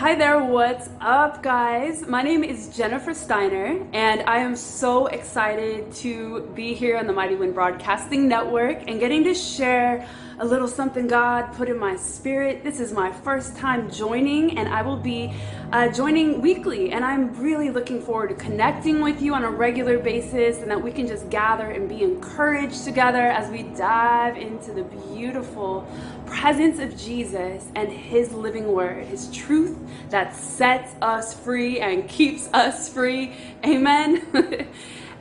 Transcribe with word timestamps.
Hi 0.00 0.14
there, 0.14 0.42
what's 0.42 0.88
up, 1.02 1.42
guys? 1.42 2.06
My 2.06 2.22
name 2.22 2.42
is 2.42 2.74
Jennifer 2.74 3.12
Steiner, 3.12 3.86
and 3.92 4.22
I 4.22 4.38
am 4.38 4.56
so 4.56 5.08
excited 5.08 5.92
to 5.96 6.50
be 6.54 6.72
here 6.72 6.96
on 6.96 7.06
the 7.06 7.12
Mighty 7.12 7.34
Wind 7.34 7.52
Broadcasting 7.52 8.26
Network 8.26 8.88
and 8.88 8.98
getting 8.98 9.24
to 9.24 9.34
share 9.34 10.08
a 10.40 10.44
little 10.44 10.66
something 10.66 11.06
God 11.06 11.52
put 11.52 11.68
in 11.68 11.78
my 11.78 11.96
spirit. 11.96 12.64
This 12.64 12.80
is 12.80 12.92
my 12.92 13.12
first 13.12 13.58
time 13.58 13.90
joining, 13.90 14.56
and 14.56 14.70
I 14.70 14.80
will 14.80 14.96
be 14.96 15.34
uh, 15.70 15.88
joining 15.88 16.40
weekly. 16.40 16.92
And 16.92 17.04
I'm 17.04 17.34
really 17.34 17.68
looking 17.68 18.00
forward 18.00 18.28
to 18.28 18.34
connecting 18.34 19.02
with 19.02 19.20
you 19.20 19.34
on 19.34 19.44
a 19.44 19.50
regular 19.50 19.98
basis 19.98 20.62
and 20.62 20.70
that 20.70 20.82
we 20.82 20.92
can 20.92 21.06
just 21.06 21.28
gather 21.28 21.70
and 21.70 21.86
be 21.90 22.02
encouraged 22.02 22.84
together 22.84 23.26
as 23.26 23.50
we 23.50 23.64
dive 23.64 24.38
into 24.38 24.72
the 24.72 24.84
beautiful 25.12 25.86
presence 26.24 26.78
of 26.78 26.96
Jesus 26.96 27.68
and 27.74 27.92
His 27.92 28.32
living 28.32 28.72
word, 28.72 29.04
His 29.04 29.30
truth 29.30 29.76
that 30.08 30.34
sets 30.34 30.94
us 31.02 31.34
free 31.34 31.80
and 31.80 32.08
keeps 32.08 32.48
us 32.54 32.88
free. 32.88 33.34
Amen. 33.62 34.26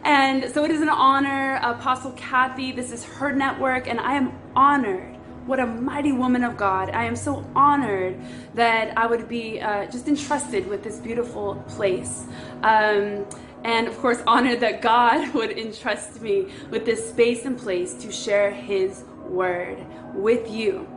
And 0.01 0.49
so 0.53 0.63
it 0.63 0.71
is 0.71 0.81
an 0.81 0.88
honor, 0.88 1.59
Apostle 1.61 2.13
Kathy. 2.13 2.71
This 2.71 2.91
is 2.93 3.03
her 3.03 3.33
network, 3.33 3.85
and 3.85 3.99
I 3.99 4.13
am 4.13 4.31
honored. 4.55 5.08
What 5.49 5.59
a 5.59 5.66
mighty 5.66 6.12
woman 6.12 6.44
of 6.44 6.58
God. 6.58 6.91
I 6.91 7.05
am 7.05 7.16
so 7.16 7.44
honored 7.55 8.20
that 8.53 8.95
I 8.95 9.08
would 9.08 9.27
be 9.27 9.59
uh, 9.59 9.88
just 9.88 10.08
entrusted 10.08 10.67
with 10.67 10.84
this 10.84 10.99
beautiful 10.99 11.55
place. 11.70 12.25
Um, 12.62 13.25
and 13.63 13.88
of 13.88 13.98
course, 13.98 14.22
honored 14.27 14.59
that 14.59 14.84
God 14.84 15.34
would 15.34 15.58
entrust 15.58 16.22
me 16.22 16.52
with 16.70 16.85
this 16.85 17.09
space 17.09 17.45
and 17.45 17.58
place 17.58 17.95
to 17.95 18.12
share 18.12 18.52
His 18.52 19.03
word 19.27 19.84
with 20.13 20.48
you. 20.52 20.88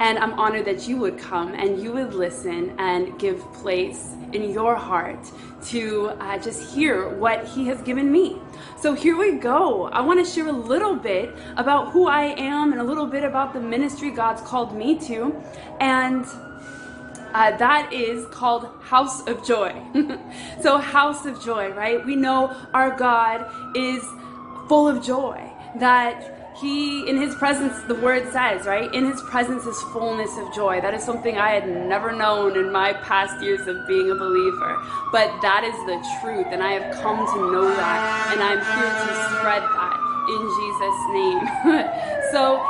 And 0.00 0.18
I'm 0.18 0.32
honored 0.40 0.64
that 0.64 0.88
you 0.88 0.96
would 0.96 1.18
come 1.18 1.52
and 1.52 1.78
you 1.78 1.92
would 1.92 2.14
listen 2.14 2.74
and 2.78 3.18
give 3.18 3.40
place 3.52 4.14
in 4.32 4.50
your 4.52 4.74
heart 4.74 5.30
to 5.66 6.10
uh, 6.20 6.38
just 6.38 6.74
hear 6.74 7.08
what 7.08 7.44
He 7.46 7.66
has 7.66 7.80
given 7.82 8.10
me. 8.10 8.38
So 8.80 8.94
here 8.94 9.16
we 9.16 9.32
go. 9.32 9.86
I 9.86 10.00
want 10.00 10.24
to 10.24 10.32
share 10.32 10.46
a 10.48 10.52
little 10.52 10.94
bit 10.94 11.34
about 11.56 11.92
who 11.92 12.06
I 12.06 12.26
am 12.38 12.72
and 12.72 12.80
a 12.80 12.84
little 12.84 13.06
bit 13.06 13.24
about 13.24 13.52
the 13.52 13.60
ministry 13.60 14.10
God's 14.10 14.40
called 14.42 14.76
me 14.76 14.98
to. 15.00 15.34
And 15.80 16.24
uh, 17.34 17.56
that 17.56 17.92
is 17.92 18.26
called 18.26 18.68
House 18.80 19.26
of 19.26 19.44
Joy. 19.44 19.74
so, 20.62 20.78
House 20.78 21.26
of 21.26 21.42
Joy, 21.44 21.70
right? 21.72 22.04
We 22.04 22.16
know 22.16 22.56
our 22.72 22.96
God 22.96 23.50
is 23.76 24.02
full 24.68 24.88
of 24.88 25.04
joy, 25.04 25.50
that 25.76 26.47
he 26.60 27.08
in 27.08 27.16
his 27.20 27.34
presence 27.34 27.80
the 27.82 27.94
word 27.94 28.30
says 28.32 28.66
right? 28.66 28.92
In 28.94 29.04
his 29.04 29.22
presence 29.22 29.64
is 29.66 29.80
fullness 29.92 30.36
of 30.38 30.52
joy. 30.54 30.80
That 30.80 30.94
is 30.94 31.02
something 31.02 31.36
i 31.38 31.50
had 31.50 31.68
never 31.68 32.12
known 32.12 32.56
in 32.56 32.72
my 32.72 32.92
past 32.94 33.42
years 33.42 33.66
of 33.66 33.86
being 33.86 34.10
a 34.10 34.14
believer. 34.14 34.82
But 35.12 35.40
that 35.42 35.64
is 35.64 35.76
the 35.86 35.98
truth 36.20 36.46
and 36.50 36.62
i 36.62 36.72
have 36.72 36.94
come 37.02 37.18
to 37.18 37.52
know 37.52 37.68
that 37.68 38.32
and 38.32 38.42
i'm 38.42 38.58
here 38.58 38.92
to 39.04 39.12
spread 39.38 39.62
that 39.62 39.96
in 40.34 40.42
jesus 40.58 40.96
name. 41.18 42.08
So 42.30 42.62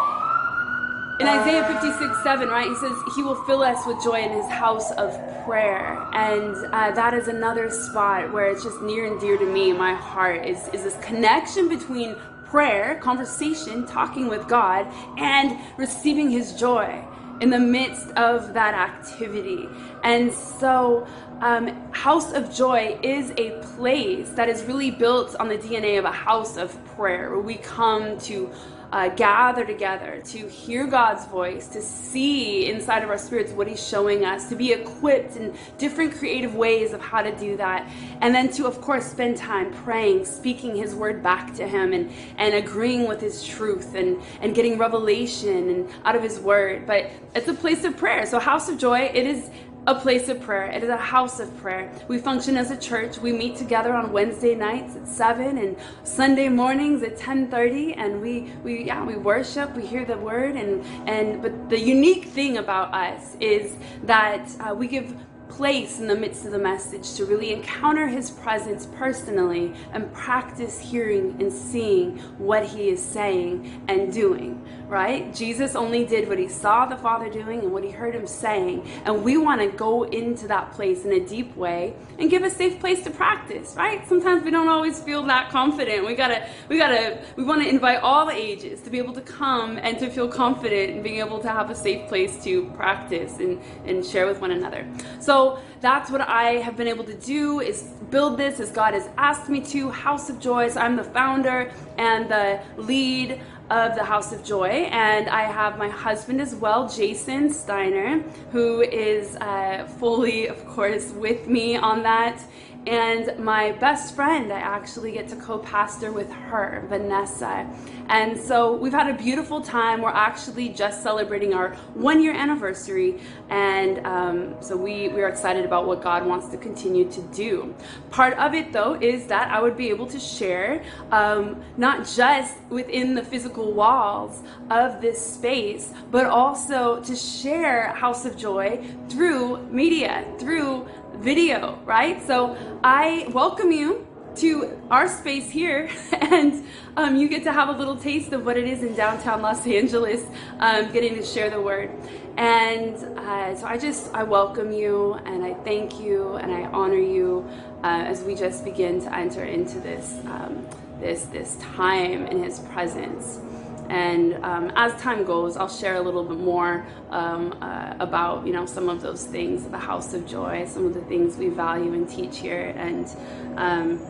in 1.21 1.27
Isaiah 1.27 1.67
56, 1.67 2.23
7, 2.23 2.49
right, 2.49 2.69
he 2.69 2.77
says, 2.77 2.93
He 3.17 3.25
will 3.25 3.43
fill 3.45 3.63
us 3.63 3.85
with 3.85 4.01
joy 4.05 4.21
in 4.21 4.31
His 4.31 4.47
house 4.47 4.93
of 4.93 5.19
prayer. 5.45 6.07
And 6.13 6.55
uh, 6.73 6.93
that 6.93 7.13
is 7.13 7.27
another 7.27 7.71
spot 7.71 8.33
where 8.33 8.49
it's 8.49 8.63
just 8.63 8.81
near 8.83 9.05
and 9.05 9.21
dear 9.21 9.37
to 9.37 9.45
me, 9.45 9.73
my 9.73 9.95
heart, 9.95 10.47
is, 10.47 10.69
is 10.69 10.85
this 10.85 10.97
connection 11.05 11.69
between 11.69 12.15
prayer, 12.51 12.97
conversation, 12.97 13.87
talking 13.87 14.29
with 14.29 14.49
God, 14.49 14.87
and 15.17 15.59
receiving 15.77 16.31
His 16.31 16.55
joy 16.55 17.05
in 17.41 17.51
the 17.51 17.59
midst 17.59 18.09
of 18.11 18.53
that 18.55 18.75
activity. 18.75 19.69
And 20.03 20.33
so, 20.33 21.07
um, 21.41 21.69
House 21.93 22.33
of 22.33 22.53
Joy 22.53 22.99
is 23.03 23.33
a 23.37 23.51
place 23.77 24.31
that 24.31 24.49
is 24.49 24.65
really 24.65 24.91
built 24.91 25.37
on 25.39 25.49
the 25.49 25.59
DNA 25.59 25.99
of 25.99 26.05
a 26.05 26.13
house 26.13 26.57
of 26.57 26.85
prayer 26.97 27.31
where 27.31 27.41
we 27.41 27.57
come 27.57 28.19
to 28.21 28.51
uh, 28.93 29.09
gather 29.11 29.65
together 29.65 30.23
to 30.25 30.49
hear 30.49 30.87
God's 30.87 31.27
voice, 31.27 31.69
to 31.69 31.83
see 31.83 32.71
inside 32.71 33.03
of 33.03 33.11
our 33.11 33.19
spirits 33.19 33.53
what 33.53 33.69
He's 33.69 33.87
showing 33.87 34.25
us, 34.25 34.49
to 34.49 34.57
be 34.57 34.73
equipped 34.73 35.37
in 35.37 35.55
different 35.77 36.15
creative 36.15 36.55
ways 36.55 36.93
of 36.93 37.01
how 37.01 37.23
to 37.23 37.37
do 37.37 37.57
that, 37.57 37.91
and 38.21 38.35
then 38.35 38.51
to, 38.53 38.67
of 38.67 38.81
course, 38.81 39.07
spend 39.07 39.37
time 39.37 39.73
praying, 39.73 40.25
speaking 40.25 40.75
His 40.75 40.95
word 40.95 41.23
back 41.23 41.55
to 41.57 41.67
Him, 41.67 41.93
and, 41.93 42.11
and 42.37 42.55
agreeing 42.55 43.07
with 43.07 43.21
His 43.21 43.45
truth, 43.45 43.95
and, 43.95 44.21
and 44.41 44.55
getting 44.55 44.79
revelation 44.79 45.69
and 45.71 45.91
out 46.05 46.17
of 46.17 46.23
His 46.23 46.41
word. 46.41 46.87
But 46.87 47.11
it's 47.35 47.49
a 47.49 47.55
place 47.55 47.85
of 47.85 47.97
prayer. 47.97 48.27
So, 48.27 48.39
House 48.39 48.69
of 48.69 48.79
Joy, 48.79 49.11
it 49.13 49.27
is 49.27 49.51
a 49.89 49.95
place 49.95 50.29
of 50.29 50.39
prayer. 50.43 50.71
It 50.71 50.83
is 50.83 50.91
a 50.91 50.99
house 50.99 51.41
of 51.41 51.57
prayer. 51.57 51.91
We 52.09 52.19
function 52.19 52.59
as 52.59 52.71
a 52.71 52.77
church. 52.77 53.17
We 53.17 53.33
meet 53.33 53.57
together 53.57 53.95
on 53.95 54.13
Wednesday 54.13 54.55
nights 54.55 54.97
at 54.97 55.09
7 55.09 55.57
and 55.57 55.79
Sunday 56.05 56.51
mornings 56.51 57.03
at 57.03 57.17
10:30 57.17 57.95
and 57.97 58.21
we 58.21 58.53
we 58.63 58.85
yeah, 58.85 59.03
we 59.03 59.17
worship, 59.17 59.75
we 59.75 59.87
hear 59.87 60.05
the 60.05 60.19
word 60.19 60.57
and 60.57 60.85
and 61.09 61.41
but 61.41 61.71
the 61.71 61.81
unique 61.81 62.27
thing 62.27 62.59
about 62.59 62.93
us 62.93 63.35
is 63.41 63.77
that 64.03 64.45
uh, 64.61 64.75
we 64.75 64.87
give 64.89 65.15
place 65.59 65.99
in 65.99 66.07
the 66.07 66.15
midst 66.15 66.47
of 66.47 66.53
the 66.53 66.59
message 66.59 67.15
to 67.15 67.25
really 67.25 67.53
encounter 67.53 68.07
his 68.07 68.31
presence 68.31 68.87
personally 68.95 69.75
and 69.93 70.11
practice 70.13 70.79
hearing 70.79 71.37
and 71.41 71.53
seeing 71.53 72.17
what 72.39 72.65
he 72.65 72.91
is 72.91 73.03
saying 73.03 73.83
and 73.89 74.13
doing, 74.13 74.65
right? 74.87 75.35
Jesus 75.35 75.75
only 75.75 76.05
did 76.05 76.29
what 76.29 76.39
he 76.39 76.47
saw 76.47 76.87
the 76.87 76.97
Father 76.97 77.29
doing 77.29 77.59
and 77.59 77.73
what 77.73 77.83
he 77.83 77.91
heard 77.91 78.15
him 78.15 78.25
saying. 78.25 78.89
And 79.05 79.25
we 79.25 79.37
want 79.37 79.61
to 79.61 79.67
go 79.77 80.05
into 80.05 80.47
that 80.47 80.71
place 80.71 81.05
in 81.05 81.11
a 81.11 81.27
deep 81.27 81.57
way 81.57 81.97
and 82.21 82.31
give 82.31 82.45
a 82.45 82.51
safe 82.51 82.79
place 82.79 83.03
to 83.03 83.11
practice, 83.11 83.75
right? 83.75 84.09
Sometimes 84.09 84.45
we 84.45 84.53
don't 84.53 84.69
always 84.69 85.03
feel 85.03 85.25
that 85.25 85.51
confident. 85.51 86.07
We 86.07 86.15
gotta, 86.15 86.49
we 86.69 86.79
gotta, 86.79 87.21
we 87.35 87.43
want 87.43 87.63
to 87.63 87.69
invite 87.69 88.01
all 88.03 88.27
the 88.27 88.33
ages 88.33 88.81
to 88.83 88.91
be 88.91 88.99
able 88.99 89.15
to 89.15 89.23
come 89.23 89.77
and 89.79 89.99
to 89.99 90.09
feel 90.09 90.29
confident 90.29 90.93
and 90.93 91.03
being 91.03 91.19
able 91.19 91.41
to 91.41 91.49
have 91.49 91.69
a 91.69 91.75
safe 91.75 92.07
place 92.07 92.45
to 92.45 92.67
practice 92.77 93.39
and, 93.39 93.61
and 93.87 94.07
share 94.07 94.29
with 94.29 94.41
one 94.41 94.53
another. 94.53 94.87
So 95.19 95.48
that's 95.81 96.11
what 96.11 96.21
I 96.21 96.61
have 96.67 96.77
been 96.77 96.89
able 96.89 97.05
to 97.05 97.15
do 97.15 97.61
is 97.61 97.83
build 98.11 98.39
this 98.39 98.61
as 98.61 98.71
God 98.71 98.95
has 98.95 99.09
asked 99.17 99.49
me 99.49 99.61
to. 99.73 99.91
House 99.91 100.31
of 100.31 100.39
Joy. 100.39 100.69
So 100.69 100.81
I'm 100.81 100.97
the 100.97 101.05
founder 101.05 101.73
and 101.97 102.29
the 102.29 102.61
lead 102.77 103.41
of 103.71 103.95
the 103.95 104.05
House 104.05 104.33
of 104.33 104.43
Joy, 104.43 104.89
and 104.91 105.29
I 105.29 105.43
have 105.43 105.77
my 105.77 105.89
husband 105.89 106.41
as 106.41 106.55
well, 106.55 106.89
Jason 106.89 107.53
Steiner, 107.53 108.21
who 108.51 108.81
is 108.81 109.37
uh, 109.37 109.87
fully, 109.99 110.49
of 110.49 110.65
course, 110.67 111.13
with 111.13 111.47
me 111.47 111.77
on 111.77 112.03
that. 112.03 112.43
And 112.89 113.39
my 113.39 113.73
best 113.73 114.15
friend, 114.15 114.51
I 114.51 114.61
actually 114.61 115.13
get 115.13 115.29
to 115.29 115.37
co 115.37 115.59
pastor 115.59 116.11
with 116.11 116.33
her, 116.33 116.87
Vanessa. 116.89 117.69
And 118.09 118.41
so 118.41 118.73
we've 118.73 118.95
had 118.95 119.09
a 119.11 119.13
beautiful 119.13 119.61
time. 119.61 120.01
We're 120.01 120.09
actually 120.09 120.71
just 120.71 121.03
celebrating 121.03 121.53
our 121.53 121.75
one 121.93 122.23
year 122.23 122.33
anniversary. 122.33 123.21
And 123.51 124.07
um, 124.07 124.57
so 124.63 124.75
we, 124.75 125.09
we 125.09 125.21
are 125.21 125.29
excited 125.29 125.67
about 125.67 125.87
what 125.87 126.03
God 126.03 126.25
wants 126.25 126.49
to 126.49 126.57
continue 126.57 127.11
to 127.11 127.21
do. 127.25 127.75
Part 128.09 128.33
of 128.39 128.55
it, 128.55 128.73
though, 128.73 128.95
is 128.95 129.27
that 129.27 129.51
I 129.51 129.61
would 129.61 129.77
be 129.77 129.91
able 129.91 130.07
to 130.07 130.19
share 130.19 130.83
um, 131.13 131.63
not 131.77 132.07
just 132.07 132.55
within 132.71 133.15
the 133.15 133.23
physical 133.23 133.71
walls 133.75 134.43
of 134.71 135.03
this 135.03 135.21
space, 135.35 135.93
but 136.11 136.25
also 136.25 137.03
to 137.03 137.15
share 137.15 137.89
House 137.89 138.25
of 138.25 138.35
Joy 138.35 138.83
through 139.11 139.59
media, 139.67 140.25
through 140.39 140.89
video, 141.21 141.79
right? 141.85 142.25
So 142.27 142.57
I 142.83 143.29
welcome 143.33 143.73
you 143.73 144.07
to 144.37 144.81
our 144.91 145.09
space 145.09 145.51
here, 145.51 145.91
and 146.13 146.65
um, 146.97 147.17
you 147.17 147.29
get 147.29 147.43
to 147.43 147.53
have 147.53 147.69
a 147.69 147.73
little 147.73 147.97
taste 147.97 148.33
of 148.33 148.47
what 148.47 148.57
it 148.57 148.69
is 148.69 148.85
in 148.85 148.95
downtown 148.95 149.43
Los 149.43 149.67
Angeles, 149.67 150.25
um, 150.61 150.93
getting 150.93 151.15
to 151.17 151.25
share 151.25 151.51
the 151.51 151.61
word. 151.61 151.91
And 152.37 152.95
uh, 153.19 153.57
so 153.57 153.67
I 153.67 153.79
just 153.79 154.15
I 154.15 154.23
welcome 154.23 154.71
you, 154.71 155.15
and 155.25 155.45
I 155.45 155.55
thank 155.55 155.99
you, 156.01 156.37
and 156.37 156.53
I 156.53 156.67
honor 156.67 157.01
you 157.01 157.49
uh, 157.83 158.05
as 158.07 158.23
we 158.23 158.37
just 158.37 158.65
begin 158.65 159.01
to 159.03 159.15
enter 159.15 159.43
into 159.43 159.81
this 159.81 160.21
um, 160.27 160.65
this 161.01 161.25
this 161.25 161.57
time 161.75 162.27
in 162.27 162.43
His 162.43 162.61
presence. 162.61 163.41
And 163.89 164.35
um, 164.45 164.71
as 164.77 165.01
time 165.01 165.25
goes, 165.25 165.57
I'll 165.57 165.69
share 165.69 165.97
a 165.97 166.01
little 166.01 166.25
bit 166.25 166.39
more 166.39 166.87
um, 167.11 167.57
uh, 167.63 167.95
about 168.01 168.47
you 168.47 168.53
know 168.53 168.67
some 168.67 168.89
of 168.89 169.01
those 169.01 169.25
things, 169.25 169.65
the 169.65 169.79
House 169.79 170.13
of 170.13 170.27
Joy, 170.27 170.67
some 170.67 170.87
of 170.87 170.95
the 170.95 171.01
things 171.03 171.37
we 171.37 171.49
value 171.49 171.93
and 171.93 172.09
teach 172.09 172.39
here, 172.39 172.75
and. 172.77 173.09
Um, 173.57 174.01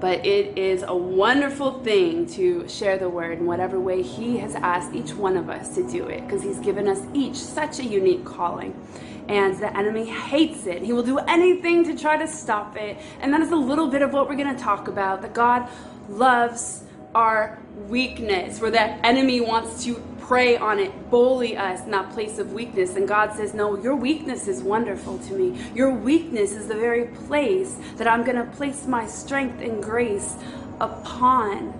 but 0.00 0.24
it 0.24 0.56
is 0.56 0.84
a 0.86 0.94
wonderful 0.94 1.82
thing 1.82 2.26
to 2.26 2.68
share 2.68 2.98
the 2.98 3.08
word 3.08 3.38
in 3.38 3.46
whatever 3.46 3.80
way 3.80 4.00
He 4.00 4.36
has 4.38 4.54
asked 4.54 4.94
each 4.94 5.12
one 5.12 5.36
of 5.36 5.50
us 5.50 5.74
to 5.74 5.90
do 5.90 6.06
it, 6.06 6.20
because 6.20 6.40
He's 6.40 6.60
given 6.60 6.86
us 6.86 7.00
each 7.14 7.34
such 7.34 7.80
a 7.80 7.84
unique 7.84 8.24
calling. 8.24 8.80
And 9.28 9.58
the 9.58 9.76
enemy 9.76 10.06
hates 10.06 10.66
it. 10.66 10.82
He 10.82 10.92
will 10.92 11.02
do 11.02 11.18
anything 11.18 11.84
to 11.84 11.98
try 11.98 12.16
to 12.16 12.28
stop 12.28 12.76
it. 12.76 12.96
And 13.20 13.32
that 13.34 13.40
is 13.40 13.50
a 13.50 13.56
little 13.56 13.88
bit 13.88 14.02
of 14.02 14.12
what 14.12 14.28
we're 14.28 14.36
going 14.36 14.54
to 14.54 14.62
talk 14.62 14.88
about 14.88 15.20
that 15.22 15.34
God 15.34 15.68
loves 16.08 16.84
our 17.18 17.58
weakness, 17.88 18.60
where 18.60 18.70
the 18.70 18.80
enemy 19.04 19.40
wants 19.40 19.82
to 19.84 19.94
prey 20.20 20.56
on 20.56 20.78
it, 20.78 21.10
bully 21.10 21.56
us 21.56 21.82
in 21.84 21.90
that 21.90 22.12
place 22.12 22.38
of 22.38 22.52
weakness. 22.52 22.94
And 22.94 23.08
God 23.08 23.32
says, 23.34 23.54
No, 23.54 23.76
your 23.82 23.96
weakness 23.96 24.46
is 24.46 24.62
wonderful 24.62 25.18
to 25.18 25.34
me. 25.34 25.60
Your 25.74 25.92
weakness 25.92 26.52
is 26.52 26.68
the 26.68 26.76
very 26.76 27.06
place 27.26 27.76
that 27.96 28.06
I'm 28.06 28.22
going 28.22 28.36
to 28.36 28.44
place 28.56 28.86
my 28.86 29.06
strength 29.06 29.60
and 29.60 29.82
grace 29.82 30.36
upon 30.80 31.74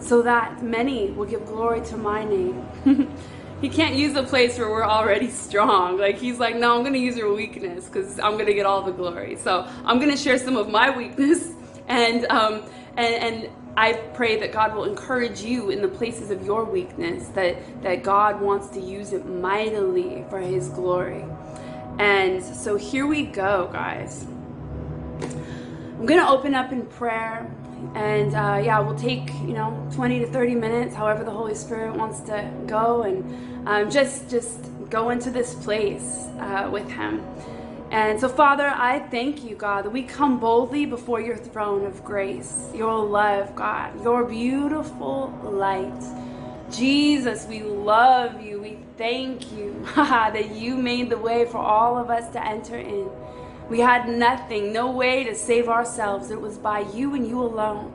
so 0.00 0.20
that 0.22 0.62
many 0.62 1.10
will 1.10 1.26
give 1.26 1.46
glory 1.46 1.80
to 1.86 1.96
my 1.96 2.22
name. 2.22 2.66
he 3.60 3.68
can't 3.68 3.94
use 3.94 4.14
a 4.14 4.22
place 4.22 4.58
where 4.58 4.68
we're 4.68 4.84
already 4.84 5.30
strong. 5.30 5.98
Like 5.98 6.18
he's 6.18 6.38
like, 6.38 6.56
no, 6.56 6.76
I'm 6.76 6.84
gonna 6.84 6.98
use 6.98 7.16
your 7.16 7.34
weakness 7.34 7.86
because 7.86 8.20
I'm 8.20 8.36
gonna 8.38 8.54
get 8.54 8.66
all 8.66 8.82
the 8.82 8.92
glory. 8.92 9.36
So 9.36 9.66
I'm 9.84 9.98
gonna 9.98 10.16
share 10.16 10.38
some 10.38 10.56
of 10.56 10.68
my 10.68 10.96
weakness, 10.96 11.50
and 11.88 12.26
um, 12.26 12.62
and 12.96 13.14
and 13.14 13.67
I 13.78 13.92
pray 13.92 14.40
that 14.40 14.50
God 14.50 14.74
will 14.74 14.82
encourage 14.82 15.40
you 15.40 15.70
in 15.70 15.82
the 15.82 15.86
places 15.86 16.32
of 16.32 16.44
your 16.44 16.64
weakness. 16.64 17.28
That 17.28 17.82
that 17.82 18.02
God 18.02 18.40
wants 18.40 18.66
to 18.70 18.80
use 18.80 19.12
it 19.12 19.24
mightily 19.24 20.24
for 20.28 20.40
His 20.40 20.68
glory. 20.68 21.24
And 22.00 22.42
so 22.42 22.74
here 22.74 23.06
we 23.06 23.22
go, 23.22 23.70
guys. 23.72 24.26
I'm 25.22 26.06
gonna 26.06 26.28
open 26.28 26.56
up 26.56 26.72
in 26.72 26.86
prayer 26.86 27.48
and 27.94 28.34
uh, 28.34 28.60
yeah 28.64 28.80
we'll 28.80 28.98
take 28.98 29.32
you 29.46 29.54
know 29.54 29.88
20 29.94 30.18
to 30.20 30.26
30 30.26 30.56
minutes 30.56 30.96
however 30.96 31.22
the 31.22 31.30
holy 31.30 31.54
spirit 31.54 31.94
wants 31.94 32.18
to 32.22 32.52
go 32.66 33.02
and 33.02 33.68
um, 33.68 33.88
just 33.88 34.28
just 34.28 34.58
go 34.90 35.10
into 35.10 35.30
this 35.30 35.54
place 35.54 36.26
uh, 36.40 36.68
with 36.72 36.90
him 36.90 37.24
and 37.90 38.20
so 38.20 38.28
father 38.28 38.66
i 38.76 38.98
thank 39.10 39.44
you 39.44 39.56
god 39.56 39.84
that 39.84 39.90
we 39.90 40.02
come 40.02 40.38
boldly 40.38 40.86
before 40.86 41.20
your 41.20 41.36
throne 41.36 41.86
of 41.86 42.04
grace 42.04 42.68
your 42.74 43.04
love 43.04 43.54
god 43.56 43.92
your 44.02 44.24
beautiful 44.24 45.32
light 45.42 46.02
jesus 46.70 47.46
we 47.46 47.62
love 47.62 48.42
you 48.42 48.60
we 48.60 48.78
thank 48.98 49.52
you 49.52 49.74
that 49.96 50.54
you 50.54 50.76
made 50.76 51.08
the 51.10 51.18
way 51.18 51.44
for 51.46 51.58
all 51.58 51.96
of 51.96 52.10
us 52.10 52.30
to 52.32 52.46
enter 52.46 52.76
in 52.76 53.08
we 53.68 53.80
had 53.80 54.08
nothing, 54.08 54.72
no 54.72 54.90
way 54.90 55.24
to 55.24 55.34
save 55.34 55.68
ourselves. 55.68 56.30
It 56.30 56.40
was 56.40 56.56
by 56.56 56.80
you 56.94 57.14
and 57.14 57.26
you 57.28 57.40
alone. 57.42 57.92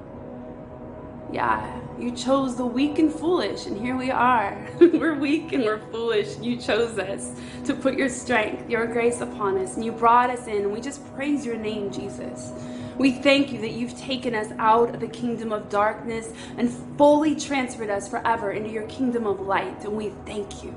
Yeah, 1.32 1.82
you 2.00 2.12
chose 2.12 2.56
the 2.56 2.66
weak 2.66 3.00
and 3.00 3.14
foolish, 3.14 3.66
and 3.66 3.78
here 3.78 3.96
we 3.96 4.12
are. 4.12 4.68
we're 4.80 5.16
weak 5.16 5.54
and 5.54 5.64
we're 5.64 5.80
foolish. 5.92 6.38
You 6.40 6.58
chose 6.58 6.98
us 6.98 7.32
to 7.66 7.74
put 7.74 7.98
your 7.98 8.10
strength, 8.10 8.70
your 8.70 8.86
grace 8.88 9.22
upon 9.22 9.58
us, 9.58 9.76
and 9.76 9.86
you 9.86 9.92
brought 9.92 10.30
us 10.30 10.48
in. 10.48 10.58
And 10.64 10.74
we 10.74 10.82
just 10.82 11.02
praise 11.16 11.46
your 11.46 11.58
name, 11.58 11.92
Jesus. 11.92 12.52
We 12.98 13.12
thank 13.12 13.52
you 13.52 13.60
that 13.62 13.72
you've 13.72 13.98
taken 13.98 14.36
us 14.36 14.48
out 14.58 14.94
of 14.94 15.00
the 15.00 15.08
kingdom 15.08 15.52
of 15.52 15.70
darkness 15.70 16.32
and 16.58 16.70
fully 16.98 17.36
transferred 17.36 17.90
us 17.90 18.08
forever 18.08 18.52
into 18.52 18.70
your 18.70 18.88
kingdom 18.88 19.26
of 19.26 19.40
light. 19.40 19.84
And 19.84 19.94
we 19.94 20.10
thank 20.26 20.64
you. 20.64 20.74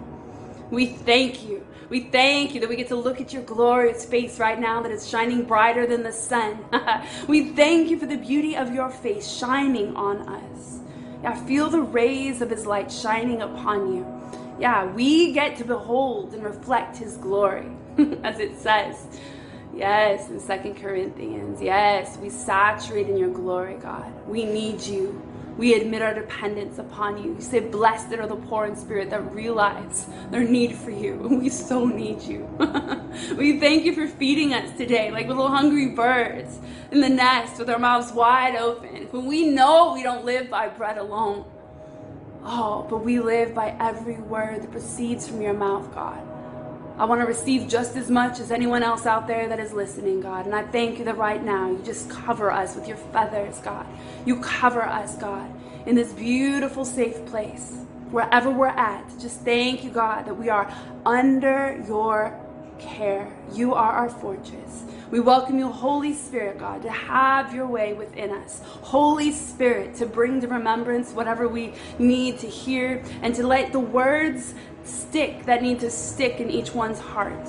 We 0.71 0.87
thank 0.87 1.47
you. 1.47 1.67
We 1.89 2.01
thank 2.01 2.55
you 2.55 2.61
that 2.61 2.69
we 2.69 2.77
get 2.77 2.89
to 2.89 2.97
look 2.97 3.21
at 3.21 3.33
your 3.33 3.43
glorious 3.43 4.05
face 4.05 4.39
right 4.39 4.59
now 4.59 4.83
that 4.83 4.91
is 4.91 5.09
shining 5.09 5.45
brighter 5.45 5.87
than 5.87 6.03
the 6.03 6.13
sun. 6.13 6.65
we 7.29 7.51
thank 7.51 7.91
you 7.91 7.99
for 7.99 8.07
the 8.07 8.17
beauty 8.17 8.57
of 8.57 8.75
your 8.75 8.91
face 8.91 9.31
shining 9.31 9.95
on 9.95 10.29
us. 10.29 10.81
Yeah, 11.23 11.35
feel 11.47 11.71
the 11.71 11.83
rays 11.83 12.43
of 12.43 12.51
his 12.51 12.67
light 12.67 12.91
shining 12.93 13.43
upon 13.43 13.95
you. 13.95 14.07
Yeah, 14.59 14.87
we 14.93 15.33
get 15.33 15.57
to 15.59 15.65
behold 15.65 16.35
and 16.35 16.43
reflect 16.43 16.97
his 16.97 17.17
glory, 17.17 17.67
as 18.23 18.39
it 18.41 18.59
says. 18.59 19.07
Yes, 19.75 20.31
in 20.31 20.41
Second 20.41 20.77
Corinthians. 20.77 21.61
Yes, 21.61 22.17
we 22.19 22.31
saturate 22.31 23.09
in 23.09 23.17
your 23.19 23.31
glory, 23.31 23.75
God. 23.75 24.11
We 24.27 24.45
need 24.45 24.81
you. 24.83 25.21
We 25.57 25.75
admit 25.75 26.03
our 26.03 26.13
dependence 26.13 26.79
upon 26.79 27.23
you. 27.23 27.35
You 27.35 27.41
say, 27.41 27.61
Blessed 27.61 28.13
are 28.15 28.27
the 28.27 28.37
poor 28.37 28.67
in 28.67 28.77
spirit 28.77 29.11
that 29.11 29.35
realize 29.35 30.07
their 30.31 30.45
need 30.45 30.77
for 30.77 30.91
you. 30.91 31.15
And 31.27 31.39
we 31.43 31.49
so 31.49 31.87
need 31.87 32.23
you. 32.23 32.45
we 33.37 33.59
thank 33.59 33.85
you 33.85 33.95
for 33.95 34.07
feeding 34.07 34.53
us 34.53 34.77
today 34.77 35.11
like 35.11 35.29
little 35.29 35.49
hungry 35.49 35.89
birds 35.89 36.59
in 36.91 37.01
the 37.01 37.09
nest 37.09 37.59
with 37.59 37.71
our 37.71 37.79
mouths 37.79 38.13
wide 38.13 38.57
open. 38.57 39.09
When 39.11 39.27
we 39.27 39.47
know 39.47 39.95
we 39.95 40.03
don't 40.03 40.25
live 40.25 40.51
by 40.51 40.69
bread 40.69 40.99
alone. 40.99 41.45
Oh, 42.45 42.87
but 42.89 42.99
we 42.99 43.19
live 43.19 43.55
by 43.55 43.77
every 43.81 44.19
word 44.19 44.63
that 44.63 44.71
proceeds 44.71 45.27
from 45.27 45.41
your 45.43 45.55
mouth, 45.55 45.93
God. 45.95 46.23
I 46.99 47.05
want 47.05 47.21
to 47.21 47.27
receive 47.27 47.69
just 47.69 47.95
as 47.97 48.11
much 48.11 48.41
as 48.41 48.51
anyone 48.51 48.83
else 48.83 49.05
out 49.05 49.27
there 49.27 49.49
that 49.49 49.61
is 49.61 49.75
listening, 49.75 50.23
God. 50.23 50.47
And 50.47 50.55
I 50.55 50.63
thank 50.63 50.99
you 50.99 51.05
that 51.05 51.19
right 51.19 51.45
now 51.45 51.71
you 51.71 51.83
just 51.85 52.09
cover 52.09 52.51
us 52.51 52.75
with 52.75 52.89
your 52.89 52.97
feathers, 52.97 53.59
God. 53.59 53.87
You 54.25 54.41
cover 54.41 54.83
us, 54.83 55.15
God, 55.19 55.51
in 55.85 55.95
this 55.95 56.15
beautiful, 56.15 56.87
safe 56.87 57.27
place. 57.27 57.75
Wherever 58.11 58.51
we're 58.51 58.69
at, 58.69 59.07
just 59.21 59.43
thank 59.43 59.85
you, 59.85 59.91
God, 59.91 60.25
that 60.25 60.35
we 60.35 60.49
are 60.49 60.73
under 61.05 61.83
your 61.87 62.41
care. 62.79 63.31
You 63.53 63.75
are 63.75 63.93
our 63.93 64.09
fortress. 64.09 64.85
We 65.11 65.21
welcome 65.21 65.59
you, 65.59 65.69
Holy 65.69 66.15
Spirit, 66.15 66.59
God, 66.59 66.83
to 66.83 66.91
have 66.91 67.55
your 67.55 67.67
way 67.67 67.93
within 67.93 68.31
us. 68.31 68.61
Holy 68.65 69.33
Spirit, 69.33 69.95
to 69.97 70.07
bring 70.07 70.41
to 70.41 70.49
remembrance 70.49 71.13
whatever 71.13 71.47
we 71.47 71.75
need 71.99 72.39
to 72.41 72.49
hear 72.49 73.05
and 73.23 73.35
to 73.35 73.47
let 73.47 73.73
the 73.73 73.81
words 73.81 74.55
stick 74.87 75.45
that 75.47 75.63
need 75.63 75.81
to 75.81 75.91
stick 75.91 76.41
in 76.41 76.51
each 76.51 76.73
one's 76.75 76.99
heart. 76.99 77.49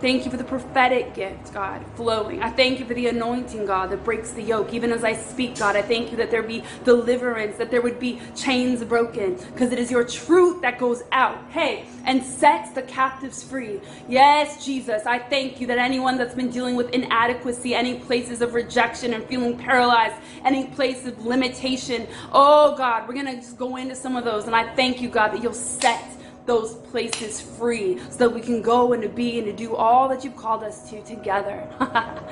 Thank 0.00 0.26
you 0.26 0.30
for 0.30 0.36
the 0.36 0.44
prophetic 0.44 1.14
gift, 1.14 1.54
God, 1.54 1.82
flowing. 1.94 2.42
I 2.42 2.50
thank 2.50 2.78
you 2.78 2.84
for 2.84 2.92
the 2.92 3.06
anointing, 3.06 3.64
God, 3.64 3.88
that 3.88 4.04
breaks 4.04 4.32
the 4.32 4.42
yoke. 4.42 4.74
Even 4.74 4.92
as 4.92 5.02
I 5.02 5.14
speak, 5.14 5.56
God, 5.58 5.76
I 5.76 5.82
thank 5.82 6.10
you 6.10 6.18
that 6.18 6.30
there 6.30 6.42
be 6.42 6.62
deliverance, 6.84 7.56
that 7.56 7.70
there 7.70 7.80
would 7.80 7.98
be 7.98 8.20
chains 8.36 8.84
broken, 8.84 9.36
because 9.36 9.72
it 9.72 9.78
is 9.78 9.90
your 9.90 10.04
truth 10.04 10.60
that 10.60 10.78
goes 10.78 11.04
out, 11.12 11.38
hey, 11.52 11.86
and 12.04 12.22
sets 12.22 12.72
the 12.72 12.82
captives 12.82 13.42
free. 13.42 13.80
Yes, 14.06 14.62
Jesus, 14.66 15.06
I 15.06 15.20
thank 15.20 15.58
you 15.58 15.66
that 15.68 15.78
anyone 15.78 16.18
that's 16.18 16.34
been 16.34 16.50
dealing 16.50 16.76
with 16.76 16.90
inadequacy, 16.90 17.74
any 17.74 17.94
places 17.94 18.42
of 18.42 18.52
rejection 18.52 19.14
and 19.14 19.24
feeling 19.24 19.56
paralyzed, 19.56 20.16
any 20.44 20.66
place 20.66 21.06
of 21.06 21.24
limitation, 21.24 22.06
oh, 22.30 22.76
God, 22.76 23.08
we're 23.08 23.14
going 23.14 23.26
to 23.26 23.36
just 23.36 23.56
go 23.56 23.76
into 23.76 23.94
some 23.94 24.16
of 24.16 24.24
those. 24.24 24.44
And 24.44 24.54
I 24.54 24.74
thank 24.74 25.00
you, 25.00 25.08
God, 25.08 25.28
that 25.28 25.42
you'll 25.42 25.54
set 25.54 26.04
those 26.46 26.74
places 26.74 27.40
free 27.40 27.98
so 28.10 28.16
that 28.18 28.30
we 28.30 28.40
can 28.40 28.60
go 28.60 28.92
and 28.92 29.02
to 29.02 29.08
be 29.08 29.38
and 29.38 29.46
to 29.46 29.52
do 29.52 29.74
all 29.74 30.08
that 30.08 30.24
you've 30.24 30.36
called 30.36 30.62
us 30.62 30.88
to 30.90 31.02
together. 31.02 31.66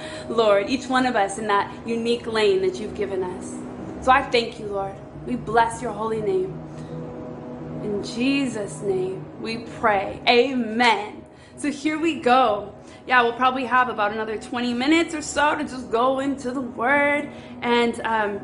Lord, 0.29 0.69
each 0.69 0.87
one 0.87 1.07
of 1.07 1.17
us 1.17 1.39
in 1.39 1.47
that 1.47 1.75
unique 1.87 2.27
lane 2.27 2.61
that 2.63 2.79
you've 2.79 2.95
given 2.95 3.23
us. 3.23 3.55
So 4.05 4.11
I 4.11 4.23
thank 4.23 4.59
you, 4.59 4.67
Lord. 4.67 4.95
We 5.27 5.37
bless 5.37 5.81
your 5.81 5.93
holy 5.93 6.21
name. 6.21 6.59
In 7.83 8.05
Jesus' 8.05 8.81
name, 8.83 9.25
we 9.41 9.59
pray. 9.59 10.21
Amen. 10.29 11.25
So 11.57 11.71
here 11.71 11.99
we 11.99 12.21
go. 12.21 12.75
Yeah, 13.07 13.23
we'll 13.23 13.33
probably 13.33 13.65
have 13.65 13.89
about 13.89 14.13
another 14.13 14.37
20 14.37 14.75
minutes 14.75 15.15
or 15.15 15.23
so 15.23 15.57
to 15.57 15.65
just 15.65 15.91
go 15.91 16.21
into 16.21 16.51
the 16.51 16.61
word 16.61 17.31
and 17.61 18.01
um, 18.05 18.41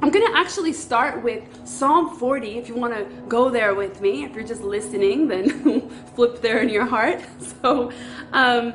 I'm 0.00 0.10
going 0.10 0.32
to 0.32 0.38
actually 0.38 0.72
start 0.72 1.24
with 1.24 1.42
Psalm 1.66 2.16
40. 2.16 2.56
If 2.56 2.68
you 2.68 2.76
want 2.76 2.94
to 2.94 3.04
go 3.26 3.50
there 3.50 3.74
with 3.74 4.00
me, 4.00 4.22
if 4.22 4.32
you're 4.32 4.46
just 4.46 4.62
listening, 4.62 5.26
then 5.26 5.90
flip 6.14 6.40
there 6.40 6.60
in 6.60 6.68
your 6.68 6.86
heart. 6.86 7.20
So, 7.60 7.90
um, 8.32 8.74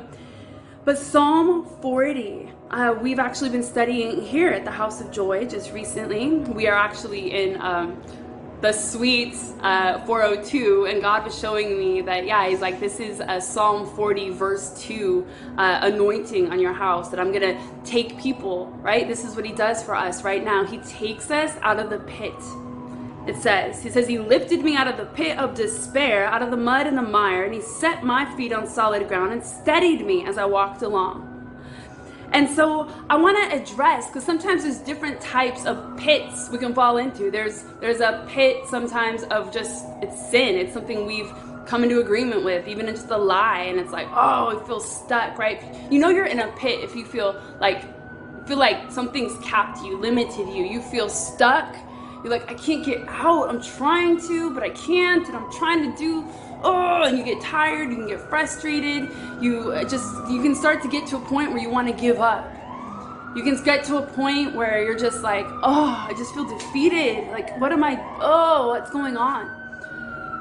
but 0.84 0.98
Psalm 0.98 1.66
40, 1.80 2.50
uh, 2.70 2.98
we've 3.00 3.18
actually 3.18 3.48
been 3.48 3.62
studying 3.62 4.20
here 4.20 4.50
at 4.50 4.66
the 4.66 4.70
House 4.70 5.00
of 5.00 5.10
Joy 5.10 5.46
just 5.46 5.72
recently. 5.72 6.28
We 6.28 6.68
are 6.68 6.76
actually 6.76 7.32
in 7.32 7.58
um, 7.62 8.02
the 8.60 8.72
suite 8.72 9.36
uh, 9.60 10.04
402 10.06 10.86
and 10.86 11.02
god 11.02 11.24
was 11.24 11.38
showing 11.38 11.78
me 11.78 12.00
that 12.00 12.24
yeah 12.26 12.48
he's 12.48 12.60
like 12.60 12.80
this 12.80 13.00
is 13.00 13.20
a 13.20 13.40
psalm 13.40 13.86
40 13.94 14.30
verse 14.30 14.80
2 14.82 15.26
uh, 15.58 15.80
anointing 15.82 16.50
on 16.50 16.58
your 16.58 16.72
house 16.72 17.10
that 17.10 17.20
i'm 17.20 17.32
gonna 17.32 17.60
take 17.84 18.18
people 18.18 18.74
right? 18.84 19.08
This 19.08 19.24
is 19.24 19.34
what 19.34 19.44
he 19.44 19.52
does 19.52 19.82
for 19.82 19.94
us 19.96 20.22
right 20.22 20.44
now. 20.44 20.64
He 20.64 20.78
takes 20.78 21.30
us 21.30 21.56
out 21.62 21.80
of 21.80 21.90
the 21.90 21.98
pit 22.00 22.34
it 23.26 23.36
says. 23.36 23.82
He 23.82 23.88
says 23.88 24.06
he 24.06 24.18
lifted 24.18 24.62
me 24.62 24.76
out 24.76 24.86
of 24.86 24.98
the 24.98 25.06
pit 25.06 25.38
of 25.38 25.54
despair 25.54 26.26
out 26.26 26.42
of 26.42 26.50
the 26.50 26.56
mud 26.58 26.86
and 26.86 26.96
the 26.98 27.02
mire 27.02 27.44
and 27.44 27.54
he 27.54 27.60
set 27.62 28.04
my 28.04 28.24
feet 28.36 28.52
on 28.52 28.66
solid 28.66 29.08
ground 29.08 29.32
and 29.32 29.42
steadied 29.42 30.04
me 30.04 30.26
as 30.26 30.36
i 30.36 30.44
walked 30.44 30.82
along 30.82 31.33
and 32.34 32.50
so 32.50 32.88
I 33.08 33.16
want 33.16 33.38
to 33.38 33.56
address 33.56 34.08
because 34.08 34.24
sometimes 34.24 34.64
there's 34.64 34.78
different 34.78 35.20
types 35.20 35.64
of 35.66 35.96
pits 35.96 36.50
we 36.50 36.58
can 36.58 36.74
fall 36.74 36.96
into. 36.96 37.30
There's 37.30 37.64
there's 37.80 38.00
a 38.00 38.26
pit 38.28 38.66
sometimes 38.66 39.22
of 39.24 39.52
just 39.52 39.86
it's 40.02 40.30
sin. 40.30 40.56
It's 40.56 40.74
something 40.74 41.06
we've 41.06 41.32
come 41.64 41.84
into 41.84 42.00
agreement 42.00 42.44
with, 42.44 42.66
even 42.66 42.88
it's 42.88 43.00
just 43.02 43.12
a 43.12 43.16
lie, 43.16 43.60
and 43.60 43.78
it's 43.78 43.92
like, 43.92 44.08
oh, 44.12 44.50
it 44.50 44.66
feels 44.66 44.84
stuck, 44.84 45.38
right? 45.38 45.62
You 45.90 46.00
know 46.00 46.10
you're 46.10 46.26
in 46.26 46.40
a 46.40 46.48
pit 46.56 46.82
if 46.82 46.96
you 46.96 47.04
feel 47.04 47.40
like 47.60 47.82
feel 48.46 48.58
like 48.58 48.90
something's 48.90 49.38
capped 49.44 49.82
you, 49.82 49.96
limited 49.96 50.48
you. 50.48 50.64
You 50.64 50.82
feel 50.82 51.08
stuck. 51.08 51.74
You're 52.24 52.32
like, 52.32 52.50
I 52.50 52.54
can't 52.54 52.84
get 52.84 53.06
out. 53.06 53.48
I'm 53.48 53.62
trying 53.62 54.18
to, 54.28 54.52
but 54.52 54.64
I 54.64 54.70
can't, 54.70 55.24
and 55.28 55.36
I'm 55.36 55.52
trying 55.52 55.92
to 55.92 55.96
do 55.96 56.26
oh, 56.64 57.02
and 57.02 57.16
you 57.16 57.24
get 57.24 57.40
tired, 57.40 57.90
you 57.90 57.96
can 57.96 58.08
get 58.08 58.20
frustrated, 58.20 59.10
you 59.40 59.72
uh, 59.72 59.84
just, 59.84 60.12
you 60.30 60.42
can 60.42 60.54
start 60.54 60.82
to 60.82 60.88
get 60.88 61.06
to 61.08 61.16
a 61.16 61.20
point 61.20 61.50
where 61.50 61.60
you 61.60 61.70
want 61.70 61.86
to 61.86 61.94
give 61.94 62.20
up. 62.20 62.50
You 63.36 63.42
can 63.42 63.62
get 63.64 63.84
to 63.84 63.98
a 63.98 64.02
point 64.02 64.54
where 64.54 64.82
you're 64.82 64.96
just 64.96 65.22
like, 65.22 65.44
oh, 65.62 66.06
I 66.08 66.14
just 66.16 66.32
feel 66.34 66.44
defeated. 66.44 67.28
Like, 67.28 67.58
what 67.60 67.72
am 67.72 67.82
I, 67.82 68.00
oh, 68.20 68.68
what's 68.68 68.90
going 68.90 69.16
on? 69.16 69.63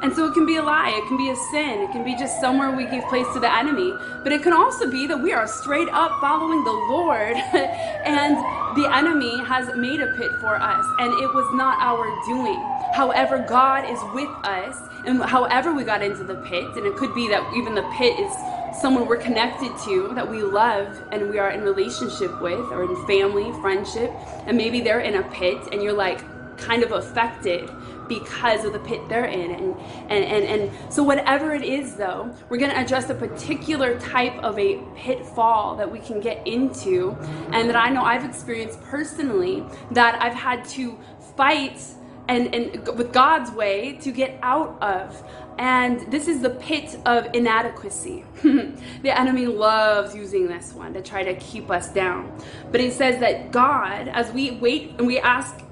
And 0.03 0.13
so 0.13 0.25
it 0.25 0.33
can 0.33 0.45
be 0.45 0.57
a 0.57 0.62
lie, 0.62 0.89
it 0.89 1.07
can 1.07 1.15
be 1.15 1.29
a 1.29 1.36
sin, 1.36 1.79
it 1.79 1.91
can 1.93 2.03
be 2.03 2.13
just 2.13 2.41
somewhere 2.41 2.75
we 2.75 2.86
give 2.86 3.05
place 3.05 3.25
to 3.33 3.39
the 3.39 3.50
enemy. 3.50 3.93
But 4.22 4.33
it 4.33 4.43
can 4.43 4.51
also 4.51 4.91
be 4.91 5.07
that 5.07 5.17
we 5.17 5.31
are 5.31 5.48
straight 5.48 5.88
up 5.89 6.19
following 6.19 6.62
the 6.65 6.74
Lord 6.74 7.38
and 7.55 8.36
the 8.75 8.89
enemy 8.93 9.38
has 9.45 9.74
made 9.77 10.01
a 10.01 10.07
pit 10.17 10.31
for 10.41 10.55
us 10.55 10.86
and 11.00 11.13
it 11.24 11.33
was 11.33 11.48
not 11.55 11.79
our 11.79 12.05
doing. 12.25 12.62
However, 12.93 13.39
God 13.39 13.89
is 13.89 14.00
with 14.13 14.29
us 14.43 14.77
and 15.05 15.24
however 15.24 15.74
we 15.74 15.86
got 15.86 16.01
into 16.01 16.24
the 16.25 16.36
pit, 16.36 16.75
and 16.75 16.86
it 16.86 16.95
could 16.95 17.15
be 17.15 17.27
that 17.29 17.53
even 17.55 17.74
the 17.74 17.89
pit 17.98 18.19
is 18.19 18.33
someone 18.77 19.07
we're 19.07 19.17
connected 19.17 19.72
to 19.86 20.12
that 20.15 20.29
we 20.29 20.41
love 20.43 21.01
and 21.12 21.29
we 21.29 21.39
are 21.39 21.51
in 21.51 21.62
relationship 21.62 22.41
with 22.41 22.60
or 22.72 22.83
in 22.83 23.07
family, 23.07 23.51
friendship, 23.62 24.12
and 24.48 24.57
maybe 24.57 24.81
they're 24.81 25.01
in 25.01 25.15
a 25.15 25.24
pit 25.31 25.60
and 25.72 25.81
you're 25.81 25.93
like 25.93 26.22
kind 26.57 26.83
of 26.83 26.91
affected 26.91 27.69
because 28.07 28.65
of 28.65 28.74
the 28.74 28.79
pit 28.79 29.01
they're 29.10 29.25
in. 29.25 29.51
And, 29.51 29.75
and, 30.10 30.25
and, 30.25 30.45
and 30.45 30.93
so, 30.93 31.03
whatever 31.03 31.53
it 31.53 31.63
is, 31.63 31.95
though, 31.95 32.33
we're 32.50 32.57
going 32.57 32.72
to 32.72 32.79
address 32.79 33.10
a 33.10 33.15
particular 33.15 34.00
type 34.00 34.36
of 34.43 34.57
a 34.60 34.79
pitfall 34.95 35.75
that 35.77 35.91
we 35.91 36.00
can 36.00 36.19
get 36.19 36.45
into, 36.48 37.15
and 37.51 37.69
that 37.69 37.75
I 37.75 37.89
know 37.89 38.03
I've 38.03 38.25
experienced 38.25 38.81
personally 38.83 39.63
that 39.91 40.22
I've 40.22 40.33
had 40.33 40.65
to 40.69 40.98
fight 41.36 41.79
and, 42.27 42.53
and 42.53 42.98
with 42.98 43.12
God's 43.12 43.51
way 43.51 43.93
to 44.01 44.12
get 44.12 44.39
out 44.41 44.81
of. 44.81 45.22
And 45.57 46.12
this 46.12 46.27
is 46.27 46.41
the 46.41 46.50
pit 46.50 46.98
of 47.05 47.27
inadequacy. 47.33 48.25
the 48.41 49.19
enemy 49.19 49.45
loves 49.45 50.15
using 50.15 50.48
this 50.48 50.74
one 50.74 50.93
to 50.93 51.01
try 51.01 51.24
to 51.24 51.36
keep 51.36 51.69
us 51.69 51.89
down. 51.89 52.36
But 52.72 52.81
it 52.81 52.93
says 52.93 53.19
that 53.19 53.51
God, 53.51 54.07
as 54.07 54.31
we 54.31 54.51
wait 54.51 54.95
and 54.98 55.05
we 55.05 55.19
ask 55.19 55.62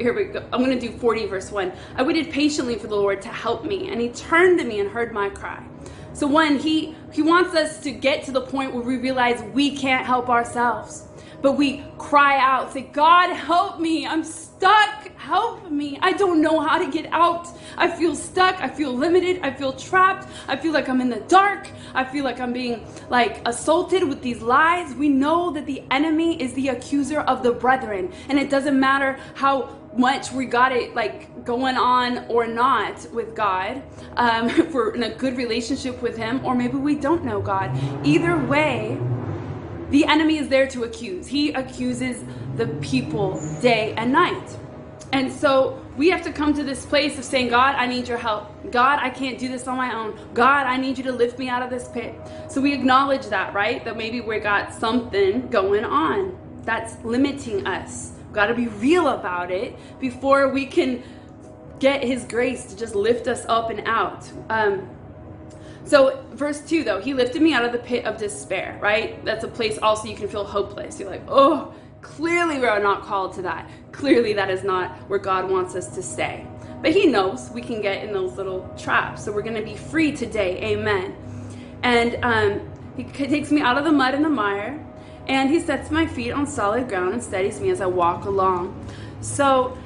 here 0.00 0.14
we 0.14 0.24
go. 0.24 0.42
I'm 0.52 0.64
going 0.64 0.78
to 0.78 0.88
do 0.88 0.96
40 0.96 1.26
verse 1.26 1.52
1. 1.52 1.72
I 1.96 2.02
waited 2.02 2.30
patiently 2.30 2.76
for 2.76 2.86
the 2.86 2.96
Lord 2.96 3.20
to 3.22 3.28
help 3.28 3.64
me, 3.64 3.90
and 3.90 4.00
he 4.00 4.08
turned 4.08 4.58
to 4.58 4.64
me 4.64 4.80
and 4.80 4.90
heard 4.90 5.12
my 5.12 5.28
cry. 5.28 5.62
So 6.12 6.26
one, 6.26 6.58
he 6.58 6.96
he 7.12 7.22
wants 7.22 7.54
us 7.54 7.80
to 7.80 7.90
get 7.90 8.24
to 8.24 8.32
the 8.32 8.40
point 8.40 8.74
where 8.74 8.82
we 8.82 8.96
realize 8.96 9.42
we 9.54 9.76
can't 9.76 10.06
help 10.06 10.28
ourselves. 10.28 11.06
But 11.42 11.52
we 11.52 11.84
cry 11.98 12.38
out, 12.38 12.72
say, 12.72 12.82
God, 12.82 13.34
help 13.34 13.80
me. 13.80 14.06
I'm 14.06 14.24
stuck. 14.24 15.08
Help 15.16 15.70
me. 15.70 15.98
I 16.02 16.12
don't 16.12 16.42
know 16.42 16.60
how 16.60 16.76
to 16.76 16.90
get 16.90 17.10
out. 17.12 17.48
I 17.78 17.88
feel 17.88 18.14
stuck. 18.14 18.60
I 18.60 18.68
feel 18.68 18.92
limited. 18.92 19.40
I 19.42 19.50
feel 19.50 19.72
trapped. 19.72 20.28
I 20.48 20.56
feel 20.56 20.72
like 20.72 20.88
I'm 20.88 21.00
in 21.00 21.08
the 21.08 21.20
dark. 21.20 21.68
I 21.94 22.04
feel 22.04 22.24
like 22.24 22.40
I'm 22.40 22.52
being 22.52 22.86
like 23.08 23.40
assaulted 23.48 24.06
with 24.06 24.20
these 24.20 24.42
lies. 24.42 24.94
We 24.94 25.08
know 25.08 25.50
that 25.52 25.64
the 25.64 25.82
enemy 25.90 26.40
is 26.42 26.52
the 26.54 26.68
accuser 26.68 27.20
of 27.20 27.42
the 27.42 27.52
brethren. 27.52 28.12
And 28.28 28.38
it 28.38 28.50
doesn't 28.50 28.78
matter 28.78 29.18
how 29.34 29.79
much 29.96 30.30
we 30.32 30.46
got 30.46 30.72
it 30.72 30.94
like 30.94 31.44
going 31.44 31.76
on 31.76 32.26
or 32.28 32.46
not 32.46 33.10
with 33.12 33.34
God, 33.34 33.82
um, 34.16 34.48
if 34.50 34.72
we're 34.72 34.94
in 34.94 35.02
a 35.02 35.14
good 35.14 35.36
relationship 35.36 36.00
with 36.02 36.16
Him, 36.16 36.44
or 36.44 36.54
maybe 36.54 36.76
we 36.76 36.94
don't 36.94 37.24
know 37.24 37.40
God. 37.40 37.76
Either 38.04 38.38
way, 38.38 38.98
the 39.90 40.04
enemy 40.04 40.38
is 40.38 40.48
there 40.48 40.68
to 40.68 40.84
accuse. 40.84 41.26
He 41.26 41.52
accuses 41.52 42.24
the 42.56 42.66
people 42.80 43.40
day 43.60 43.94
and 43.96 44.12
night. 44.12 44.56
And 45.12 45.32
so 45.32 45.84
we 45.96 46.10
have 46.10 46.22
to 46.22 46.32
come 46.32 46.54
to 46.54 46.62
this 46.62 46.86
place 46.86 47.18
of 47.18 47.24
saying, 47.24 47.48
God, 47.48 47.74
I 47.74 47.86
need 47.86 48.06
your 48.06 48.18
help. 48.18 48.48
God, 48.70 49.00
I 49.00 49.10
can't 49.10 49.38
do 49.38 49.48
this 49.48 49.66
on 49.66 49.76
my 49.76 49.92
own. 49.92 50.16
God, 50.34 50.66
I 50.66 50.76
need 50.76 50.98
you 50.98 51.04
to 51.04 51.12
lift 51.12 51.36
me 51.36 51.48
out 51.48 51.62
of 51.62 51.70
this 51.70 51.88
pit. 51.88 52.14
So 52.48 52.60
we 52.60 52.72
acknowledge 52.72 53.26
that, 53.26 53.52
right? 53.52 53.84
That 53.84 53.96
maybe 53.96 54.20
we 54.20 54.38
got 54.38 54.72
something 54.72 55.48
going 55.48 55.84
on 55.84 56.38
that's 56.62 57.02
limiting 57.04 57.66
us 57.66 58.12
got 58.32 58.46
to 58.46 58.54
be 58.54 58.68
real 58.68 59.08
about 59.08 59.50
it 59.50 59.76
before 59.98 60.48
we 60.48 60.66
can 60.66 61.02
get 61.78 62.04
his 62.04 62.24
grace 62.24 62.66
to 62.66 62.76
just 62.76 62.94
lift 62.94 63.26
us 63.26 63.44
up 63.48 63.70
and 63.70 63.80
out. 63.86 64.30
Um, 64.50 64.88
so, 65.84 66.22
verse 66.32 66.60
2, 66.60 66.84
though, 66.84 67.00
he 67.00 67.14
lifted 67.14 67.42
me 67.42 67.54
out 67.54 67.64
of 67.64 67.72
the 67.72 67.78
pit 67.78 68.04
of 68.04 68.18
despair, 68.18 68.78
right? 68.80 69.24
That's 69.24 69.44
a 69.44 69.48
place 69.48 69.78
also 69.78 70.08
you 70.08 70.14
can 70.14 70.28
feel 70.28 70.44
hopeless. 70.44 71.00
You're 71.00 71.10
like, 71.10 71.24
oh, 71.26 71.74
clearly 72.02 72.58
we 72.58 72.66
are 72.66 72.80
not 72.80 73.02
called 73.02 73.32
to 73.34 73.42
that. 73.42 73.68
Clearly, 73.90 74.34
that 74.34 74.50
is 74.50 74.62
not 74.62 74.92
where 75.08 75.18
God 75.18 75.50
wants 75.50 75.74
us 75.74 75.88
to 75.94 76.02
stay. 76.02 76.46
But 76.82 76.92
he 76.92 77.06
knows 77.06 77.50
we 77.50 77.62
can 77.62 77.80
get 77.80 78.04
in 78.04 78.12
those 78.12 78.36
little 78.36 78.72
traps. 78.78 79.24
So, 79.24 79.32
we're 79.32 79.42
going 79.42 79.56
to 79.56 79.64
be 79.64 79.76
free 79.76 80.12
today. 80.12 80.58
Amen. 80.62 81.16
And 81.82 82.22
um, 82.22 82.72
he 82.96 83.04
takes 83.04 83.50
me 83.50 83.62
out 83.62 83.78
of 83.78 83.84
the 83.84 83.92
mud 83.92 84.14
and 84.14 84.24
the 84.24 84.30
mire 84.30 84.86
and 85.30 85.48
he 85.48 85.60
sets 85.60 85.92
my 85.92 86.06
feet 86.06 86.32
on 86.32 86.44
solid 86.44 86.88
ground 86.88 87.14
and 87.14 87.22
steadies 87.22 87.60
me 87.60 87.70
as 87.70 87.80
I 87.80 87.86
walk 87.86 88.24
along. 88.24 88.74
So, 89.20 89.78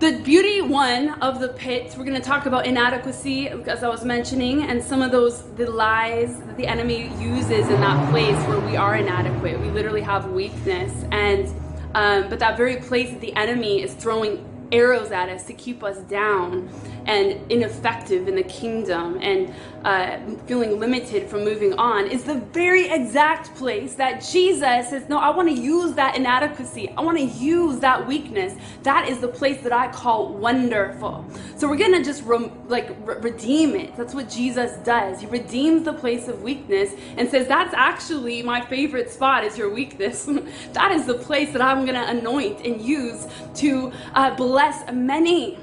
the 0.00 0.18
beauty 0.18 0.60
one 0.60 1.08
of 1.22 1.40
the 1.40 1.48
pits, 1.48 1.96
we're 1.96 2.04
going 2.04 2.20
to 2.20 2.28
talk 2.28 2.44
about 2.44 2.66
inadequacy, 2.66 3.48
as 3.48 3.82
I 3.82 3.88
was 3.88 4.04
mentioning, 4.04 4.64
and 4.64 4.84
some 4.84 5.00
of 5.00 5.10
those 5.10 5.40
the 5.54 5.70
lies 5.70 6.38
that 6.40 6.58
the 6.58 6.66
enemy 6.66 7.10
uses 7.18 7.70
in 7.70 7.80
that 7.80 8.10
place 8.10 8.36
where 8.46 8.60
we 8.60 8.76
are 8.76 8.96
inadequate. 8.96 9.58
We 9.58 9.70
literally 9.70 10.02
have 10.02 10.30
weakness, 10.32 10.92
and 11.10 11.48
um, 11.94 12.28
but 12.28 12.38
that 12.40 12.58
very 12.58 12.76
place 12.76 13.08
that 13.08 13.22
the 13.22 13.34
enemy 13.34 13.80
is 13.80 13.94
throwing 13.94 14.44
arrows 14.72 15.10
at 15.10 15.30
us 15.30 15.44
to 15.44 15.54
keep 15.54 15.82
us 15.82 15.96
down 16.00 16.68
and 17.06 17.50
ineffective 17.50 18.28
in 18.28 18.34
the 18.34 18.42
kingdom 18.42 19.18
and 19.22 19.54
uh, 19.86 20.18
feeling 20.46 20.80
limited 20.80 21.28
from 21.30 21.44
moving 21.44 21.72
on 21.74 22.08
is 22.08 22.24
the 22.24 22.34
very 22.34 22.88
exact 22.88 23.54
place 23.54 23.94
that 23.94 24.20
Jesus 24.20 24.90
says, 24.90 25.08
No, 25.08 25.18
I 25.18 25.30
want 25.30 25.48
to 25.48 25.54
use 25.54 25.92
that 25.94 26.16
inadequacy. 26.16 26.90
I 26.96 27.02
want 27.02 27.18
to 27.18 27.24
use 27.24 27.78
that 27.78 28.04
weakness. 28.04 28.54
That 28.82 29.08
is 29.08 29.20
the 29.20 29.28
place 29.28 29.62
that 29.62 29.72
I 29.72 29.86
call 29.92 30.32
wonderful. 30.32 31.24
So 31.56 31.68
we're 31.68 31.76
going 31.76 31.92
to 31.92 32.02
just 32.02 32.24
re- 32.24 32.50
like 32.66 32.88
re- 33.06 33.18
redeem 33.20 33.76
it. 33.76 33.96
That's 33.96 34.12
what 34.12 34.28
Jesus 34.28 34.76
does. 34.78 35.20
He 35.20 35.26
redeems 35.28 35.84
the 35.84 35.92
place 35.92 36.26
of 36.26 36.42
weakness 36.42 36.92
and 37.16 37.30
says, 37.30 37.46
That's 37.46 37.72
actually 37.72 38.42
my 38.42 38.60
favorite 38.62 39.08
spot 39.08 39.44
is 39.44 39.56
your 39.56 39.72
weakness. 39.72 40.28
that 40.72 40.90
is 40.90 41.06
the 41.06 41.14
place 41.14 41.52
that 41.52 41.62
I'm 41.62 41.86
going 41.86 41.94
to 41.94 42.10
anoint 42.10 42.66
and 42.66 42.82
use 42.82 43.28
to 43.56 43.92
uh, 44.14 44.34
bless 44.34 44.90
many. 44.92 45.58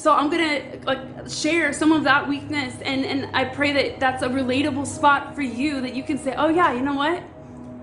So 0.00 0.14
I'm 0.14 0.30
gonna 0.30 0.62
like 0.84 1.28
share 1.28 1.74
some 1.74 1.92
of 1.92 2.04
that 2.04 2.26
weakness, 2.26 2.74
and 2.80 3.04
and 3.04 3.28
I 3.36 3.44
pray 3.44 3.74
that 3.74 4.00
that's 4.00 4.22
a 4.22 4.30
relatable 4.30 4.86
spot 4.86 5.34
for 5.34 5.42
you 5.42 5.82
that 5.82 5.94
you 5.94 6.02
can 6.02 6.16
say, 6.16 6.34
oh 6.38 6.48
yeah, 6.48 6.72
you 6.72 6.80
know 6.80 6.94
what? 6.94 7.22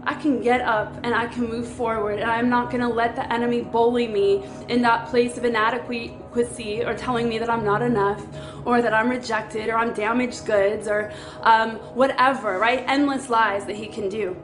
I 0.04 0.16
can 0.16 0.42
get 0.42 0.62
up 0.62 0.96
and 1.04 1.14
I 1.14 1.28
can 1.28 1.48
move 1.48 1.68
forward, 1.68 2.18
and 2.18 2.32
I'm 2.32 2.50
not 2.50 2.72
gonna 2.72 2.90
let 2.90 3.16
the 3.16 3.32
enemy 3.32 3.62
bully 3.62 4.08
me 4.08 4.44
in 4.68 4.82
that 4.82 5.10
place 5.10 5.38
of 5.38 5.46
inadequacy 5.46 6.84
or 6.84 6.96
telling 6.96 7.30
me 7.30 7.38
that 7.38 7.52
I'm 7.52 7.64
not 7.64 7.84
enough, 7.84 8.26
or 8.66 8.82
that 8.82 8.96
I'm 8.96 9.10
rejected, 9.10 9.70
or 9.70 9.78
I'm 9.78 9.94
damaged 9.94 10.44
goods, 10.48 10.88
or 10.88 11.14
um, 11.42 11.76
whatever. 11.94 12.58
Right? 12.58 12.84
Endless 12.88 13.30
lies 13.30 13.68
that 13.68 13.76
he 13.76 13.86
can 13.86 14.10
do. 14.10 14.36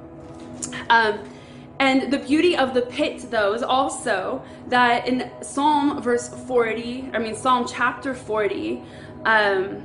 Um, 0.91 1.27
and 1.83 2.13
the 2.13 2.19
beauty 2.19 2.55
of 2.55 2.73
the 2.73 2.83
pit, 2.83 3.29
though, 3.29 3.53
is 3.53 3.61
also 3.61 4.41
that 4.67 5.05
in 5.05 5.29
Psalm 5.41 6.01
verse 6.01 6.29
40, 6.29 7.09
I 7.13 7.19
mean, 7.19 7.35
Psalm 7.35 7.67
chapter 7.67 8.13
40, 8.13 8.81
um, 9.25 9.83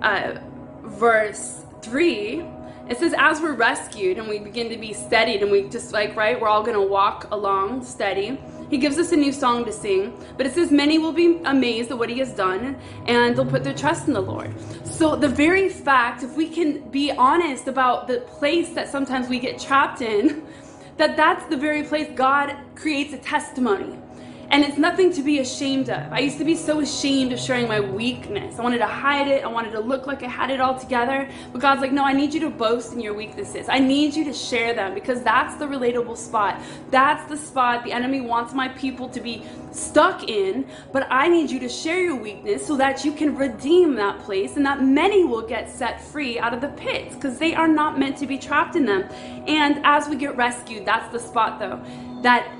uh, 0.00 0.38
verse 0.84 1.62
3, 1.82 2.44
it 2.88 2.98
says, 2.98 3.16
As 3.18 3.40
we're 3.40 3.54
rescued 3.54 4.18
and 4.18 4.28
we 4.28 4.38
begin 4.38 4.68
to 4.70 4.76
be 4.76 4.92
steadied, 4.92 5.42
and 5.42 5.50
we 5.50 5.68
just 5.68 5.92
like, 5.92 6.14
right, 6.14 6.40
we're 6.40 6.46
all 6.46 6.62
gonna 6.62 6.80
walk 6.80 7.26
along 7.32 7.84
steady. 7.84 8.38
He 8.70 8.78
gives 8.78 8.98
us 8.98 9.10
a 9.10 9.16
new 9.16 9.32
song 9.32 9.64
to 9.64 9.72
sing, 9.72 10.16
but 10.36 10.46
it 10.46 10.54
says, 10.54 10.70
Many 10.70 10.98
will 10.98 11.12
be 11.12 11.40
amazed 11.44 11.90
at 11.90 11.98
what 11.98 12.08
he 12.08 12.18
has 12.20 12.32
done, 12.32 12.78
and 13.06 13.36
they'll 13.36 13.44
put 13.44 13.64
their 13.64 13.74
trust 13.74 14.06
in 14.06 14.14
the 14.14 14.20
Lord. 14.20 14.54
So, 14.86 15.16
the 15.16 15.28
very 15.28 15.68
fact, 15.68 16.22
if 16.22 16.36
we 16.36 16.48
can 16.48 16.88
be 16.90 17.10
honest 17.10 17.66
about 17.66 18.06
the 18.06 18.20
place 18.20 18.70
that 18.70 18.88
sometimes 18.88 19.28
we 19.28 19.40
get 19.40 19.58
trapped 19.58 20.02
in, 20.02 20.46
that 20.98 21.16
that's 21.16 21.44
the 21.46 21.56
very 21.56 21.82
place 21.82 22.08
God 22.14 22.56
creates 22.76 23.12
a 23.12 23.18
testimony. 23.18 23.98
And 24.50 24.64
it's 24.64 24.78
nothing 24.78 25.12
to 25.12 25.22
be 25.22 25.38
ashamed 25.38 25.90
of. 25.90 26.12
I 26.12 26.18
used 26.18 26.38
to 26.38 26.44
be 26.44 26.56
so 26.56 26.80
ashamed 26.80 27.32
of 27.32 27.38
sharing 27.38 27.68
my 27.68 27.78
weakness. 27.78 28.58
I 28.58 28.62
wanted 28.62 28.78
to 28.78 28.86
hide 28.86 29.28
it. 29.28 29.44
I 29.44 29.46
wanted 29.46 29.70
to 29.72 29.80
look 29.80 30.08
like 30.08 30.24
I 30.24 30.28
had 30.28 30.50
it 30.50 30.60
all 30.60 30.76
together. 30.76 31.28
But 31.52 31.60
God's 31.60 31.80
like, 31.80 31.92
no, 31.92 32.04
I 32.04 32.12
need 32.12 32.34
you 32.34 32.40
to 32.40 32.50
boast 32.50 32.92
in 32.92 33.00
your 33.00 33.14
weaknesses. 33.14 33.68
I 33.68 33.78
need 33.78 34.16
you 34.16 34.24
to 34.24 34.32
share 34.32 34.74
them 34.74 34.92
because 34.92 35.22
that's 35.22 35.54
the 35.54 35.66
relatable 35.66 36.16
spot. 36.16 36.60
That's 36.90 37.28
the 37.28 37.36
spot 37.36 37.84
the 37.84 37.92
enemy 37.92 38.20
wants 38.20 38.52
my 38.52 38.66
people 38.68 39.08
to 39.10 39.20
be 39.20 39.44
stuck 39.70 40.28
in. 40.28 40.66
But 40.90 41.06
I 41.10 41.28
need 41.28 41.48
you 41.48 41.60
to 41.60 41.68
share 41.68 42.02
your 42.02 42.16
weakness 42.16 42.66
so 42.66 42.76
that 42.76 43.04
you 43.04 43.12
can 43.12 43.36
redeem 43.36 43.94
that 43.94 44.18
place 44.18 44.56
and 44.56 44.66
that 44.66 44.82
many 44.82 45.22
will 45.22 45.46
get 45.46 45.70
set 45.70 46.00
free 46.00 46.40
out 46.40 46.52
of 46.52 46.60
the 46.60 46.70
pits 46.70 47.14
because 47.14 47.38
they 47.38 47.54
are 47.54 47.68
not 47.68 48.00
meant 48.00 48.18
to 48.18 48.26
be 48.26 48.36
trapped 48.36 48.74
in 48.74 48.84
them. 48.84 49.04
And 49.46 49.80
as 49.84 50.08
we 50.08 50.16
get 50.16 50.36
rescued, 50.36 50.84
that's 50.84 51.12
the 51.12 51.20
spot 51.20 51.60
though, 51.60 51.80
that 52.22 52.52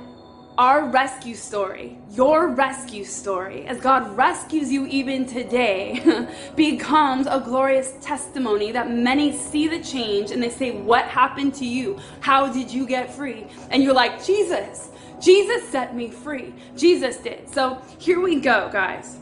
our 0.60 0.84
rescue 0.84 1.34
story, 1.34 1.96
your 2.10 2.48
rescue 2.48 3.02
story, 3.02 3.64
as 3.64 3.80
God 3.80 4.14
rescues 4.14 4.70
you 4.70 4.84
even 4.88 5.24
today, 5.24 6.28
becomes 6.56 7.26
a 7.26 7.40
glorious 7.40 7.94
testimony 8.02 8.70
that 8.70 8.90
many 8.90 9.34
see 9.34 9.68
the 9.68 9.82
change 9.82 10.32
and 10.32 10.42
they 10.42 10.50
say, 10.50 10.72
What 10.72 11.06
happened 11.06 11.54
to 11.54 11.64
you? 11.64 11.98
How 12.20 12.52
did 12.52 12.70
you 12.70 12.86
get 12.86 13.10
free? 13.14 13.46
And 13.70 13.82
you're 13.82 13.94
like, 13.94 14.22
Jesus, 14.22 14.90
Jesus 15.18 15.66
set 15.66 15.96
me 15.96 16.10
free. 16.10 16.52
Jesus 16.76 17.16
did. 17.16 17.48
So 17.48 17.80
here 17.98 18.20
we 18.20 18.38
go, 18.38 18.68
guys. 18.70 19.16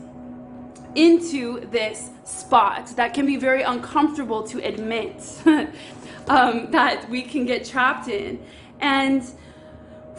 into 0.95 1.61
this 1.71 2.09
spot 2.25 2.87
that 2.97 3.13
can 3.13 3.25
be 3.25 3.37
very 3.37 3.61
uncomfortable 3.61 4.43
to 4.43 4.59
admit 4.59 5.23
um, 6.27 6.69
that 6.71 7.09
we 7.09 7.21
can 7.21 7.45
get 7.45 7.63
trapped 7.63 8.09
in. 8.09 8.43
And 8.81 9.23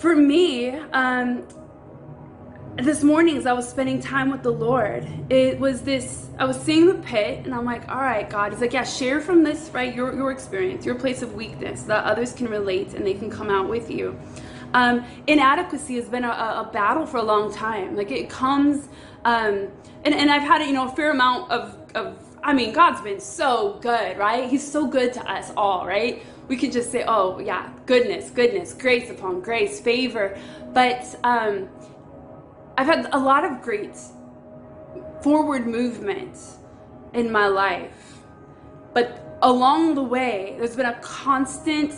for 0.00 0.16
me, 0.16 0.70
um, 0.70 1.46
this 2.76 3.04
morning 3.04 3.36
as 3.36 3.44
I 3.44 3.52
was 3.52 3.68
spending 3.68 4.00
time 4.00 4.30
with 4.30 4.42
the 4.42 4.50
Lord, 4.50 5.06
it 5.28 5.60
was 5.60 5.82
this, 5.82 6.28
I 6.38 6.46
was 6.46 6.58
seeing 6.58 6.86
the 6.86 6.94
pit 6.94 7.44
and 7.44 7.54
I'm 7.54 7.66
like, 7.66 7.86
all 7.90 8.00
right, 8.00 8.28
God. 8.28 8.52
He's 8.52 8.62
like, 8.62 8.72
yeah, 8.72 8.84
share 8.84 9.20
from 9.20 9.42
this, 9.42 9.68
right? 9.74 9.94
Your, 9.94 10.14
your 10.14 10.30
experience, 10.30 10.86
your 10.86 10.94
place 10.94 11.20
of 11.20 11.34
weakness 11.34 11.82
that 11.82 12.04
others 12.04 12.32
can 12.32 12.46
relate 12.48 12.94
and 12.94 13.06
they 13.06 13.12
can 13.12 13.30
come 13.30 13.50
out 13.50 13.68
with 13.68 13.90
you. 13.90 14.18
Um, 14.72 15.04
inadequacy 15.26 15.96
has 15.96 16.08
been 16.08 16.24
a, 16.24 16.28
a, 16.28 16.70
battle 16.72 17.04
for 17.04 17.18
a 17.18 17.22
long 17.22 17.52
time. 17.52 17.94
Like 17.94 18.10
it 18.10 18.30
comes, 18.30 18.88
um, 19.26 19.68
and, 20.04 20.14
and 20.14 20.30
I've 20.30 20.42
had, 20.42 20.62
you 20.62 20.72
know, 20.72 20.88
a 20.88 20.96
fair 20.96 21.10
amount 21.10 21.50
of, 21.50 21.76
of, 21.94 22.16
I 22.42 22.54
mean, 22.54 22.72
God's 22.72 23.02
been 23.02 23.20
so 23.20 23.78
good, 23.82 24.16
right? 24.16 24.48
He's 24.48 24.66
so 24.66 24.86
good 24.86 25.12
to 25.14 25.30
us 25.30 25.52
all, 25.58 25.86
right? 25.86 26.22
We 26.50 26.56
could 26.56 26.72
just 26.72 26.90
say, 26.90 27.04
oh, 27.06 27.38
yeah, 27.38 27.70
goodness, 27.86 28.30
goodness, 28.30 28.74
grace 28.74 29.08
upon 29.08 29.40
grace, 29.40 29.78
favor. 29.78 30.36
But 30.72 31.14
um, 31.22 31.68
I've 32.76 32.88
had 32.88 33.08
a 33.12 33.18
lot 33.20 33.44
of 33.44 33.62
great 33.62 33.96
forward 35.22 35.68
movement 35.68 36.36
in 37.14 37.30
my 37.30 37.46
life. 37.46 38.18
But 38.92 39.38
along 39.42 39.94
the 39.94 40.02
way, 40.02 40.56
there's 40.58 40.74
been 40.74 40.86
a 40.86 40.98
constant 40.98 41.94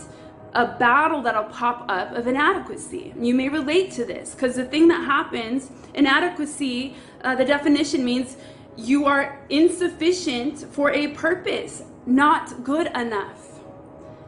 a 0.54 0.66
battle 0.66 1.22
that'll 1.22 1.44
pop 1.44 1.86
up 1.88 2.12
of 2.12 2.26
inadequacy. 2.26 3.14
You 3.18 3.32
may 3.32 3.48
relate 3.48 3.90
to 3.92 4.04
this 4.04 4.34
because 4.34 4.56
the 4.56 4.66
thing 4.66 4.86
that 4.88 5.02
happens, 5.02 5.70
inadequacy, 5.94 6.94
uh, 7.24 7.36
the 7.36 7.44
definition 7.46 8.04
means 8.04 8.36
you 8.76 9.06
are 9.06 9.40
insufficient 9.48 10.66
for 10.70 10.90
a 10.90 11.08
purpose, 11.08 11.84
not 12.04 12.62
good 12.62 12.88
enough. 12.94 13.41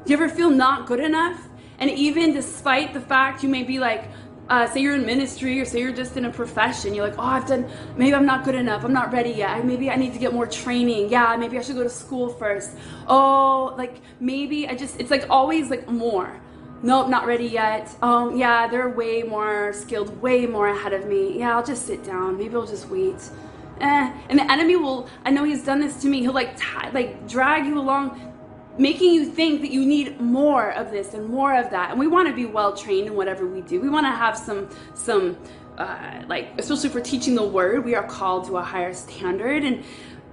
Do 0.04 0.12
you 0.12 0.16
ever 0.16 0.28
feel 0.28 0.50
not 0.50 0.86
good 0.86 1.00
enough? 1.00 1.48
And 1.78 1.90
even 1.90 2.34
despite 2.34 2.92
the 2.92 3.00
fact 3.00 3.42
you 3.42 3.48
may 3.48 3.62
be 3.62 3.78
like, 3.78 4.10
uh, 4.48 4.66
say 4.66 4.80
you're 4.80 4.94
in 4.94 5.06
ministry 5.06 5.58
or 5.60 5.64
say 5.64 5.80
you're 5.80 5.92
just 5.92 6.16
in 6.18 6.26
a 6.26 6.30
profession 6.30 6.94
you're 6.94 7.06
like 7.08 7.18
oh 7.18 7.22
i've 7.22 7.46
done 7.46 7.66
maybe 7.96 8.14
i'm 8.14 8.26
not 8.26 8.44
good 8.44 8.54
enough 8.54 8.84
i'm 8.84 8.92
not 8.92 9.10
ready 9.10 9.30
yet 9.30 9.64
maybe 9.64 9.90
i 9.90 9.96
need 9.96 10.12
to 10.12 10.18
get 10.18 10.34
more 10.34 10.46
training 10.46 11.08
yeah 11.08 11.34
maybe 11.34 11.58
i 11.58 11.62
should 11.62 11.76
go 11.76 11.82
to 11.82 11.88
school 11.88 12.28
first 12.28 12.76
oh 13.08 13.74
like 13.78 14.02
maybe 14.20 14.68
i 14.68 14.74
just 14.74 15.00
it's 15.00 15.10
like 15.10 15.24
always 15.30 15.70
like 15.70 15.88
more 15.88 16.38
nope 16.82 17.08
not 17.08 17.24
ready 17.26 17.46
yet 17.46 17.90
um 18.02 18.36
yeah 18.36 18.66
they're 18.66 18.90
way 18.90 19.22
more 19.22 19.72
skilled 19.72 20.20
way 20.20 20.44
more 20.44 20.68
ahead 20.68 20.92
of 20.92 21.06
me 21.06 21.38
yeah 21.38 21.56
i'll 21.56 21.64
just 21.64 21.86
sit 21.86 22.04
down 22.04 22.36
maybe 22.36 22.54
i'll 22.54 22.66
just 22.66 22.88
wait 22.90 23.30
eh. 23.80 24.12
and 24.28 24.38
the 24.38 24.52
enemy 24.52 24.76
will 24.76 25.08
i 25.24 25.30
know 25.30 25.44
he's 25.44 25.64
done 25.64 25.80
this 25.80 26.02
to 26.02 26.06
me 26.06 26.20
he'll 26.20 26.34
like 26.34 26.58
like 26.92 27.26
drag 27.26 27.64
you 27.64 27.78
along 27.78 28.33
making 28.78 29.12
you 29.14 29.26
think 29.26 29.60
that 29.60 29.70
you 29.70 29.84
need 29.84 30.20
more 30.20 30.72
of 30.72 30.90
this 30.90 31.14
and 31.14 31.28
more 31.28 31.54
of 31.54 31.70
that. 31.70 31.90
And 31.90 31.98
we 31.98 32.06
want 32.06 32.28
to 32.28 32.34
be 32.34 32.46
well 32.46 32.76
trained 32.76 33.06
in 33.06 33.14
whatever 33.14 33.46
we 33.46 33.60
do. 33.60 33.80
We 33.80 33.88
want 33.88 34.06
to 34.06 34.10
have 34.10 34.36
some 34.36 34.68
some 34.94 35.36
uh, 35.78 36.22
like 36.28 36.52
especially 36.58 36.88
for 36.88 37.00
teaching 37.00 37.34
the 37.34 37.46
word 37.46 37.84
we 37.84 37.94
are 37.94 38.06
called 38.06 38.46
to 38.46 38.56
a 38.56 38.62
higher 38.62 38.94
standard. 38.94 39.64
And 39.64 39.84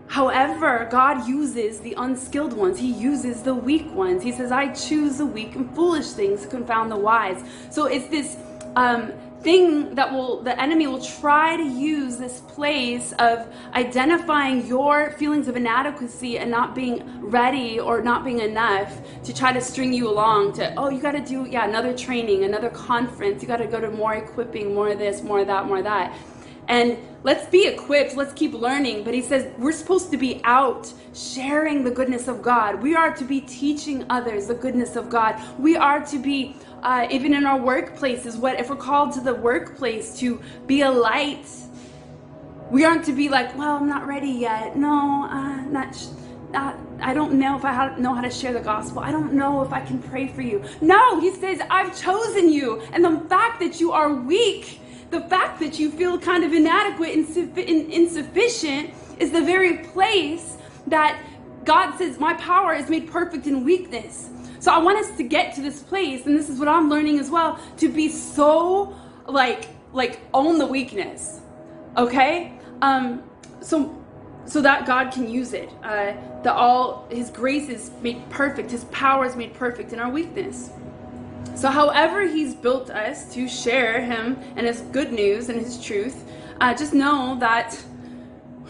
however 0.07 0.87
god 0.91 1.27
uses 1.27 1.79
the 1.79 1.93
unskilled 1.97 2.53
ones 2.53 2.77
he 2.77 2.91
uses 2.91 3.43
the 3.43 3.53
weak 3.55 3.91
ones. 3.93 4.23
He 4.23 4.31
says 4.31 4.51
i 4.51 4.67
choose 4.73 5.17
the 5.17 5.25
weak 5.25 5.55
and 5.55 5.73
foolish 5.75 6.11
things 6.11 6.41
to 6.41 6.47
confound 6.47 6.91
the 6.91 6.97
wise. 6.97 7.43
So 7.69 7.85
it's 7.85 8.07
this 8.07 8.37
um, 8.75 9.13
thing 9.43 9.95
that 9.95 10.11
will 10.11 10.41
the 10.41 10.59
enemy 10.61 10.87
will 10.87 11.03
try 11.03 11.57
to 11.57 11.63
use 11.63 12.17
this 12.17 12.41
place 12.41 13.11
of 13.13 13.47
identifying 13.73 14.65
your 14.67 15.11
feelings 15.11 15.47
of 15.47 15.55
inadequacy 15.55 16.37
and 16.37 16.51
not 16.51 16.75
being 16.75 17.21
ready 17.21 17.79
or 17.79 18.01
not 18.01 18.23
being 18.23 18.39
enough 18.39 19.01
to 19.23 19.33
try 19.33 19.51
to 19.51 19.61
string 19.61 19.91
you 19.91 20.07
along 20.07 20.53
to 20.53 20.73
oh 20.75 20.89
you 20.89 21.01
got 21.01 21.13
to 21.13 21.21
do 21.21 21.45
yeah 21.49 21.67
another 21.67 21.95
training 21.97 22.43
another 22.43 22.69
conference. 22.69 23.41
You 23.41 23.47
got 23.47 23.57
to 23.57 23.67
go 23.67 23.79
to 23.79 23.89
more 23.89 24.13
equipping 24.13 24.73
more 24.73 24.89
of 24.89 24.99
this 24.99 25.21
more 25.23 25.39
of 25.39 25.47
that 25.47 25.65
more 25.65 25.79
of 25.79 25.85
that. 25.85 26.15
And 26.67 26.97
let's 27.23 27.47
be 27.49 27.67
equipped. 27.67 28.15
Let's 28.15 28.33
keep 28.33 28.53
learning. 28.53 29.03
But 29.03 29.13
he 29.13 29.21
says 29.21 29.51
we're 29.57 29.71
supposed 29.71 30.11
to 30.11 30.17
be 30.17 30.41
out 30.43 30.93
sharing 31.13 31.83
the 31.83 31.91
goodness 31.91 32.27
of 32.27 32.41
god. 32.41 32.81
We 32.81 32.95
are 32.95 33.13
to 33.13 33.23
be 33.25 33.41
teaching 33.41 34.05
others 34.09 34.47
the 34.47 34.53
goodness 34.53 34.95
of 34.95 35.09
god. 35.09 35.41
We 35.59 35.75
are 35.75 36.05
to 36.05 36.19
be 36.19 36.55
uh, 36.81 37.07
even 37.11 37.33
in 37.33 37.45
our 37.45 37.59
workplaces, 37.59 38.37
what 38.37 38.59
if 38.59 38.69
we're 38.69 38.75
called 38.75 39.13
to 39.13 39.21
the 39.21 39.33
workplace 39.33 40.17
to 40.19 40.41
be 40.67 40.81
a 40.81 40.91
light? 40.91 41.45
We 42.69 42.85
aren't 42.85 43.05
to 43.05 43.13
be 43.13 43.29
like, 43.29 43.57
well, 43.57 43.75
I'm 43.75 43.87
not 43.87 44.07
ready 44.07 44.29
yet. 44.29 44.77
No, 44.77 45.27
uh, 45.29 45.61
not. 45.65 45.95
Sh- 45.95 46.07
I 46.53 47.13
don't 47.13 47.33
know 47.33 47.57
if 47.57 47.65
I 47.65 47.95
know 47.97 48.13
how 48.13 48.21
to 48.21 48.29
share 48.29 48.53
the 48.53 48.59
gospel. 48.59 48.99
I 48.99 49.11
don't 49.11 49.33
know 49.33 49.61
if 49.63 49.71
I 49.71 49.81
can 49.81 49.99
pray 49.99 50.27
for 50.27 50.41
you. 50.41 50.63
No, 50.81 51.19
he 51.19 51.31
says, 51.33 51.61
I've 51.69 51.99
chosen 51.99 52.49
you. 52.49 52.81
And 52.93 53.03
the 53.03 53.19
fact 53.27 53.59
that 53.61 53.79
you 53.79 53.91
are 53.91 54.13
weak, 54.13 54.79
the 55.09 55.21
fact 55.21 55.59
that 55.61 55.79
you 55.79 55.91
feel 55.91 56.19
kind 56.19 56.43
of 56.43 56.53
inadequate 56.53 57.13
and 57.13 57.91
insufficient 57.91 58.91
is 59.19 59.31
the 59.31 59.41
very 59.41 59.77
place 59.77 60.57
that 60.87 61.19
God 61.65 61.97
says, 61.97 62.19
My 62.19 62.33
power 62.35 62.73
is 62.73 62.89
made 62.89 63.09
perfect 63.09 63.47
in 63.47 63.63
weakness. 63.63 64.29
So 64.61 64.71
I 64.71 64.77
want 64.77 64.99
us 64.99 65.17
to 65.17 65.23
get 65.23 65.55
to 65.55 65.61
this 65.61 65.81
place, 65.81 66.27
and 66.27 66.37
this 66.37 66.47
is 66.47 66.59
what 66.59 66.67
I'm 66.67 66.87
learning 66.87 67.17
as 67.17 67.31
well, 67.31 67.59
to 67.77 67.89
be 67.89 68.07
so 68.07 68.95
like 69.25 69.69
like 69.91 70.21
own 70.35 70.59
the 70.59 70.67
weakness. 70.67 71.41
Okay? 71.97 72.53
Um 72.83 73.23
so 73.59 73.97
so 74.45 74.61
that 74.61 74.85
God 74.85 75.11
can 75.11 75.27
use 75.27 75.53
it. 75.53 75.69
Uh 75.83 76.13
that 76.43 76.53
all 76.53 77.07
his 77.09 77.31
grace 77.31 77.69
is 77.69 77.89
made 78.03 78.29
perfect, 78.29 78.69
his 78.69 78.83
power 78.85 79.25
is 79.25 79.35
made 79.35 79.55
perfect 79.55 79.93
in 79.93 79.99
our 79.99 80.11
weakness. 80.11 80.69
So 81.55 81.69
however 81.69 82.27
he's 82.27 82.53
built 82.53 82.91
us 82.91 83.33
to 83.33 83.47
share 83.47 83.99
him 83.99 84.37
and 84.55 84.67
his 84.67 84.81
good 84.81 85.11
news 85.11 85.49
and 85.49 85.59
his 85.59 85.83
truth, 85.83 86.23
uh, 86.61 86.75
just 86.75 86.93
know 86.93 87.35
that 87.39 87.83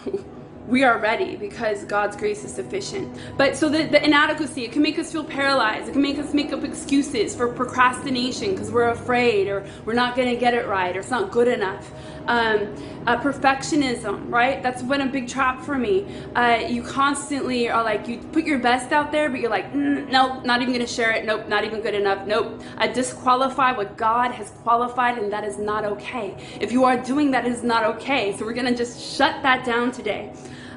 we 0.67 0.83
are 0.83 0.99
ready 0.99 1.35
because 1.35 1.83
God's 1.85 2.15
grace 2.15 2.43
is 2.43 2.53
sufficient. 2.53 3.17
But 3.37 3.57
so 3.57 3.67
the, 3.69 3.83
the 3.83 4.03
inadequacy, 4.03 4.63
it 4.63 4.71
can 4.71 4.81
make 4.81 4.99
us 4.99 5.11
feel 5.11 5.23
paralyzed. 5.23 5.89
It 5.89 5.93
can 5.93 6.01
make 6.01 6.17
us 6.17 6.33
make 6.33 6.53
up 6.53 6.63
excuses 6.63 7.35
for 7.35 7.47
procrastination 7.47 8.51
because 8.51 8.71
we're 8.71 8.89
afraid 8.89 9.47
or 9.47 9.65
we're 9.85 9.93
not 9.93 10.15
going 10.15 10.29
to 10.29 10.39
get 10.39 10.53
it 10.53 10.67
right 10.67 10.95
or 10.95 10.99
it's 10.99 11.09
not 11.09 11.31
good 11.31 11.47
enough. 11.47 11.91
Um, 12.27 12.75
uh, 13.07 13.19
perfectionism, 13.19 14.31
right? 14.31 14.61
That's 14.61 14.83
been 14.83 15.01
a 15.01 15.07
big 15.07 15.27
trap 15.27 15.63
for 15.63 15.77
me. 15.77 16.05
Uh, 16.35 16.63
you 16.67 16.83
constantly 16.83 17.67
are 17.67 17.83
like, 17.83 18.07
you 18.07 18.19
put 18.19 18.45
your 18.45 18.59
best 18.59 18.91
out 18.91 19.11
there, 19.11 19.29
but 19.29 19.39
you're 19.39 19.49
like, 19.49 19.73
mm, 19.73 20.07
nope, 20.09 20.45
not 20.45 20.61
even 20.61 20.79
to 20.79 20.87
share 20.87 21.11
it. 21.11 21.25
Nope, 21.25 21.47
not 21.47 21.63
even 21.63 21.81
good 21.81 21.95
enough. 21.95 22.27
Nope. 22.27 22.61
I 22.77 22.87
disqualify 22.87 23.71
what 23.71 23.97
God 23.97 24.31
has 24.31 24.51
qualified, 24.61 25.17
and 25.17 25.31
that 25.33 25.43
is 25.43 25.57
not 25.57 25.83
okay. 25.83 26.37
If 26.59 26.71
you 26.71 26.83
are 26.83 26.97
doing 26.97 27.31
that, 27.31 27.45
it 27.45 27.51
is 27.51 27.63
not 27.63 27.83
okay. 27.95 28.37
So 28.37 28.45
we're 28.45 28.53
to 28.53 28.75
just 28.75 29.01
shut 29.01 29.41
that 29.41 29.65
down 29.65 29.91
today. 29.91 30.31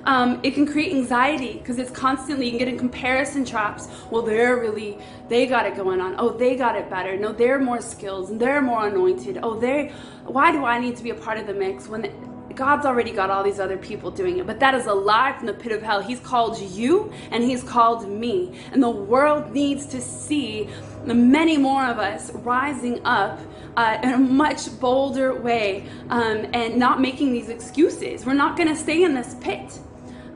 Um, 0.06 0.40
it 0.42 0.52
can 0.52 0.66
create 0.66 0.92
anxiety 0.92 1.54
because 1.54 1.78
it's 1.78 1.90
constantly, 1.90 2.46
you 2.46 2.52
can 2.52 2.58
get 2.58 2.68
in 2.68 2.78
comparison 2.78 3.44
traps. 3.44 3.88
Well, 4.10 4.22
they're 4.22 4.56
really, 4.56 4.98
they 5.28 5.46
got 5.46 5.66
it 5.66 5.76
going 5.76 6.00
on. 6.00 6.16
Oh, 6.18 6.30
they 6.30 6.56
got 6.56 6.76
it 6.76 6.90
better. 6.90 7.16
No, 7.16 7.32
they're 7.32 7.58
more 7.58 7.80
skills 7.80 8.30
and 8.30 8.38
they're 8.38 8.60
more 8.60 8.86
anointed. 8.86 9.38
Oh, 9.42 9.58
they, 9.58 9.92
why 10.26 10.52
do 10.52 10.64
I 10.64 10.78
need 10.78 10.96
to 10.96 11.02
be 11.02 11.10
a 11.10 11.14
part 11.14 11.38
of 11.38 11.46
the 11.46 11.54
mix 11.54 11.88
when 11.88 12.12
God's 12.54 12.86
already 12.86 13.10
got 13.10 13.30
all 13.30 13.42
these 13.42 13.60
other 13.60 13.76
people 13.76 14.10
doing 14.10 14.38
it? 14.38 14.46
But 14.46 14.60
that 14.60 14.74
is 14.74 14.86
a 14.86 14.94
lie 14.94 15.36
from 15.36 15.46
the 15.46 15.54
pit 15.54 15.72
of 15.72 15.82
hell. 15.82 16.00
He's 16.00 16.20
called 16.20 16.58
you 16.58 17.12
and 17.30 17.44
He's 17.44 17.62
called 17.62 18.08
me. 18.08 18.58
And 18.72 18.82
the 18.82 18.90
world 18.90 19.52
needs 19.52 19.86
to 19.86 20.00
see 20.00 20.68
many 21.04 21.56
more 21.56 21.84
of 21.84 21.98
us 21.98 22.30
rising 22.32 23.04
up 23.04 23.38
uh, 23.76 23.98
in 24.02 24.10
a 24.12 24.18
much 24.18 24.78
bolder 24.80 25.34
way 25.40 25.86
um, 26.10 26.46
and 26.52 26.76
not 26.76 27.00
making 27.00 27.32
these 27.32 27.48
excuses. 27.48 28.24
We're 28.24 28.34
not 28.34 28.56
going 28.56 28.68
to 28.68 28.76
stay 28.76 29.02
in 29.02 29.14
this 29.14 29.34
pit. 29.40 29.78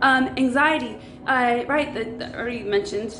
Um, 0.02 0.28
anxiety, 0.36 0.96
uh, 1.26 1.64
right? 1.66 1.92
The, 1.92 2.36
already 2.36 2.62
mentioned, 2.62 3.14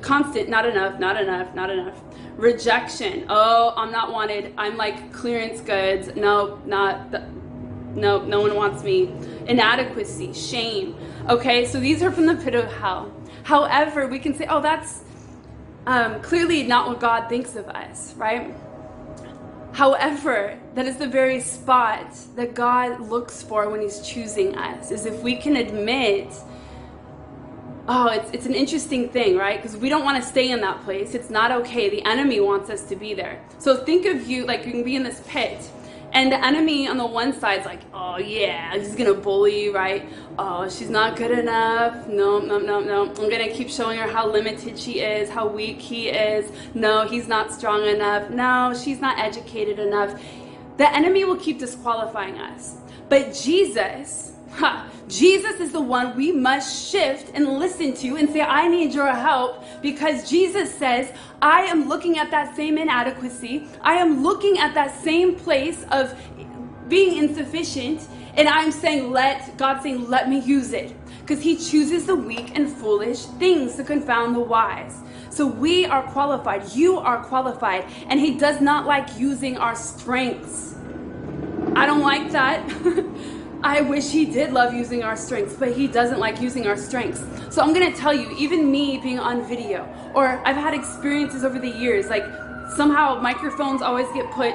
constant, 0.00 0.48
not 0.48 0.66
enough, 0.66 0.98
not 0.98 1.20
enough, 1.20 1.54
not 1.54 1.70
enough. 1.70 2.00
Rejection. 2.38 3.26
Oh, 3.28 3.74
I'm 3.76 3.90
not 3.90 4.12
wanted. 4.12 4.54
I'm 4.56 4.76
like 4.76 5.12
clearance 5.12 5.60
goods. 5.60 6.14
No, 6.14 6.62
not. 6.64 7.10
The, 7.10 7.26
no, 7.94 8.22
no 8.24 8.40
one 8.40 8.54
wants 8.54 8.84
me. 8.84 9.12
Inadequacy, 9.46 10.32
shame. 10.32 10.96
Okay, 11.28 11.66
so 11.66 11.80
these 11.80 12.00
are 12.00 12.12
from 12.12 12.26
the 12.26 12.36
pit 12.36 12.54
of 12.54 12.72
hell. 12.72 13.12
However, 13.42 14.06
we 14.06 14.20
can 14.20 14.34
say, 14.34 14.46
oh, 14.48 14.62
that's 14.62 15.02
um, 15.86 16.20
clearly 16.22 16.62
not 16.62 16.86
what 16.86 17.00
God 17.00 17.28
thinks 17.28 17.56
of 17.56 17.66
us, 17.68 18.14
right? 18.14 18.54
However, 19.72 20.58
that 20.74 20.86
is 20.86 20.96
the 20.96 21.08
very 21.08 21.40
spot 21.40 22.14
that 22.36 22.54
God 22.54 23.00
looks 23.00 23.42
for 23.42 23.68
when 23.68 23.80
He's 23.80 24.00
choosing 24.00 24.56
us, 24.56 24.90
is 24.90 25.06
if 25.06 25.22
we 25.22 25.34
can 25.34 25.56
admit, 25.56 26.32
oh, 27.88 28.08
it's, 28.08 28.30
it's 28.32 28.46
an 28.46 28.54
interesting 28.54 29.08
thing, 29.10 29.36
right? 29.36 29.60
Because 29.62 29.76
we 29.76 29.88
don't 29.88 30.04
want 30.04 30.22
to 30.22 30.28
stay 30.28 30.50
in 30.50 30.60
that 30.62 30.82
place. 30.84 31.14
It's 31.14 31.30
not 31.30 31.52
okay. 31.52 31.90
The 31.90 32.04
enemy 32.06 32.40
wants 32.40 32.70
us 32.70 32.84
to 32.84 32.96
be 32.96 33.14
there. 33.14 33.42
So 33.58 33.76
think 33.84 34.06
of 34.06 34.28
you 34.28 34.46
like 34.46 34.66
you 34.66 34.72
can 34.72 34.84
be 34.84 34.96
in 34.96 35.04
this 35.04 35.22
pit 35.28 35.70
And 36.12 36.32
the 36.32 36.44
enemy 36.44 36.88
on 36.88 36.96
the 36.96 37.06
one 37.06 37.32
side 37.38 37.60
is 37.60 37.66
like, 37.66 37.80
oh 37.94 38.18
yeah, 38.18 38.76
he's 38.76 38.96
gonna 38.96 39.14
bully 39.14 39.68
right? 39.70 40.08
Oh, 40.38 40.68
she's 40.68 40.90
not 40.90 41.16
good 41.16 41.32
enough. 41.32 42.08
No, 42.08 42.38
no, 42.38 42.58
no, 42.58 42.80
no. 42.80 43.06
I'm 43.08 43.30
gonna 43.30 43.50
keep 43.50 43.70
showing 43.70 43.98
her 43.98 44.08
how 44.10 44.28
limited 44.28 44.78
she 44.78 45.00
is, 45.00 45.30
how 45.30 45.46
weak 45.48 45.80
he 45.80 46.08
is. 46.08 46.50
No, 46.74 47.06
he's 47.06 47.28
not 47.28 47.52
strong 47.52 47.84
enough. 47.86 48.30
No, 48.30 48.74
she's 48.74 49.00
not 49.00 49.18
educated 49.18 49.78
enough. 49.78 50.20
The 50.78 50.94
enemy 50.94 51.24
will 51.24 51.36
keep 51.36 51.58
disqualifying 51.58 52.38
us. 52.38 52.76
But 53.08 53.34
Jesus, 53.34 54.32
ha, 54.52 54.88
Jesus 55.08 55.58
is 55.58 55.72
the 55.72 55.80
one 55.80 56.14
we 56.16 56.32
must 56.32 56.90
shift 56.90 57.34
and 57.34 57.58
listen 57.58 57.94
to 57.94 58.16
and 58.16 58.28
say, 58.28 58.42
I 58.42 58.68
need 58.68 58.92
your 58.92 59.10
help 59.10 59.64
because 59.80 60.28
Jesus 60.28 60.72
says, 60.74 61.12
I 61.40 61.62
am 61.62 61.88
looking 61.88 62.18
at 62.18 62.30
that 62.30 62.54
same 62.54 62.76
inadequacy. 62.76 63.66
I 63.80 63.94
am 63.94 64.22
looking 64.22 64.58
at 64.58 64.74
that 64.74 64.94
same 65.02 65.34
place 65.34 65.84
of 65.90 66.14
being 66.88 67.16
insufficient. 67.16 68.06
And 68.34 68.48
I'm 68.48 68.70
saying, 68.70 69.10
let 69.10 69.56
God 69.56 69.82
saying, 69.82 70.10
let 70.10 70.28
me 70.28 70.40
use 70.40 70.74
it. 70.74 70.94
Because 71.20 71.42
he 71.42 71.56
chooses 71.56 72.04
the 72.04 72.14
weak 72.14 72.56
and 72.56 72.70
foolish 72.70 73.24
things 73.38 73.76
to 73.76 73.84
confound 73.84 74.36
the 74.36 74.40
wise. 74.40 75.00
So 75.30 75.46
we 75.46 75.86
are 75.86 76.02
qualified. 76.02 76.70
You 76.72 76.98
are 76.98 77.24
qualified. 77.24 77.86
And 78.08 78.20
he 78.20 78.36
does 78.36 78.60
not 78.60 78.86
like 78.86 79.18
using 79.18 79.56
our 79.56 79.74
strengths. 79.74 80.74
I 81.74 81.86
don't 81.86 82.02
like 82.02 82.30
that. 82.32 82.68
I 83.62 83.80
wish 83.80 84.10
he 84.10 84.24
did 84.24 84.52
love 84.52 84.72
using 84.72 85.02
our 85.02 85.16
strengths, 85.16 85.54
but 85.54 85.72
he 85.72 85.88
doesn't 85.88 86.20
like 86.20 86.40
using 86.40 86.66
our 86.66 86.76
strengths. 86.76 87.24
So 87.50 87.60
I'm 87.60 87.72
gonna 87.72 87.92
tell 87.92 88.14
you, 88.14 88.30
even 88.38 88.70
me 88.70 88.98
being 88.98 89.18
on 89.18 89.42
video, 89.48 89.88
or 90.14 90.40
I've 90.46 90.56
had 90.56 90.74
experiences 90.74 91.44
over 91.44 91.58
the 91.58 91.68
years, 91.68 92.08
like 92.08 92.24
somehow 92.76 93.20
microphones 93.20 93.82
always 93.82 94.06
get 94.14 94.30
put 94.30 94.54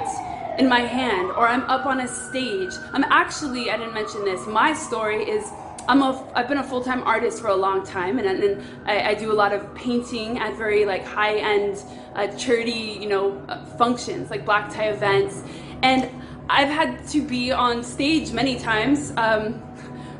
in 0.58 0.68
my 0.68 0.80
hand, 0.80 1.30
or 1.32 1.46
I'm 1.46 1.62
up 1.62 1.84
on 1.84 2.00
a 2.00 2.08
stage. 2.08 2.72
I'm 2.92 3.04
actually, 3.04 3.70
I 3.70 3.76
didn't 3.76 3.92
mention 3.92 4.24
this, 4.24 4.46
my 4.46 4.72
story 4.72 5.28
is 5.28 5.50
I'm 5.86 6.00
a, 6.00 6.26
I've 6.34 6.48
been 6.48 6.58
a 6.58 6.62
full-time 6.62 7.02
artist 7.02 7.42
for 7.42 7.48
a 7.48 7.56
long 7.56 7.84
time, 7.84 8.18
and, 8.18 8.26
and 8.26 8.62
I, 8.86 9.10
I, 9.10 9.14
do 9.14 9.30
a 9.30 9.34
lot 9.34 9.52
of 9.52 9.74
painting 9.74 10.38
at 10.38 10.56
very 10.56 10.86
like 10.86 11.04
high-end, 11.04 11.82
uh, 12.14 12.28
charity, 12.38 12.96
you 12.98 13.06
know, 13.06 13.38
uh, 13.50 13.62
functions 13.76 14.30
like 14.30 14.46
black 14.46 14.72
tie 14.72 14.88
events, 14.88 15.42
and 15.82 16.08
I've 16.48 16.68
had 16.68 17.06
to 17.08 17.22
be 17.22 17.52
on 17.52 17.82
stage 17.82 18.32
many 18.32 18.58
times 18.58 19.12
um, 19.16 19.62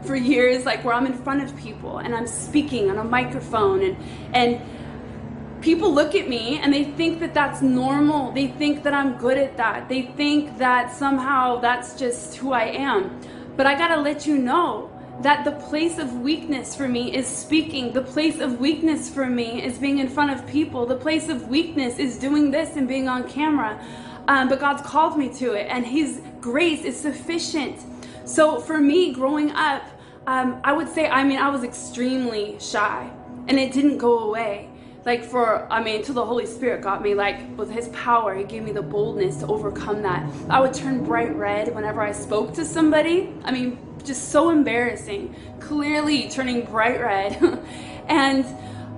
for 0.04 0.16
years, 0.16 0.64
like 0.64 0.84
where 0.84 0.94
I'm 0.94 1.06
in 1.06 1.14
front 1.14 1.42
of 1.42 1.56
people 1.56 1.98
and 1.98 2.14
I'm 2.14 2.26
speaking 2.26 2.90
on 2.90 2.98
a 2.98 3.04
microphone 3.04 3.82
and 3.82 3.96
and 4.34 4.60
people 5.60 5.92
look 5.92 6.14
at 6.14 6.28
me 6.28 6.58
and 6.58 6.72
they 6.72 6.84
think 6.84 7.20
that 7.20 7.32
that's 7.32 7.62
normal. 7.62 8.32
They 8.32 8.48
think 8.48 8.82
that 8.82 8.92
I'm 8.92 9.16
good 9.16 9.38
at 9.38 9.56
that. 9.56 9.88
They 9.88 10.02
think 10.02 10.58
that 10.58 10.92
somehow 10.92 11.58
that's 11.60 11.98
just 11.98 12.36
who 12.36 12.52
I 12.52 12.64
am. 12.64 13.20
But 13.56 13.66
I 13.66 13.74
gotta 13.74 14.00
let 14.00 14.26
you 14.26 14.36
know 14.36 14.90
that 15.20 15.44
the 15.44 15.52
place 15.52 15.98
of 15.98 16.20
weakness 16.20 16.74
for 16.74 16.88
me 16.88 17.14
is 17.14 17.26
speaking. 17.26 17.92
The 17.92 18.02
place 18.02 18.40
of 18.40 18.60
weakness 18.60 19.08
for 19.08 19.26
me 19.26 19.62
is 19.62 19.78
being 19.78 19.98
in 19.98 20.08
front 20.08 20.32
of 20.32 20.46
people. 20.46 20.86
The 20.86 20.96
place 20.96 21.28
of 21.28 21.48
weakness 21.48 21.98
is 21.98 22.18
doing 22.18 22.50
this 22.50 22.76
and 22.76 22.88
being 22.88 23.08
on 23.08 23.28
camera. 23.28 23.80
Um, 24.28 24.48
but 24.48 24.60
God's 24.60 24.82
called 24.82 25.18
me 25.18 25.32
to 25.34 25.52
it, 25.52 25.66
and 25.70 25.86
His 25.86 26.20
grace 26.40 26.84
is 26.84 26.96
sufficient. 26.96 27.80
So 28.24 28.58
for 28.60 28.78
me, 28.78 29.12
growing 29.12 29.50
up, 29.52 29.82
um, 30.26 30.60
I 30.64 30.72
would 30.72 30.88
say, 30.88 31.08
I 31.08 31.24
mean, 31.24 31.38
I 31.38 31.50
was 31.50 31.62
extremely 31.62 32.56
shy, 32.58 33.10
and 33.48 33.58
it 33.58 33.72
didn't 33.72 33.98
go 33.98 34.20
away. 34.20 34.70
Like 35.04 35.22
for, 35.22 35.70
I 35.70 35.82
mean, 35.82 36.02
till 36.02 36.14
the 36.14 36.24
Holy 36.24 36.46
Spirit 36.46 36.80
got 36.80 37.02
me, 37.02 37.14
like 37.14 37.58
with 37.58 37.70
His 37.70 37.88
power, 37.88 38.34
He 38.34 38.44
gave 38.44 38.62
me 38.62 38.72
the 38.72 38.82
boldness 38.82 39.36
to 39.38 39.46
overcome 39.46 40.00
that. 40.02 40.26
I 40.48 40.60
would 40.60 40.72
turn 40.72 41.04
bright 41.04 41.34
red 41.36 41.74
whenever 41.74 42.00
I 42.00 42.12
spoke 42.12 42.54
to 42.54 42.64
somebody. 42.64 43.30
I 43.44 43.52
mean, 43.52 43.78
just 44.02 44.30
so 44.30 44.48
embarrassing. 44.50 45.34
Clearly 45.60 46.30
turning 46.30 46.64
bright 46.64 47.00
red, 47.00 47.42
and 48.08 48.46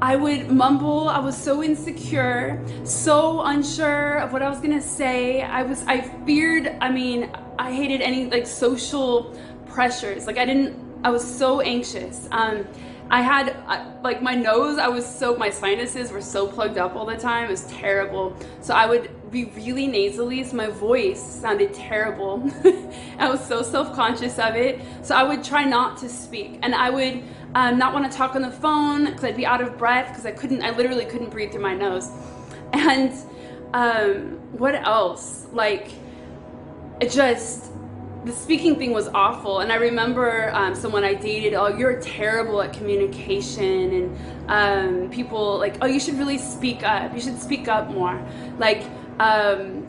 I 0.00 0.16
would 0.16 0.50
mumble. 0.50 1.08
I 1.08 1.18
was 1.18 1.36
so 1.36 1.62
insecure, 1.62 2.62
so 2.84 3.40
unsure 3.42 4.18
of 4.18 4.32
what 4.32 4.42
I 4.42 4.48
was 4.48 4.60
gonna 4.60 4.80
say. 4.80 5.42
I 5.42 5.62
was, 5.62 5.84
I 5.86 6.02
feared, 6.26 6.76
I 6.80 6.90
mean, 6.90 7.30
I 7.58 7.72
hated 7.72 8.02
any 8.02 8.28
like 8.30 8.46
social 8.46 9.34
pressures. 9.66 10.26
Like 10.26 10.36
I 10.36 10.44
didn't, 10.44 10.76
I 11.02 11.10
was 11.10 11.24
so 11.24 11.60
anxious. 11.60 12.28
Um, 12.30 12.66
I 13.10 13.22
had 13.22 13.56
like 14.02 14.20
my 14.20 14.34
nose, 14.34 14.78
I 14.78 14.88
was 14.88 15.06
so, 15.06 15.36
my 15.36 15.48
sinuses 15.48 16.10
were 16.10 16.20
so 16.20 16.46
plugged 16.46 16.76
up 16.76 16.94
all 16.94 17.06
the 17.06 17.16
time. 17.16 17.44
It 17.44 17.50
was 17.50 17.64
terrible. 17.64 18.36
So 18.60 18.74
I 18.74 18.86
would 18.86 19.10
be 19.30 19.46
really 19.46 19.86
nasally, 19.86 20.44
so 20.44 20.56
my 20.56 20.68
voice 20.68 21.20
sounded 21.20 21.74
terrible. 21.74 22.50
I 23.18 23.28
was 23.28 23.44
so 23.44 23.62
self 23.62 23.94
conscious 23.94 24.38
of 24.38 24.54
it. 24.54 24.80
So 25.02 25.14
I 25.14 25.22
would 25.22 25.42
try 25.42 25.64
not 25.64 25.98
to 25.98 26.08
speak 26.08 26.58
and 26.62 26.74
I 26.74 26.90
would 26.90 27.22
um, 27.54 27.78
not 27.78 27.92
want 27.92 28.10
to 28.10 28.16
talk 28.16 28.36
on 28.36 28.42
the 28.42 28.50
phone 28.50 29.06
because 29.06 29.24
I'd 29.24 29.36
be 29.36 29.46
out 29.46 29.60
of 29.60 29.76
breath 29.78 30.08
because 30.08 30.26
I 30.26 30.32
couldn't, 30.32 30.62
I 30.62 30.70
literally 30.70 31.06
couldn't 31.06 31.30
breathe 31.30 31.52
through 31.52 31.62
my 31.62 31.74
nose. 31.74 32.10
And 32.72 33.12
um, 33.72 34.40
what 34.52 34.74
else? 34.74 35.46
Like, 35.52 35.92
it 37.00 37.10
just, 37.10 37.70
the 38.24 38.32
speaking 38.32 38.76
thing 38.76 38.92
was 38.92 39.08
awful. 39.08 39.60
And 39.60 39.70
I 39.70 39.76
remember 39.76 40.50
um, 40.52 40.74
someone 40.74 41.04
I 41.04 41.14
dated, 41.14 41.54
oh, 41.54 41.68
you're 41.68 42.00
terrible 42.00 42.60
at 42.60 42.72
communication. 42.72 43.92
And 43.92 44.18
um, 44.50 45.10
people 45.10 45.58
like, 45.58 45.76
oh, 45.80 45.86
you 45.86 46.00
should 46.00 46.18
really 46.18 46.38
speak 46.38 46.82
up. 46.82 47.14
You 47.14 47.20
should 47.20 47.40
speak 47.40 47.68
up 47.68 47.88
more. 47.90 48.20
Like, 48.58 48.82
um, 49.18 49.86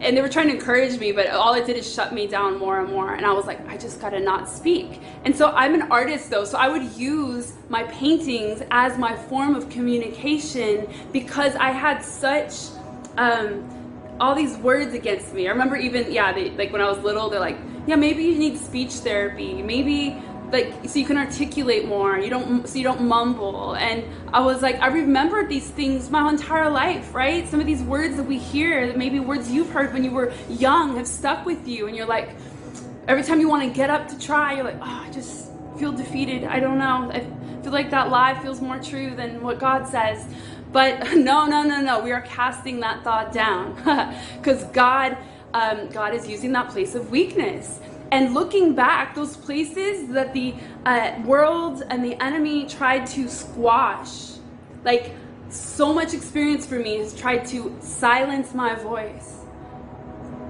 and 0.00 0.16
they 0.16 0.22
were 0.22 0.28
trying 0.28 0.48
to 0.48 0.54
encourage 0.54 0.98
me, 0.98 1.10
but 1.10 1.28
all 1.28 1.54
it 1.54 1.66
did 1.66 1.76
is 1.76 1.92
shut 1.92 2.12
me 2.12 2.26
down 2.26 2.58
more 2.58 2.80
and 2.80 2.88
more. 2.88 3.14
And 3.14 3.26
I 3.26 3.32
was 3.32 3.46
like, 3.46 3.66
I 3.68 3.76
just 3.76 4.00
gotta 4.00 4.20
not 4.20 4.48
speak. 4.48 5.00
And 5.24 5.34
so 5.34 5.50
I'm 5.50 5.74
an 5.74 5.90
artist 5.90 6.30
though, 6.30 6.44
so 6.44 6.56
I 6.56 6.68
would 6.68 6.84
use 6.92 7.54
my 7.68 7.82
paintings 7.84 8.62
as 8.70 8.96
my 8.96 9.16
form 9.16 9.54
of 9.56 9.68
communication 9.68 10.88
because 11.12 11.56
I 11.56 11.70
had 11.70 12.04
such 12.04 12.54
um, 13.16 13.68
all 14.20 14.34
these 14.34 14.56
words 14.58 14.94
against 14.94 15.34
me. 15.34 15.48
I 15.48 15.50
remember 15.50 15.76
even, 15.76 16.12
yeah, 16.12 16.32
they, 16.32 16.50
like 16.50 16.72
when 16.72 16.80
I 16.80 16.88
was 16.88 16.98
little, 16.98 17.28
they're 17.28 17.40
like, 17.40 17.58
yeah, 17.86 17.96
maybe 17.96 18.22
you 18.22 18.38
need 18.38 18.56
speech 18.58 18.92
therapy. 18.92 19.62
Maybe 19.62 20.22
like 20.50 20.72
so 20.86 20.98
you 20.98 21.04
can 21.04 21.18
articulate 21.18 21.86
more 21.86 22.18
you 22.18 22.30
don't 22.30 22.68
so 22.68 22.78
you 22.78 22.84
don't 22.84 23.02
mumble. 23.02 23.74
And 23.74 24.04
i 24.32 24.40
was 24.40 24.62
like 24.62 24.76
i 24.80 24.88
remembered 24.88 25.48
these 25.48 25.68
things 25.70 26.10
my 26.10 26.28
entire 26.28 26.70
life 26.70 27.14
right? 27.14 27.48
Some 27.48 27.60
of 27.60 27.66
these 27.66 27.82
words 27.82 28.16
that 28.16 28.24
we 28.24 28.38
hear 28.38 28.96
maybe 28.96 29.20
words 29.20 29.50
you've 29.50 29.70
heard 29.70 29.92
when 29.92 30.04
you 30.04 30.10
were 30.10 30.32
young 30.48 30.96
have 30.96 31.08
stuck 31.08 31.46
with 31.46 31.66
you. 31.68 31.86
And 31.86 31.96
you're 31.96 32.06
like 32.06 32.30
every 33.06 33.22
time 33.22 33.40
you 33.40 33.48
want 33.48 33.62
to 33.62 33.74
get 33.74 33.90
up 33.90 34.08
to 34.08 34.18
try 34.18 34.54
you're 34.54 34.64
like 34.64 34.78
oh 34.80 35.04
i 35.06 35.10
just 35.10 35.48
feel 35.78 35.92
defeated. 35.92 36.44
I 36.44 36.60
don't 36.60 36.78
know. 36.78 37.10
I 37.12 37.20
feel 37.62 37.72
like 37.72 37.90
that 37.90 38.10
lie 38.10 38.38
feels 38.42 38.60
more 38.60 38.78
true 38.78 39.14
than 39.14 39.42
what 39.42 39.58
god 39.58 39.86
says. 39.86 40.26
But 40.72 40.98
no 41.16 41.46
no 41.46 41.62
no 41.62 41.80
no. 41.80 42.00
We 42.00 42.12
are 42.12 42.22
casting 42.22 42.80
that 42.80 43.04
thought 43.04 43.32
down 43.32 43.74
because 44.36 44.64
god 44.64 45.16
um, 45.54 45.88
god 45.88 46.14
is 46.14 46.28
using 46.28 46.52
that 46.52 46.68
place 46.68 46.94
of 46.94 47.10
weakness 47.10 47.80
and 48.10 48.32
looking 48.34 48.74
back, 48.74 49.14
those 49.14 49.36
places 49.36 50.08
that 50.10 50.32
the 50.32 50.54
uh, 50.86 51.20
world 51.24 51.82
and 51.90 52.04
the 52.04 52.20
enemy 52.22 52.66
tried 52.66 53.06
to 53.08 53.28
squash, 53.28 54.32
like 54.84 55.14
so 55.50 55.92
much 55.92 56.14
experience 56.14 56.66
for 56.66 56.78
me 56.78 56.98
has 56.98 57.14
tried 57.14 57.46
to 57.46 57.76
silence 57.80 58.54
my 58.54 58.74
voice. 58.74 59.40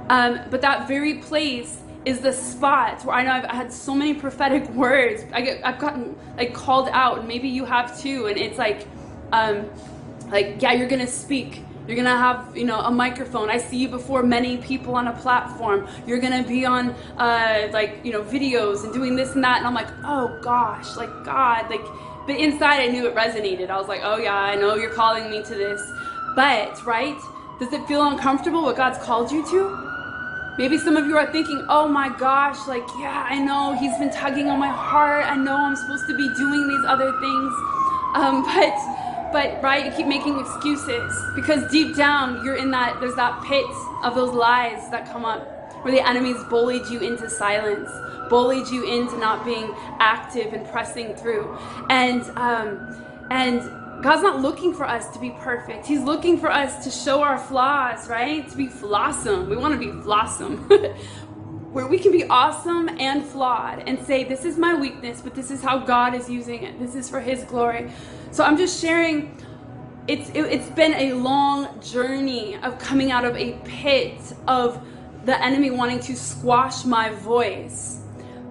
Um, 0.08 0.40
but 0.50 0.60
that 0.62 0.88
very 0.88 1.14
place 1.14 1.80
is 2.04 2.20
the 2.20 2.32
spot 2.32 3.04
where 3.04 3.16
I 3.16 3.22
know 3.22 3.32
I've 3.32 3.44
had 3.44 3.72
so 3.72 3.94
many 3.94 4.14
prophetic 4.14 4.68
words. 4.74 5.24
I 5.32 5.40
get, 5.42 5.66
I've 5.66 5.78
gotten 5.78 6.16
like 6.36 6.54
called 6.54 6.88
out, 6.90 7.18
and 7.18 7.28
maybe 7.28 7.48
you 7.48 7.64
have 7.64 8.00
too. 8.00 8.26
And 8.26 8.38
it's 8.38 8.58
like, 8.58 8.86
um, 9.32 9.68
like 10.30 10.62
yeah, 10.62 10.72
you're 10.72 10.88
gonna 10.88 11.06
speak 11.06 11.62
you're 11.88 11.96
gonna 11.96 12.18
have, 12.18 12.54
you 12.54 12.66
know, 12.66 12.80
a 12.80 12.90
microphone. 12.90 13.48
I 13.48 13.56
see 13.56 13.78
you 13.78 13.88
before 13.88 14.22
many 14.22 14.58
people 14.58 14.94
on 14.94 15.08
a 15.08 15.12
platform. 15.14 15.88
You're 16.06 16.18
gonna 16.18 16.42
be 16.42 16.66
on, 16.66 16.90
uh, 17.16 17.68
like, 17.72 18.00
you 18.04 18.12
know, 18.12 18.22
videos 18.22 18.84
and 18.84 18.92
doing 18.92 19.16
this 19.16 19.34
and 19.34 19.42
that. 19.42 19.58
And 19.58 19.66
I'm 19.66 19.74
like, 19.74 19.88
oh 20.04 20.38
gosh, 20.42 20.96
like 20.96 21.10
God, 21.24 21.70
like. 21.70 21.84
But 22.26 22.36
inside, 22.36 22.80
I 22.82 22.88
knew 22.88 23.06
it 23.06 23.14
resonated. 23.14 23.70
I 23.70 23.78
was 23.78 23.88
like, 23.88 24.02
oh 24.04 24.18
yeah, 24.18 24.34
I 24.34 24.54
know 24.54 24.74
you're 24.74 24.92
calling 24.92 25.30
me 25.30 25.42
to 25.42 25.54
this. 25.54 25.80
But 26.36 26.84
right, 26.84 27.16
does 27.58 27.72
it 27.72 27.86
feel 27.88 28.06
uncomfortable 28.06 28.62
what 28.62 28.76
God's 28.76 28.98
called 28.98 29.32
you 29.32 29.42
to? 29.48 29.88
Maybe 30.58 30.76
some 30.76 30.96
of 30.98 31.06
you 31.06 31.16
are 31.16 31.32
thinking, 31.32 31.64
oh 31.70 31.88
my 31.88 32.10
gosh, 32.18 32.58
like, 32.66 32.86
yeah, 32.98 33.26
I 33.30 33.38
know 33.38 33.78
He's 33.78 33.96
been 33.96 34.10
tugging 34.10 34.50
on 34.50 34.58
my 34.58 34.68
heart. 34.68 35.24
I 35.24 35.36
know 35.36 35.56
I'm 35.56 35.76
supposed 35.76 36.06
to 36.08 36.16
be 36.16 36.28
doing 36.34 36.68
these 36.68 36.84
other 36.86 37.12
things. 37.18 37.54
Um, 38.14 38.42
but 38.54 38.74
but 39.32 39.62
right 39.62 39.84
you 39.84 39.92
keep 39.92 40.06
making 40.06 40.38
excuses 40.38 41.14
because 41.34 41.70
deep 41.70 41.96
down 41.96 42.44
you're 42.44 42.56
in 42.56 42.70
that 42.70 42.98
there's 43.00 43.14
that 43.14 43.42
pit 43.44 43.66
of 44.02 44.14
those 44.14 44.32
lies 44.32 44.90
that 44.90 45.10
come 45.10 45.24
up 45.24 45.46
where 45.82 45.92
the 45.92 46.06
enemies 46.06 46.36
bullied 46.44 46.86
you 46.86 47.00
into 47.00 47.28
silence 47.28 47.90
bullied 48.28 48.66
you 48.68 48.84
into 48.84 49.16
not 49.18 49.44
being 49.44 49.74
active 50.00 50.52
and 50.52 50.66
pressing 50.68 51.14
through 51.16 51.56
and 51.90 52.22
um, 52.36 53.04
and 53.30 53.62
God's 54.02 54.22
not 54.22 54.40
looking 54.40 54.72
for 54.72 54.86
us 54.86 55.08
to 55.08 55.18
be 55.18 55.30
perfect. 55.30 55.84
He's 55.84 56.02
looking 56.02 56.38
for 56.38 56.52
us 56.52 56.84
to 56.84 56.90
show 56.90 57.20
our 57.20 57.36
flaws, 57.36 58.08
right? 58.08 58.48
To 58.48 58.56
be 58.56 58.68
flawsome. 58.68 59.48
We 59.48 59.56
want 59.56 59.74
to 59.74 59.80
be 59.80 59.92
flawsome. 59.92 60.96
where 61.72 61.86
we 61.86 61.98
can 61.98 62.12
be 62.12 62.24
awesome 62.24 62.88
and 62.98 63.24
flawed 63.24 63.86
and 63.86 63.98
say, 64.04 64.24
This 64.24 64.44
is 64.44 64.56
my 64.56 64.74
weakness, 64.74 65.20
but 65.20 65.34
this 65.34 65.50
is 65.50 65.62
how 65.62 65.78
God 65.78 66.14
is 66.14 66.28
using 66.28 66.62
it. 66.62 66.78
This 66.78 66.94
is 66.94 67.08
for 67.10 67.20
His 67.20 67.44
glory. 67.44 67.90
So 68.30 68.44
I'm 68.44 68.56
just 68.56 68.80
sharing. 68.80 69.36
It's, 70.06 70.30
it, 70.30 70.42
it's 70.42 70.70
been 70.70 70.94
a 70.94 71.12
long 71.12 71.80
journey 71.80 72.56
of 72.56 72.78
coming 72.78 73.10
out 73.10 73.24
of 73.24 73.36
a 73.36 73.52
pit 73.64 74.18
of 74.46 74.82
the 75.24 75.42
enemy 75.42 75.70
wanting 75.70 76.00
to 76.00 76.16
squash 76.16 76.84
my 76.86 77.10
voice 77.10 77.97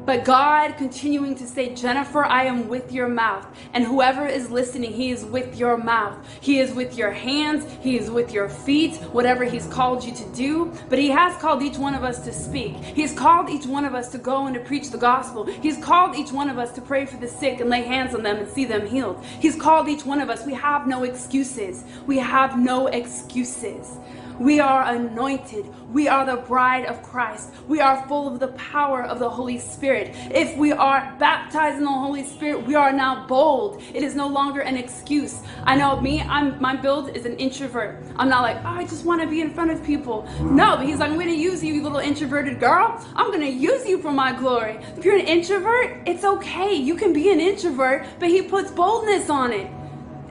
but 0.07 0.23
God 0.23 0.77
continuing 0.77 1.35
to 1.35 1.45
say, 1.45 1.75
Jennifer, 1.75 2.23
I 2.23 2.45
am 2.45 2.69
with 2.69 2.93
your 2.93 3.09
mouth. 3.09 3.45
And 3.73 3.83
whoever 3.83 4.25
is 4.25 4.49
listening, 4.49 4.93
He 4.93 5.11
is 5.11 5.25
with 5.25 5.57
your 5.57 5.75
mouth. 5.75 6.17
He 6.39 6.61
is 6.61 6.73
with 6.73 6.97
your 6.97 7.11
hands. 7.11 7.65
He 7.81 7.97
is 7.97 8.09
with 8.09 8.31
your 8.31 8.47
feet, 8.47 8.95
whatever 9.11 9.43
He's 9.43 9.67
called 9.67 10.05
you 10.05 10.15
to 10.15 10.25
do. 10.29 10.71
But 10.87 10.97
He 10.97 11.09
has 11.09 11.35
called 11.41 11.61
each 11.61 11.77
one 11.77 11.93
of 11.93 12.05
us 12.05 12.23
to 12.23 12.31
speak. 12.31 12.77
He's 12.77 13.11
called 13.11 13.49
each 13.49 13.65
one 13.65 13.83
of 13.83 13.93
us 13.93 14.07
to 14.13 14.17
go 14.17 14.45
and 14.45 14.55
to 14.55 14.61
preach 14.61 14.91
the 14.91 14.97
gospel. 14.97 15.43
He's 15.43 15.83
called 15.83 16.15
each 16.15 16.31
one 16.31 16.49
of 16.49 16.57
us 16.57 16.71
to 16.75 16.81
pray 16.81 17.05
for 17.05 17.17
the 17.17 17.27
sick 17.27 17.59
and 17.59 17.69
lay 17.69 17.81
hands 17.81 18.15
on 18.15 18.23
them 18.23 18.37
and 18.37 18.49
see 18.49 18.63
them 18.63 18.87
healed. 18.87 19.21
He's 19.41 19.57
called 19.57 19.89
each 19.89 20.05
one 20.05 20.21
of 20.21 20.29
us. 20.29 20.45
We 20.45 20.53
have 20.53 20.87
no 20.87 21.03
excuses. 21.03 21.83
We 22.05 22.17
have 22.19 22.57
no 22.57 22.87
excuses. 22.87 23.97
We 24.39 24.59
are 24.59 24.83
anointed. 24.83 25.65
We 25.91 26.07
are 26.07 26.23
the 26.23 26.37
bride 26.37 26.85
of 26.85 27.01
Christ. 27.01 27.53
We 27.67 27.79
are 27.79 28.07
full 28.07 28.27
of 28.27 28.39
the 28.39 28.49
power 28.49 29.03
of 29.03 29.17
the 29.17 29.29
Holy 29.29 29.57
Spirit. 29.57 30.11
If 30.31 30.55
we 30.57 30.71
are 30.71 31.15
baptized 31.17 31.77
in 31.77 31.83
the 31.83 31.89
Holy 31.89 32.23
Spirit, 32.23 32.65
we 32.67 32.75
are 32.75 32.93
now 32.93 33.25
bold. 33.25 33.81
It 33.95 34.03
is 34.03 34.13
no 34.13 34.27
longer 34.27 34.61
an 34.61 34.77
excuse. 34.77 35.41
I 35.63 35.75
know 35.75 35.99
me, 35.99 36.21
I'm 36.21 36.61
my 36.61 36.75
build 36.75 37.15
is 37.15 37.25
an 37.25 37.35
introvert. 37.37 38.03
I'm 38.15 38.29
not 38.29 38.43
like, 38.43 38.57
oh, 38.57 38.77
I 38.77 38.83
just 38.83 39.05
want 39.05 39.21
to 39.21 39.27
be 39.27 39.41
in 39.41 39.51
front 39.51 39.71
of 39.71 39.83
people. 39.83 40.27
No, 40.39 40.77
but 40.77 40.85
he's 40.85 40.99
like, 40.99 41.11
I'm 41.11 41.19
to 41.19 41.31
use 41.31 41.63
you, 41.63 41.73
you 41.73 41.81
little 41.81 41.97
introverted 41.97 42.59
girl. 42.59 43.03
I'm 43.15 43.31
to 43.31 43.47
use 43.47 43.87
you 43.87 43.97
for 43.99 44.11
my 44.11 44.33
glory. 44.37 44.79
If 44.97 45.03
you're 45.03 45.17
an 45.17 45.25
introvert, 45.25 46.01
it's 46.05 46.23
okay. 46.23 46.73
You 46.73 46.95
can 46.95 47.11
be 47.11 47.31
an 47.31 47.39
introvert, 47.39 48.05
but 48.19 48.29
he 48.29 48.43
puts 48.43 48.69
boldness 48.71 49.29
on 49.29 49.51
it. 49.51 49.69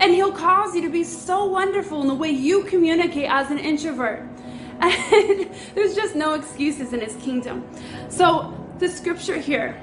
And 0.00 0.14
He'll 0.14 0.32
cause 0.32 0.74
you 0.74 0.82
to 0.82 0.90
be 0.90 1.04
so 1.04 1.46
wonderful 1.46 2.02
in 2.02 2.08
the 2.08 2.14
way 2.14 2.30
you 2.30 2.64
communicate 2.64 3.30
as 3.30 3.50
an 3.50 3.58
introvert. 3.58 4.22
And 4.78 5.50
there's 5.74 5.94
just 5.94 6.14
no 6.14 6.34
excuses 6.34 6.92
in 6.92 7.00
His 7.00 7.16
kingdom. 7.16 7.66
So, 8.10 8.52
the 8.78 8.88
scripture 8.88 9.38
here, 9.38 9.80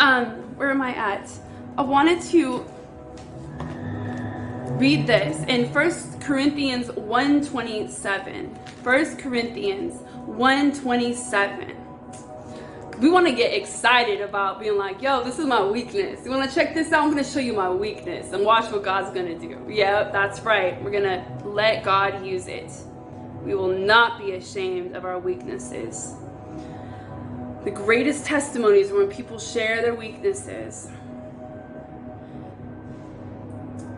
um, 0.00 0.28
where 0.56 0.70
am 0.70 0.80
I 0.80 0.94
at? 0.94 1.30
I 1.76 1.82
wanted 1.82 2.22
to 2.30 2.64
read 4.78 5.06
this 5.06 5.44
in 5.46 5.72
1 5.72 6.20
Corinthians 6.20 6.90
127. 6.92 8.46
1 8.46 9.16
Corinthians 9.16 9.94
127 10.26 11.81
we 13.02 13.10
want 13.10 13.26
to 13.26 13.32
get 13.32 13.52
excited 13.52 14.20
about 14.20 14.60
being 14.60 14.78
like, 14.78 15.02
yo, 15.02 15.24
this 15.24 15.40
is 15.40 15.44
my 15.44 15.60
weakness. 15.64 16.24
You 16.24 16.30
want 16.30 16.48
to 16.48 16.54
check 16.54 16.72
this 16.72 16.92
out? 16.92 17.02
I'm 17.02 17.10
going 17.10 17.22
to 17.22 17.28
show 17.28 17.40
you 17.40 17.52
my 17.52 17.68
weakness 17.68 18.32
and 18.32 18.44
watch 18.44 18.70
what 18.70 18.84
God's 18.84 19.12
going 19.12 19.26
to 19.26 19.36
do. 19.36 19.60
Yep, 19.68 20.12
that's 20.12 20.40
right. 20.42 20.80
We're 20.80 20.92
going 20.92 21.02
to 21.02 21.24
let 21.44 21.82
God 21.82 22.24
use 22.24 22.46
it. 22.46 22.70
We 23.42 23.56
will 23.56 23.76
not 23.76 24.20
be 24.20 24.34
ashamed 24.34 24.94
of 24.94 25.04
our 25.04 25.18
weaknesses. 25.18 26.14
The 27.64 27.72
greatest 27.72 28.24
testimonies 28.24 28.92
are 28.92 28.98
when 28.98 29.08
people 29.08 29.36
share 29.36 29.82
their 29.82 29.96
weaknesses. 29.96 30.88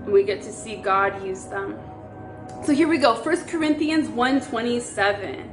And 0.04 0.12
we 0.14 0.22
get 0.22 0.40
to 0.42 0.52
see 0.52 0.76
God 0.76 1.22
use 1.22 1.44
them. 1.44 1.78
So 2.64 2.72
here 2.72 2.88
we 2.88 2.96
go. 2.96 3.14
1 3.14 3.48
Corinthians 3.48 4.08
1:27. 4.08 5.52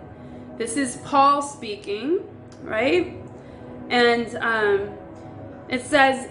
This 0.57 0.77
is 0.77 0.95
Paul 1.03 1.41
speaking, 1.41 2.19
right? 2.63 3.20
And 3.89 4.35
um, 4.37 4.97
it 5.69 5.81
says, 5.81 6.29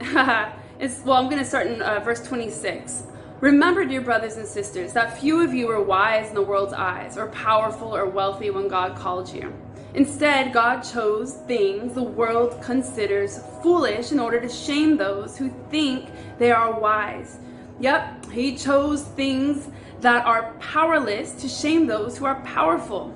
well, 0.00 1.16
I'm 1.16 1.26
going 1.26 1.38
to 1.38 1.44
start 1.44 1.66
in 1.68 1.82
uh, 1.82 2.00
verse 2.00 2.26
26. 2.26 3.04
Remember, 3.40 3.84
dear 3.84 4.00
brothers 4.00 4.36
and 4.36 4.46
sisters, 4.46 4.92
that 4.92 5.18
few 5.18 5.40
of 5.40 5.52
you 5.52 5.66
were 5.66 5.82
wise 5.82 6.28
in 6.28 6.34
the 6.34 6.42
world's 6.42 6.72
eyes, 6.72 7.18
or 7.18 7.26
powerful 7.28 7.94
or 7.94 8.06
wealthy 8.06 8.50
when 8.50 8.68
God 8.68 8.96
called 8.96 9.28
you. 9.32 9.52
Instead, 9.94 10.52
God 10.52 10.80
chose 10.80 11.34
things 11.48 11.94
the 11.94 12.02
world 12.02 12.62
considers 12.62 13.40
foolish 13.62 14.12
in 14.12 14.20
order 14.20 14.40
to 14.40 14.48
shame 14.48 14.96
those 14.96 15.36
who 15.36 15.50
think 15.70 16.08
they 16.38 16.50
are 16.50 16.78
wise. 16.78 17.38
Yep, 17.80 18.30
He 18.30 18.56
chose 18.56 19.02
things 19.02 19.68
that 20.00 20.24
are 20.24 20.54
powerless 20.60 21.32
to 21.32 21.48
shame 21.48 21.86
those 21.86 22.16
who 22.16 22.24
are 22.24 22.40
powerful. 22.42 23.14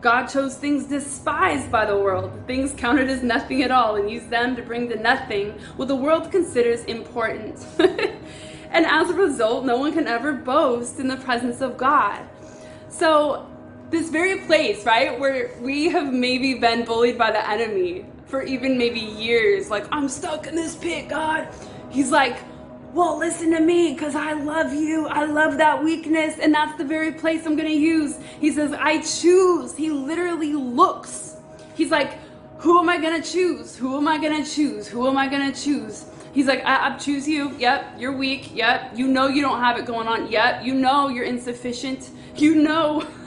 God 0.00 0.26
chose 0.26 0.56
things 0.56 0.84
despised 0.84 1.72
by 1.72 1.84
the 1.84 1.96
world, 1.96 2.32
things 2.46 2.72
counted 2.76 3.10
as 3.10 3.22
nothing 3.22 3.62
at 3.62 3.72
all, 3.72 3.96
and 3.96 4.08
used 4.08 4.30
them 4.30 4.54
to 4.54 4.62
bring 4.62 4.88
to 4.90 4.96
nothing 4.96 5.50
what 5.76 5.88
the 5.88 5.96
world 5.96 6.30
considers 6.30 6.84
important. 6.84 7.66
and 7.78 8.86
as 8.86 9.10
a 9.10 9.14
result, 9.14 9.64
no 9.64 9.76
one 9.76 9.92
can 9.92 10.06
ever 10.06 10.32
boast 10.32 11.00
in 11.00 11.08
the 11.08 11.16
presence 11.16 11.60
of 11.60 11.76
God. 11.76 12.22
So, 12.88 13.46
this 13.90 14.10
very 14.10 14.40
place, 14.40 14.84
right, 14.84 15.18
where 15.18 15.56
we 15.60 15.88
have 15.88 16.12
maybe 16.12 16.54
been 16.54 16.84
bullied 16.84 17.18
by 17.18 17.30
the 17.32 17.48
enemy 17.48 18.04
for 18.26 18.42
even 18.42 18.76
maybe 18.76 19.00
years, 19.00 19.70
like, 19.70 19.86
I'm 19.90 20.08
stuck 20.08 20.46
in 20.46 20.54
this 20.54 20.76
pit, 20.76 21.08
God. 21.08 21.48
He's 21.90 22.10
like, 22.10 22.38
well, 22.92 23.18
listen 23.18 23.50
to 23.52 23.60
me 23.60 23.92
because 23.92 24.14
I 24.14 24.32
love 24.32 24.72
you. 24.72 25.06
I 25.06 25.24
love 25.24 25.58
that 25.58 25.82
weakness. 25.82 26.38
And 26.38 26.54
that's 26.54 26.76
the 26.78 26.84
very 26.84 27.12
place 27.12 27.46
I'm 27.46 27.56
going 27.56 27.68
to 27.68 27.74
use. 27.74 28.18
He 28.40 28.50
says, 28.52 28.72
I 28.72 29.02
choose. 29.02 29.76
He 29.76 29.90
literally 29.90 30.54
looks. 30.54 31.36
He's 31.74 31.90
like, 31.90 32.18
who 32.58 32.78
am 32.78 32.88
I 32.88 32.98
going 32.98 33.22
to 33.22 33.30
choose? 33.30 33.76
Who 33.76 33.96
am 33.96 34.08
I 34.08 34.18
going 34.18 34.42
to 34.42 34.50
choose? 34.50 34.88
Who 34.88 35.06
am 35.06 35.16
I 35.16 35.28
going 35.28 35.52
to 35.52 35.60
choose? 35.60 36.06
He's 36.32 36.46
like, 36.46 36.64
I, 36.64 36.94
I 36.94 36.98
choose 36.98 37.28
you. 37.28 37.56
Yep, 37.58 37.94
you're 37.98 38.16
weak. 38.16 38.54
Yep, 38.54 38.92
you 38.96 39.06
know 39.06 39.28
you 39.28 39.42
don't 39.42 39.60
have 39.60 39.78
it 39.78 39.86
going 39.86 40.08
on. 40.08 40.30
Yep, 40.30 40.64
you 40.64 40.74
know 40.74 41.08
you're 41.08 41.24
insufficient. 41.24 42.10
You 42.40 42.54
know. 42.54 43.02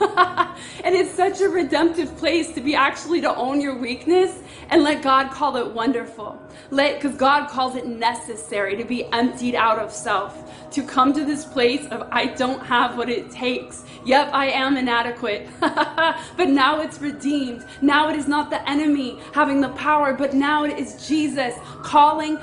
and 0.84 0.94
it's 0.94 1.12
such 1.12 1.40
a 1.40 1.48
redemptive 1.48 2.16
place 2.16 2.52
to 2.54 2.60
be 2.60 2.74
actually 2.74 3.20
to 3.20 3.34
own 3.34 3.60
your 3.60 3.76
weakness 3.76 4.38
and 4.70 4.82
let 4.82 5.02
God 5.02 5.30
call 5.30 5.56
it 5.56 5.72
wonderful. 5.72 6.40
Let 6.70 7.00
because 7.00 7.16
God 7.16 7.48
calls 7.48 7.76
it 7.76 7.86
necessary 7.86 8.76
to 8.76 8.84
be 8.84 9.04
emptied 9.12 9.54
out 9.54 9.78
of 9.78 9.92
self, 9.92 10.70
to 10.70 10.82
come 10.82 11.12
to 11.12 11.24
this 11.24 11.44
place 11.44 11.86
of 11.88 12.08
I 12.10 12.26
don't 12.26 12.64
have 12.64 12.96
what 12.96 13.10
it 13.10 13.30
takes. 13.30 13.84
Yep, 14.06 14.30
I 14.32 14.46
am 14.46 14.76
inadequate. 14.76 15.48
but 15.60 16.48
now 16.48 16.80
it's 16.80 17.00
redeemed. 17.00 17.66
Now 17.82 18.08
it 18.08 18.16
is 18.16 18.26
not 18.26 18.50
the 18.50 18.68
enemy 18.68 19.18
having 19.32 19.60
the 19.60 19.68
power, 19.70 20.14
but 20.14 20.34
now 20.34 20.64
it 20.64 20.78
is 20.78 21.06
Jesus 21.06 21.54
calling 21.82 22.38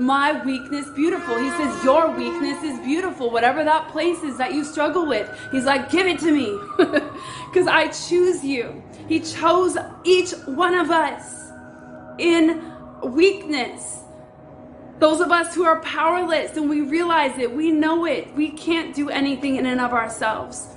my 0.00 0.42
weakness 0.44 0.88
beautiful. 0.90 1.38
He 1.38 1.50
says, 1.50 1.84
Your 1.84 2.10
weakness 2.10 2.62
is 2.62 2.78
beautiful. 2.80 3.30
Whatever 3.30 3.62
that 3.64 3.88
place 3.88 4.22
is 4.22 4.38
that 4.38 4.54
you 4.54 4.64
struggle 4.64 5.06
with, 5.06 5.30
He's 5.52 5.64
like, 5.64 5.90
Give 5.90 6.06
it 6.06 6.18
to 6.20 6.32
me. 6.32 6.58
Because 7.50 7.66
I 7.66 7.88
choose 7.88 8.44
you. 8.44 8.80
He 9.08 9.18
chose 9.18 9.76
each 10.04 10.30
one 10.46 10.72
of 10.72 10.88
us 10.92 11.50
in 12.18 12.62
weakness. 13.02 13.98
Those 15.00 15.20
of 15.20 15.32
us 15.32 15.52
who 15.52 15.64
are 15.64 15.80
powerless 15.80 16.56
and 16.56 16.70
we 16.70 16.82
realize 16.82 17.36
it, 17.38 17.50
we 17.50 17.72
know 17.72 18.04
it. 18.04 18.32
We 18.36 18.50
can't 18.50 18.94
do 18.94 19.10
anything 19.10 19.56
in 19.56 19.66
and 19.66 19.80
of 19.80 19.92
ourselves. 19.92 20.68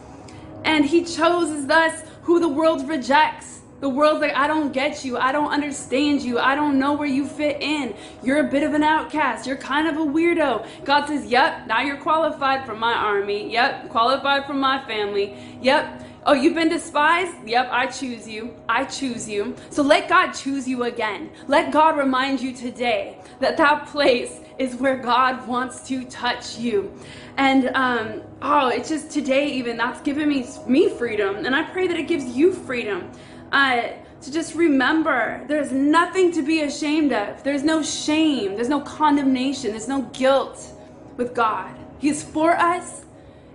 And 0.63 0.83
He 0.83 1.03
chose 1.03 1.69
us 1.69 2.03
who 2.23 2.39
the 2.39 2.49
world 2.49 2.89
rejects. 2.89 3.61
The 3.83 3.89
world's 3.89 4.21
like, 4.21 4.33
I 4.33 4.47
don't 4.47 4.71
get 4.71 5.03
you. 5.03 5.17
I 5.17 5.33
don't 5.33 5.51
understand 5.51 6.21
you. 6.21 6.39
I 6.39 6.55
don't 6.55 6.79
know 6.79 6.93
where 6.93 7.05
you 7.05 7.27
fit 7.27 7.61
in. 7.61 7.93
You're 8.23 8.47
a 8.47 8.49
bit 8.49 8.63
of 8.63 8.73
an 8.73 8.81
outcast. 8.81 9.45
You're 9.45 9.57
kind 9.57 9.89
of 9.89 9.97
a 9.97 10.09
weirdo. 10.09 10.65
God 10.85 11.07
says, 11.07 11.25
Yep, 11.25 11.67
now 11.67 11.81
you're 11.81 11.97
qualified 11.97 12.65
for 12.65 12.75
my 12.75 12.93
army. 12.93 13.51
Yep, 13.51 13.89
qualified 13.89 14.45
for 14.45 14.53
my 14.53 14.81
family. 14.85 15.35
Yep. 15.61 16.01
Oh, 16.25 16.31
you've 16.31 16.55
been 16.55 16.69
despised? 16.69 17.45
Yep, 17.45 17.67
I 17.73 17.87
choose 17.87 18.25
you. 18.25 18.55
I 18.69 18.85
choose 18.85 19.27
you. 19.27 19.53
So 19.69 19.83
let 19.83 20.07
God 20.07 20.31
choose 20.31 20.65
you 20.65 20.83
again. 20.83 21.29
Let 21.49 21.73
God 21.73 21.97
remind 21.97 22.39
you 22.39 22.53
today 22.53 23.17
that 23.41 23.57
that 23.57 23.87
place 23.87 24.39
is 24.57 24.75
where 24.75 24.95
God 24.95 25.45
wants 25.45 25.85
to 25.89 26.05
touch 26.05 26.57
you. 26.57 26.89
And 27.35 27.67
um, 27.75 28.21
oh, 28.41 28.69
it's 28.69 28.87
just 28.87 29.11
today, 29.11 29.47
even 29.47 29.75
that's 29.75 29.99
given 30.03 30.29
me 30.29 30.47
me 30.67 30.87
freedom, 30.87 31.45
and 31.45 31.53
I 31.53 31.63
pray 31.63 31.87
that 31.87 31.97
it 31.97 32.07
gives 32.07 32.25
you 32.27 32.53
freedom 32.53 33.11
uh, 33.53 33.93
to 34.21 34.31
just 34.31 34.55
remember 34.55 35.45
there's 35.47 35.71
nothing 35.71 36.31
to 36.31 36.41
be 36.41 36.61
ashamed 36.61 37.13
of. 37.13 37.43
There's 37.43 37.63
no 37.63 37.83
shame, 37.83 38.55
there's 38.55 38.69
no 38.69 38.81
condemnation, 38.81 39.71
there's 39.71 39.87
no 39.87 40.01
guilt 40.13 40.73
with 41.17 41.33
God. 41.33 41.73
He 41.99 42.09
is 42.09 42.23
for 42.23 42.51
us 42.51 43.05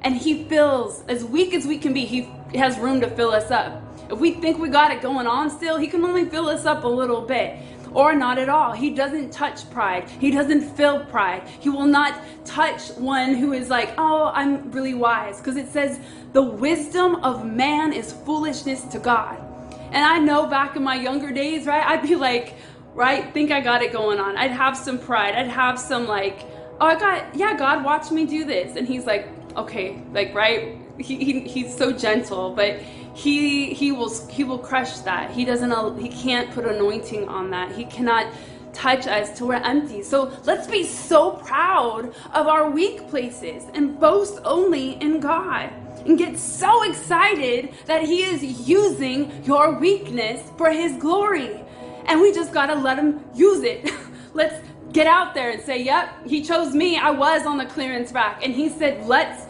and 0.02 0.16
He 0.16 0.44
fills, 0.44 1.02
as 1.08 1.24
weak 1.24 1.52
as 1.52 1.66
we 1.66 1.78
can 1.78 1.92
be, 1.92 2.04
He 2.04 2.30
has 2.54 2.78
room 2.78 3.00
to 3.00 3.10
fill 3.10 3.30
us 3.30 3.50
up. 3.50 3.82
If 4.10 4.18
we 4.18 4.32
think 4.32 4.58
we 4.58 4.68
got 4.68 4.92
it 4.92 5.02
going 5.02 5.26
on 5.26 5.50
still, 5.50 5.78
He 5.78 5.88
can 5.88 6.04
only 6.04 6.24
fill 6.24 6.48
us 6.48 6.64
up 6.64 6.84
a 6.84 6.88
little 6.88 7.22
bit 7.22 7.56
or 7.92 8.14
not 8.14 8.38
at 8.38 8.48
all. 8.48 8.72
He 8.72 8.90
doesn't 8.90 9.32
touch 9.32 9.68
pride. 9.70 10.08
He 10.08 10.30
doesn't 10.30 10.60
fill 10.76 11.04
pride. 11.06 11.48
He 11.60 11.70
will 11.70 11.86
not 11.86 12.14
touch 12.44 12.90
one 12.92 13.34
who 13.34 13.52
is 13.52 13.68
like, 13.68 13.94
oh, 13.98 14.30
I'm 14.34 14.70
really 14.70 14.94
wise. 14.94 15.38
Because 15.38 15.56
it 15.56 15.68
says, 15.68 15.98
the 16.32 16.42
wisdom 16.42 17.16
of 17.16 17.44
man 17.44 17.92
is 17.92 18.12
foolishness 18.12 18.84
to 18.84 18.98
God. 18.98 19.47
And 19.90 20.04
I 20.04 20.18
know 20.18 20.46
back 20.46 20.76
in 20.76 20.82
my 20.82 20.94
younger 20.94 21.30
days, 21.30 21.66
right, 21.66 21.84
I'd 21.84 22.02
be 22.02 22.14
like, 22.14 22.54
right, 22.94 23.32
think 23.32 23.50
I 23.50 23.60
got 23.60 23.82
it 23.82 23.92
going 23.92 24.18
on. 24.18 24.36
I'd 24.36 24.50
have 24.50 24.76
some 24.76 24.98
pride. 24.98 25.34
I'd 25.34 25.48
have 25.48 25.78
some 25.78 26.06
like, 26.06 26.46
oh, 26.80 26.86
I 26.86 26.98
got, 26.98 27.34
yeah, 27.34 27.56
God 27.56 27.84
watched 27.84 28.12
me 28.12 28.26
do 28.26 28.44
this. 28.44 28.76
And 28.76 28.86
he's 28.86 29.06
like, 29.06 29.28
okay, 29.56 30.02
like, 30.12 30.34
right? 30.34 30.76
He, 30.98 31.24
he, 31.24 31.40
he's 31.40 31.76
so 31.76 31.92
gentle, 31.92 32.54
but 32.54 32.80
he 33.14 33.74
he 33.74 33.90
will 33.90 34.12
he 34.28 34.44
will 34.44 34.58
crush 34.58 34.98
that. 35.00 35.30
He 35.30 35.44
doesn't 35.44 35.98
he 35.98 36.08
can't 36.08 36.50
put 36.52 36.64
anointing 36.64 37.28
on 37.28 37.50
that. 37.50 37.72
He 37.72 37.84
cannot 37.84 38.32
touch 38.72 39.08
us 39.08 39.36
till 39.36 39.48
we're 39.48 39.54
empty. 39.54 40.02
So 40.02 40.32
let's 40.44 40.68
be 40.68 40.84
so 40.84 41.32
proud 41.32 42.14
of 42.32 42.46
our 42.46 42.70
weak 42.70 43.08
places 43.08 43.64
and 43.74 43.98
boast 43.98 44.38
only 44.44 44.92
in 45.02 45.18
God. 45.18 45.72
And 46.06 46.18
get 46.18 46.38
so 46.38 46.82
excited 46.82 47.74
that 47.86 48.02
He 48.02 48.22
is 48.22 48.42
using 48.68 49.44
your 49.44 49.78
weakness 49.78 50.50
for 50.56 50.70
His 50.70 50.92
glory. 50.96 51.60
And 52.06 52.20
we 52.20 52.32
just 52.32 52.52
gotta 52.52 52.74
let 52.74 52.98
Him 52.98 53.24
use 53.34 53.62
it. 53.62 53.90
let's 54.34 54.66
get 54.92 55.06
out 55.06 55.34
there 55.34 55.50
and 55.50 55.62
say, 55.62 55.82
Yep, 55.82 56.26
He 56.26 56.42
chose 56.42 56.74
me. 56.74 56.98
I 56.98 57.10
was 57.10 57.46
on 57.46 57.58
the 57.58 57.66
clearance 57.66 58.12
rack. 58.12 58.44
And 58.44 58.54
He 58.54 58.68
said, 58.68 59.06
Let's 59.06 59.46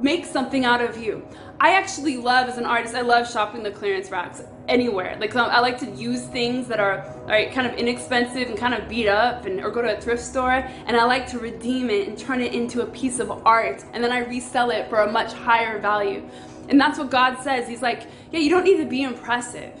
make 0.00 0.24
something 0.24 0.64
out 0.64 0.82
of 0.82 0.96
you. 0.96 1.26
I 1.60 1.74
actually 1.74 2.16
love, 2.16 2.48
as 2.48 2.58
an 2.58 2.66
artist, 2.66 2.94
I 2.94 3.02
love 3.02 3.30
shopping 3.30 3.62
the 3.62 3.70
clearance 3.70 4.10
racks 4.10 4.42
anywhere. 4.68 5.16
Like 5.20 5.34
I 5.34 5.60
like 5.60 5.78
to 5.80 5.90
use 5.90 6.22
things 6.26 6.68
that 6.68 6.80
are 6.80 7.04
right, 7.26 7.52
kind 7.52 7.66
of 7.66 7.74
inexpensive 7.74 8.48
and 8.48 8.56
kind 8.56 8.74
of 8.74 8.88
beat 8.88 9.08
up, 9.08 9.44
and 9.46 9.60
or 9.60 9.70
go 9.70 9.82
to 9.82 9.96
a 9.96 10.00
thrift 10.00 10.22
store, 10.22 10.52
and 10.52 10.96
I 10.96 11.04
like 11.04 11.28
to 11.30 11.38
redeem 11.38 11.90
it 11.90 12.08
and 12.08 12.16
turn 12.16 12.40
it 12.40 12.54
into 12.54 12.82
a 12.82 12.86
piece 12.86 13.18
of 13.18 13.30
art, 13.46 13.84
and 13.92 14.02
then 14.02 14.12
I 14.12 14.20
resell 14.20 14.70
it 14.70 14.88
for 14.88 15.00
a 15.00 15.10
much 15.10 15.32
higher 15.32 15.78
value. 15.78 16.28
And 16.68 16.80
that's 16.80 16.98
what 16.98 17.10
God 17.10 17.42
says. 17.42 17.68
He's 17.68 17.82
like, 17.82 18.06
yeah, 18.30 18.38
you 18.38 18.48
don't 18.48 18.64
need 18.64 18.78
to 18.78 18.86
be 18.86 19.02
impressive. 19.02 19.72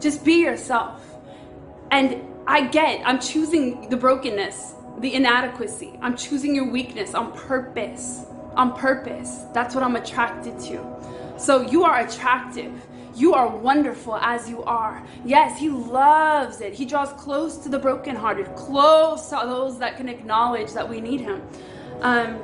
Just 0.00 0.24
be 0.24 0.40
yourself. 0.40 1.02
And 1.90 2.22
I 2.46 2.66
get, 2.66 3.02
I'm 3.06 3.20
choosing 3.20 3.88
the 3.90 3.96
brokenness, 3.96 4.74
the 4.98 5.14
inadequacy. 5.14 5.98
I'm 6.00 6.16
choosing 6.16 6.54
your 6.54 6.70
weakness 6.70 7.14
on 7.14 7.32
purpose. 7.32 8.24
On 8.54 8.74
purpose. 8.76 9.42
That's 9.52 9.74
what 9.74 9.84
I'm 9.84 9.96
attracted 9.96 10.58
to. 10.60 11.36
So 11.38 11.60
you 11.60 11.84
are 11.84 12.00
attractive. 12.00 12.72
You 13.14 13.34
are 13.34 13.48
wonderful 13.48 14.16
as 14.16 14.48
you 14.48 14.62
are. 14.64 15.02
Yes, 15.24 15.58
He 15.58 15.68
loves 15.68 16.60
it. 16.60 16.74
He 16.74 16.84
draws 16.84 17.12
close 17.14 17.56
to 17.58 17.68
the 17.68 17.78
brokenhearted, 17.78 18.54
close 18.56 19.28
to 19.30 19.40
those 19.44 19.78
that 19.78 19.96
can 19.96 20.08
acknowledge 20.08 20.72
that 20.72 20.88
we 20.88 21.00
need 21.00 21.20
Him. 21.20 21.42
Um, 22.00 22.40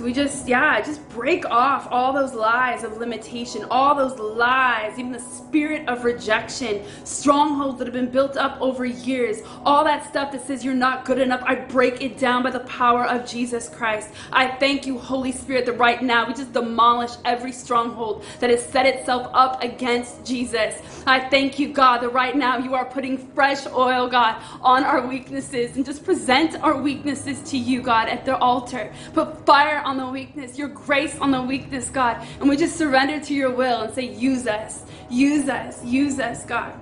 so 0.00 0.06
we 0.06 0.14
just, 0.14 0.48
yeah, 0.48 0.80
just 0.80 1.06
break 1.10 1.44
off 1.50 1.86
all 1.90 2.14
those 2.14 2.32
lies 2.32 2.84
of 2.84 2.96
limitation, 2.96 3.66
all 3.70 3.94
those 3.94 4.18
lies, 4.18 4.98
even 4.98 5.12
the 5.12 5.20
spirit 5.20 5.86
of 5.90 6.04
rejection, 6.04 6.82
strongholds 7.04 7.78
that 7.78 7.84
have 7.86 7.92
been 7.92 8.08
built 8.08 8.38
up 8.38 8.58
over 8.62 8.86
years, 8.86 9.42
all 9.62 9.84
that 9.84 10.08
stuff 10.08 10.32
that 10.32 10.46
says 10.46 10.64
you're 10.64 10.72
not 10.72 11.04
good 11.04 11.18
enough. 11.18 11.42
I 11.44 11.54
break 11.54 12.00
it 12.00 12.16
down 12.16 12.42
by 12.42 12.50
the 12.50 12.60
power 12.60 13.04
of 13.04 13.28
Jesus 13.28 13.68
Christ. 13.68 14.08
I 14.32 14.48
thank 14.48 14.86
you, 14.86 14.96
Holy 14.96 15.32
Spirit, 15.32 15.66
that 15.66 15.74
right 15.74 16.02
now 16.02 16.26
we 16.26 16.32
just 16.32 16.54
demolish 16.54 17.12
every 17.26 17.52
stronghold 17.52 18.24
that 18.38 18.48
has 18.48 18.64
set 18.64 18.86
itself 18.86 19.30
up 19.34 19.62
against 19.62 20.24
Jesus. 20.24 20.80
I 21.06 21.28
thank 21.28 21.58
you, 21.58 21.74
God, 21.74 21.98
that 21.98 22.14
right 22.14 22.34
now 22.34 22.56
you 22.56 22.74
are 22.74 22.86
putting 22.86 23.18
fresh 23.18 23.66
oil, 23.66 24.08
God, 24.08 24.42
on 24.62 24.82
our 24.82 25.06
weaknesses 25.06 25.76
and 25.76 25.84
just 25.84 26.06
present 26.06 26.56
our 26.62 26.80
weaknesses 26.80 27.42
to 27.50 27.58
you, 27.58 27.82
God, 27.82 28.08
at 28.08 28.24
the 28.24 28.38
altar. 28.38 28.90
Put 29.12 29.44
fire 29.44 29.82
on 29.84 29.89
the 29.96 30.06
weakness, 30.06 30.58
your 30.58 30.68
grace 30.68 31.18
on 31.18 31.30
the 31.30 31.42
weakness, 31.42 31.90
God. 31.90 32.26
And 32.40 32.48
we 32.48 32.56
just 32.56 32.76
surrender 32.76 33.20
to 33.20 33.34
your 33.34 33.50
will 33.50 33.82
and 33.82 33.94
say, 33.94 34.12
use 34.12 34.46
us, 34.46 34.84
use 35.08 35.48
us, 35.48 35.84
use 35.84 36.18
us, 36.18 36.44
God. 36.44 36.78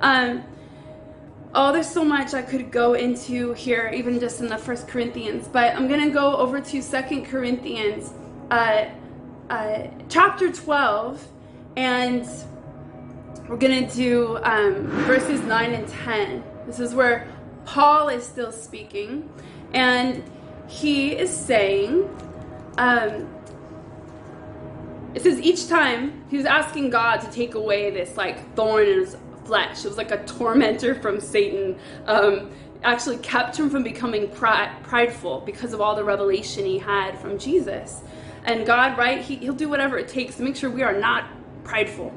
Um, 0.00 0.44
oh, 1.54 1.72
there's 1.72 1.88
so 1.88 2.04
much 2.04 2.34
I 2.34 2.42
could 2.42 2.70
go 2.70 2.94
into 2.94 3.52
here, 3.54 3.90
even 3.94 4.20
just 4.20 4.40
in 4.40 4.48
the 4.48 4.58
First 4.58 4.88
Corinthians. 4.88 5.48
But 5.48 5.74
I'm 5.74 5.88
going 5.88 6.04
to 6.04 6.10
go 6.10 6.36
over 6.36 6.60
to 6.60 6.82
Second 6.82 7.26
Corinthians, 7.26 8.12
uh, 8.50 8.86
uh, 9.50 9.86
chapter 10.08 10.52
12, 10.52 11.26
and 11.76 12.28
we're 13.48 13.56
going 13.56 13.86
to 13.86 13.94
do 13.94 14.38
um, 14.42 14.86
verses 15.06 15.40
9 15.42 15.72
and 15.72 15.88
10. 15.88 16.44
This 16.66 16.80
is 16.80 16.94
where 16.94 17.28
Paul 17.64 18.08
is 18.08 18.24
still 18.24 18.52
speaking. 18.52 19.30
And 19.72 20.22
he 20.66 21.12
is 21.12 21.34
saying, 21.34 22.08
um, 22.78 23.28
it 25.14 25.22
says 25.22 25.40
each 25.40 25.68
time 25.68 26.24
he 26.28 26.36
was 26.36 26.46
asking 26.46 26.90
God 26.90 27.18
to 27.18 27.30
take 27.30 27.54
away 27.54 27.90
this 27.90 28.16
like 28.16 28.54
thorn 28.54 28.86
in 28.86 29.00
his 29.00 29.16
flesh. 29.44 29.84
It 29.84 29.88
was 29.88 29.96
like 29.96 30.10
a 30.10 30.24
tormentor 30.24 30.94
from 30.94 31.20
Satan. 31.20 31.78
Um, 32.06 32.50
actually 32.84 33.16
kept 33.18 33.58
him 33.58 33.70
from 33.70 33.82
becoming 33.82 34.28
prideful 34.28 35.40
because 35.46 35.72
of 35.72 35.80
all 35.80 35.96
the 35.96 36.04
revelation 36.04 36.64
he 36.64 36.78
had 36.78 37.18
from 37.18 37.38
Jesus. 37.38 38.02
And 38.44 38.66
God, 38.66 38.98
right, 38.98 39.20
he, 39.20 39.36
He'll 39.36 39.54
do 39.54 39.68
whatever 39.68 39.98
it 39.98 40.06
takes 40.06 40.36
to 40.36 40.42
make 40.42 40.54
sure 40.54 40.70
we 40.70 40.82
are 40.82 40.98
not 40.98 41.26
prideful. 41.64 42.12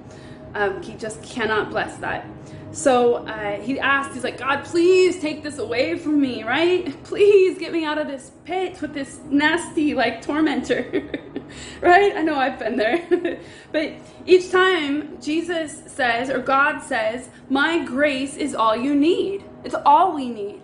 Um, 0.53 0.81
he 0.83 0.93
just 0.93 1.23
cannot 1.23 1.69
bless 1.69 1.97
that. 1.97 2.25
So 2.71 3.25
uh, 3.25 3.59
he 3.61 3.79
asked, 3.79 4.13
he's 4.13 4.23
like, 4.23 4.37
God, 4.37 4.65
please 4.65 5.19
take 5.19 5.41
this 5.41 5.57
away 5.57 5.97
from 5.97 6.19
me, 6.19 6.43
right? 6.43 7.01
Please 7.03 7.57
get 7.57 7.71
me 7.71 7.85
out 7.85 7.97
of 7.97 8.07
this 8.07 8.31
pit 8.45 8.81
with 8.81 8.93
this 8.93 9.19
nasty, 9.29 9.93
like, 9.93 10.21
tormentor, 10.21 10.85
right? 11.81 12.15
I 12.15 12.21
know 12.21 12.35
I've 12.35 12.59
been 12.59 12.75
there. 12.75 13.39
but 13.71 13.93
each 14.25 14.51
time 14.51 15.19
Jesus 15.21 15.83
says, 15.87 16.29
or 16.29 16.39
God 16.39 16.81
says, 16.81 17.29
My 17.49 17.83
grace 17.83 18.35
is 18.35 18.53
all 18.53 18.75
you 18.75 18.93
need. 18.93 19.45
It's 19.63 19.75
all 19.85 20.13
we 20.13 20.29
need. 20.29 20.61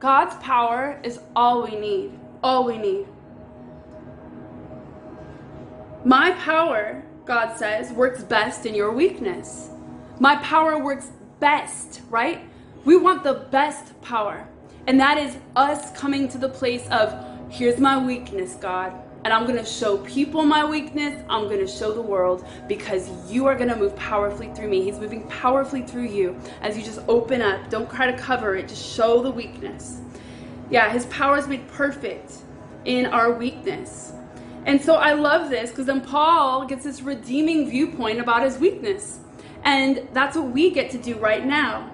God's 0.00 0.34
power 0.42 1.00
is 1.04 1.20
all 1.36 1.62
we 1.62 1.76
need. 1.76 2.18
All 2.42 2.64
we 2.64 2.78
need. 2.78 3.06
My 6.04 6.32
power, 6.32 7.04
God 7.24 7.56
says, 7.56 7.92
works 7.92 8.24
best 8.24 8.66
in 8.66 8.74
your 8.74 8.90
weakness. 8.90 9.70
My 10.18 10.34
power 10.36 10.82
works 10.82 11.12
best, 11.42 12.02
right? 12.08 12.40
We 12.84 12.96
want 12.96 13.24
the 13.24 13.34
best 13.50 14.00
power. 14.00 14.46
And 14.86 15.00
that 15.00 15.18
is 15.18 15.36
us 15.56 15.90
coming 15.90 16.28
to 16.28 16.38
the 16.38 16.48
place 16.48 16.86
of, 16.88 17.12
here's 17.50 17.80
my 17.80 17.98
weakness, 18.02 18.54
God. 18.54 18.92
And 19.24 19.32
I'm 19.32 19.44
going 19.44 19.58
to 19.58 19.64
show 19.64 19.98
people 19.98 20.44
my 20.44 20.64
weakness. 20.64 21.20
I'm 21.28 21.48
going 21.48 21.58
to 21.58 21.66
show 21.66 21.92
the 21.92 22.00
world 22.00 22.46
because 22.68 23.10
you 23.28 23.46
are 23.46 23.56
going 23.56 23.70
to 23.70 23.76
move 23.76 23.96
powerfully 23.96 24.52
through 24.54 24.68
me. 24.68 24.84
He's 24.84 25.00
moving 25.00 25.26
powerfully 25.26 25.82
through 25.82 26.06
you 26.06 26.38
as 26.60 26.78
you 26.78 26.84
just 26.84 27.00
open 27.08 27.42
up. 27.42 27.68
Don't 27.70 27.90
try 27.90 28.08
to 28.08 28.16
cover 28.16 28.54
it, 28.54 28.68
just 28.68 28.94
show 28.94 29.20
the 29.20 29.30
weakness. 29.30 30.00
Yeah, 30.70 30.92
his 30.92 31.06
power 31.06 31.38
is 31.38 31.48
made 31.48 31.66
perfect 31.66 32.34
in 32.84 33.06
our 33.06 33.32
weakness. 33.32 34.12
And 34.64 34.80
so 34.80 34.94
I 34.94 35.14
love 35.14 35.50
this 35.50 35.70
because 35.70 35.86
then 35.86 36.02
Paul 36.02 36.66
gets 36.66 36.84
this 36.84 37.02
redeeming 37.02 37.68
viewpoint 37.68 38.20
about 38.20 38.44
his 38.44 38.58
weakness. 38.58 39.18
And 39.64 40.08
that's 40.12 40.36
what 40.36 40.48
we 40.50 40.70
get 40.70 40.90
to 40.90 40.98
do 40.98 41.16
right 41.18 41.44
now. 41.44 41.90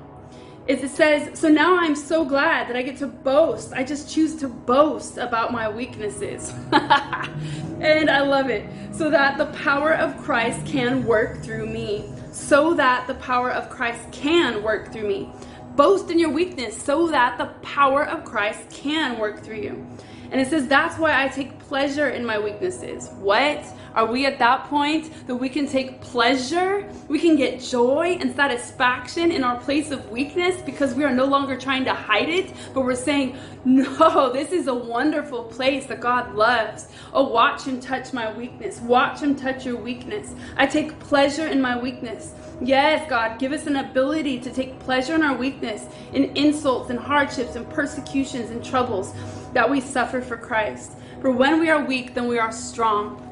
Is 0.67 0.83
it 0.83 0.91
says, 0.91 1.39
so 1.39 1.49
now 1.49 1.79
I'm 1.79 1.97
so 1.97 2.27
glad 2.27 2.69
that 2.69 2.77
I 2.77 2.83
get 2.83 2.99
to 2.99 3.07
boast. 3.07 3.73
I 3.73 3.83
just 3.85 4.13
choose 4.13 4.37
to 4.37 4.49
boast 4.49 5.17
about 5.17 5.51
my 5.51 5.67
weaknesses. 5.67 6.53
and 6.73 8.11
I 8.11 8.21
love 8.21 8.51
it. 8.51 8.69
So 8.93 9.09
that 9.09 9.39
the 9.39 9.47
power 9.47 9.95
of 9.95 10.19
Christ 10.19 10.67
can 10.67 11.07
work 11.07 11.43
through 11.43 11.67
me. 11.67 12.13
So 12.33 12.75
that 12.75 13.07
the 13.07 13.15
power 13.15 13.51
of 13.51 13.71
Christ 13.71 14.11
can 14.13 14.63
work 14.63 14.93
through 14.93 15.09
me. 15.09 15.33
Boast 15.75 16.11
in 16.11 16.19
your 16.19 16.31
weakness 16.31 16.77
so 16.77 17.09
that 17.09 17.39
the 17.39 17.47
power 17.63 18.05
of 18.05 18.25
Christ 18.25 18.69
can 18.69 19.19
work 19.19 19.43
through 19.43 19.63
you. 19.63 19.87
And 20.31 20.41
it 20.41 20.49
says, 20.49 20.67
that's 20.67 20.99
why 20.99 21.25
I 21.25 21.29
take 21.29 21.59
pleasure 21.61 22.11
in 22.11 22.27
my 22.27 22.39
weaknesses. 22.39 23.09
What? 23.21 23.65
Are 23.99 24.07
we 24.07 24.27
at 24.27 24.39
that 24.39 24.69
point 24.69 25.27
that 25.27 25.35
we 25.35 25.49
can 25.49 25.67
take 25.67 26.01
pleasure, 26.01 26.89
we 27.09 27.19
can 27.19 27.35
get 27.35 27.61
joy 27.61 28.17
and 28.21 28.33
satisfaction 28.33 29.33
in 29.33 29.43
our 29.43 29.59
place 29.59 29.91
of 29.91 30.09
weakness 30.09 30.63
because 30.63 30.95
we 30.95 31.03
are 31.03 31.13
no 31.13 31.25
longer 31.25 31.57
trying 31.57 31.85
to 31.87 31.93
hide 31.93 32.29
it, 32.29 32.55
but 32.73 32.83
we're 32.83 32.95
saying, 32.95 33.37
No, 33.65 34.33
this 34.33 34.53
is 34.53 34.69
a 34.69 34.75
wonderful 34.75 35.43
place 35.43 35.87
that 35.87 36.01
God 36.01 36.37
loves. 36.37 36.87
Oh, 37.13 37.27
watch 37.27 37.65
Him 37.65 37.81
touch 37.81 38.13
my 38.13 38.33
weakness. 38.33 38.79
Watch 38.79 39.19
Him 39.19 39.35
touch 39.35 39.67
your 39.67 39.75
weakness. 39.75 40.33
I 40.57 40.67
take 40.67 40.97
pleasure 41.01 41.49
in 41.49 41.61
my 41.61 41.77
weakness. 41.77 42.35
Yes, 42.61 43.05
God, 43.11 43.41
give 43.41 43.51
us 43.51 43.67
an 43.67 43.75
ability 43.75 44.39
to 44.43 44.53
take 44.53 44.79
pleasure 44.79 45.17
in 45.17 45.25
our 45.25 45.37
weakness, 45.37 45.87
in 46.13 46.37
insults 46.37 46.91
and 46.91 47.01
hardships 47.01 47.57
and 47.57 47.69
persecutions 47.69 48.51
and 48.51 48.65
troubles 48.65 49.13
that 49.55 49.69
we 49.69 49.81
suffer 49.81 50.21
for 50.21 50.37
Christ. 50.37 50.93
For 51.21 51.33
when 51.33 51.59
we 51.59 51.69
are 51.69 51.85
weak, 51.85 52.15
then 52.15 52.29
we 52.29 52.39
are 52.39 52.53
strong. 52.53 53.25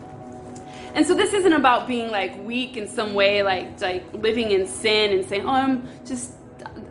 And 0.96 1.06
so 1.06 1.12
this 1.14 1.34
isn't 1.34 1.52
about 1.52 1.86
being 1.86 2.10
like 2.10 2.42
weak 2.42 2.78
in 2.78 2.88
some 2.88 3.12
way, 3.12 3.42
like 3.42 3.82
like 3.82 4.14
living 4.14 4.50
in 4.50 4.66
sin 4.66 5.12
and 5.12 5.28
saying, 5.28 5.42
"Oh, 5.44 5.50
I'm 5.50 5.86
just 6.06 6.32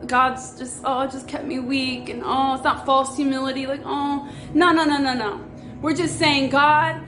God's 0.05 0.59
just 0.59 0.81
oh, 0.85 1.07
just 1.07 1.27
kept 1.27 1.45
me 1.45 1.57
weak," 1.57 2.09
and 2.09 2.21
oh, 2.23 2.53
it's 2.53 2.63
not 2.63 2.85
false 2.85 3.15
humility. 3.15 3.65
Like, 3.65 3.81
oh, 3.83 4.29
no, 4.53 4.71
no, 4.71 4.85
no, 4.85 4.99
no, 4.99 5.15
no. 5.15 5.43
We're 5.81 5.95
just 5.95 6.19
saying, 6.19 6.51
God, 6.51 7.01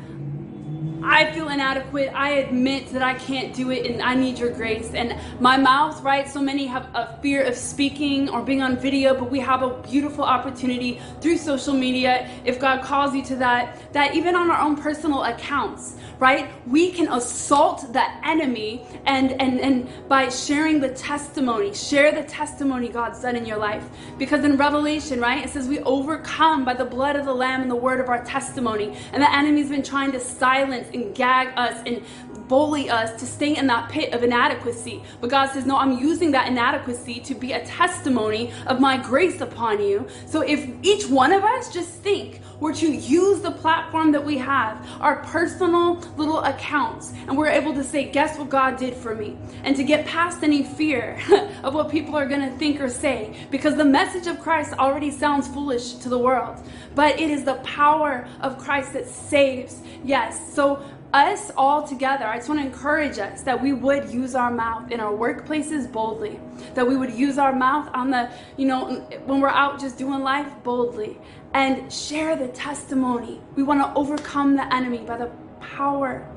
I 1.04 1.32
feel 1.32 1.50
inadequate. 1.50 2.12
I 2.14 2.32
admit 2.32 2.92
that 2.92 3.02
I 3.02 3.14
can't 3.14 3.56
do 3.56 3.72
it 3.72 3.86
and 3.90 4.02
I 4.02 4.14
need 4.14 4.38
your 4.40 4.52
grace. 4.52 4.94
And 4.94 5.16
my 5.40 5.56
mouth, 5.56 6.02
right? 6.02 6.28
So 6.28 6.42
many 6.42 6.66
have 6.66 6.90
a 6.94 7.18
fear 7.22 7.44
of 7.44 7.56
speaking 7.56 8.30
or 8.30 8.42
being 8.42 8.62
on 8.62 8.76
video, 8.76 9.14
but 9.14 9.32
we 9.32 9.40
have 9.40 9.62
a 9.62 9.82
beautiful 9.84 10.26
opportunity 10.26 11.00
through 11.22 11.38
social 11.38 11.74
media, 11.74 12.30
if 12.44 12.60
God 12.60 12.82
calls 12.84 13.16
you 13.16 13.24
to 13.26 13.36
that, 13.38 13.94
that 13.94 14.16
even 14.16 14.36
on 14.36 14.52
our 14.52 14.60
own 14.60 14.76
personal 14.76 15.24
accounts, 15.24 15.96
right? 16.20 16.50
We 16.68 16.92
can 16.92 17.12
assault 17.12 17.94
the 17.94 18.04
enemy 18.26 18.86
and 19.06 19.40
and 19.42 19.60
and 19.60 19.90
by 20.08 20.30
sharing 20.30 20.80
the 20.80 20.90
testimony, 20.90 21.74
share 21.74 22.12
the 22.12 22.24
testimony 22.24 22.90
God's 22.90 23.22
done 23.22 23.36
in 23.36 23.46
your 23.46 23.58
life. 23.58 23.88
Because 24.18 24.44
in 24.44 24.58
Revelation, 24.58 25.20
right, 25.20 25.46
it 25.46 25.50
says 25.50 25.68
we 25.68 25.80
overcome 25.80 26.66
by 26.66 26.74
the 26.74 26.86
blood 26.86 27.16
of 27.16 27.26
the 27.26 27.34
Lamb 27.34 27.62
and 27.62 27.70
the 27.70 27.76
word 27.76 28.00
of 28.00 28.10
our 28.10 28.24
testimony. 28.26 28.96
And 29.14 29.22
the 29.22 29.34
enemy's 29.34 29.70
been 29.70 29.84
trying 29.84 30.12
to 30.14 30.20
silence 30.20 30.88
and 30.94 31.14
gag 31.16 31.54
us 31.58 31.82
and 31.86 32.04
bully 32.48 32.90
us 32.90 33.20
to 33.20 33.26
stay 33.26 33.56
in 33.56 33.68
that 33.68 33.90
pit 33.90 34.14
of 34.14 34.24
inadequacy. 34.24 35.04
But 35.22 35.30
God 35.30 35.48
says, 35.52 35.66
No, 35.66 35.78
I'm 35.78 36.00
using 36.00 36.32
that 36.32 36.48
inadequacy 36.48 37.20
to 37.22 37.36
be 37.36 37.54
a 37.54 37.66
testimony 37.66 38.52
of 38.66 38.80
my 38.80 38.98
grace 38.98 39.42
upon 39.42 39.82
you. 39.82 40.08
So 40.26 40.42
if 40.42 40.68
each 40.82 41.08
one 41.08 41.34
of 41.34 41.44
us 41.44 41.74
just 41.74 41.90
think 41.90 42.42
we're 42.60 42.74
to 42.74 42.92
use 42.92 43.42
the 43.42 43.52
platform 43.52 44.12
that 44.14 44.26
we 44.26 44.38
have, 44.38 44.86
our 45.00 45.18
personal 45.18 45.96
little 46.18 46.40
accounts, 46.40 47.14
and 47.28 47.38
we're 47.38 47.50
able 47.50 47.74
to 47.74 47.84
say, 47.84 48.06
Guess 48.06 48.38
what 48.38 48.50
God 48.50 48.78
did 48.78 48.96
for 48.96 49.16
me? 49.16 49.38
And 49.64 49.76
to 49.76 49.84
get 49.84 50.06
past 50.06 50.44
any 50.44 50.64
fear 50.64 51.20
of 51.64 51.74
what 51.74 51.90
people 51.90 52.16
are 52.16 52.28
going 52.28 52.50
to 52.50 52.58
think 52.58 52.82
or 52.82 52.90
say, 52.90 53.48
because 53.52 53.76
the 53.76 53.86
message 53.86 54.28
of 54.28 54.40
Christ 54.40 54.74
already 54.74 55.12
sounds 55.12 55.48
foolish 55.48 55.94
to 55.96 56.10
the 56.10 56.18
world. 56.18 56.58
But 56.96 57.20
it 57.20 57.30
is 57.30 57.44
the 57.44 57.56
power 57.56 58.28
of 58.42 58.58
Christ 58.58 58.94
that 58.94 59.08
saves. 59.08 59.82
Yes. 60.04 60.54
So 60.54 60.84
us 61.14 61.52
all 61.56 61.88
together, 61.88 62.26
I 62.26 62.38
just 62.38 62.50
want 62.50 62.62
to 62.62 62.66
encourage 62.66 63.18
us 63.18 63.42
that 63.44 63.62
we 63.62 63.74
would 63.74 64.10
use 64.10 64.36
our 64.36 64.52
mouth 64.52 64.92
in 64.92 65.00
our 65.00 65.14
workplaces 65.14 65.92
boldly. 65.92 66.40
That 66.74 66.88
we 66.88 66.98
would 66.98 67.12
use 67.12 67.38
our 67.38 67.54
mouth 67.54 67.90
on 67.94 68.12
the, 68.12 68.30
you 68.58 68.68
know, 68.68 69.02
when 69.26 69.40
we're 69.40 69.50
out 69.50 69.80
just 69.80 69.98
doing 69.98 70.22
life 70.22 70.52
boldly 70.64 71.18
and 71.54 71.92
share 71.92 72.36
the 72.36 72.50
testimony. 72.50 73.42
We 73.56 73.64
want 73.64 73.82
to 73.82 74.00
overcome 74.00 74.56
the 74.56 74.74
enemy 74.74 75.00
by 75.00 75.18
the 75.18 75.32
power 75.62 76.28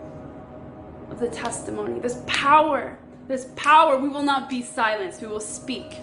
of 1.10 1.18
the 1.18 1.28
testimony. 1.28 1.98
This 2.00 2.22
power, 2.26 2.96
this 3.26 3.48
power, 3.56 3.98
we 3.98 4.08
will 4.08 4.22
not 4.22 4.48
be 4.48 4.62
silenced, 4.62 5.20
we 5.20 5.28
will 5.28 5.40
speak. 5.40 5.96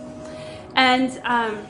And, 0.75 1.19
um, 1.23 1.65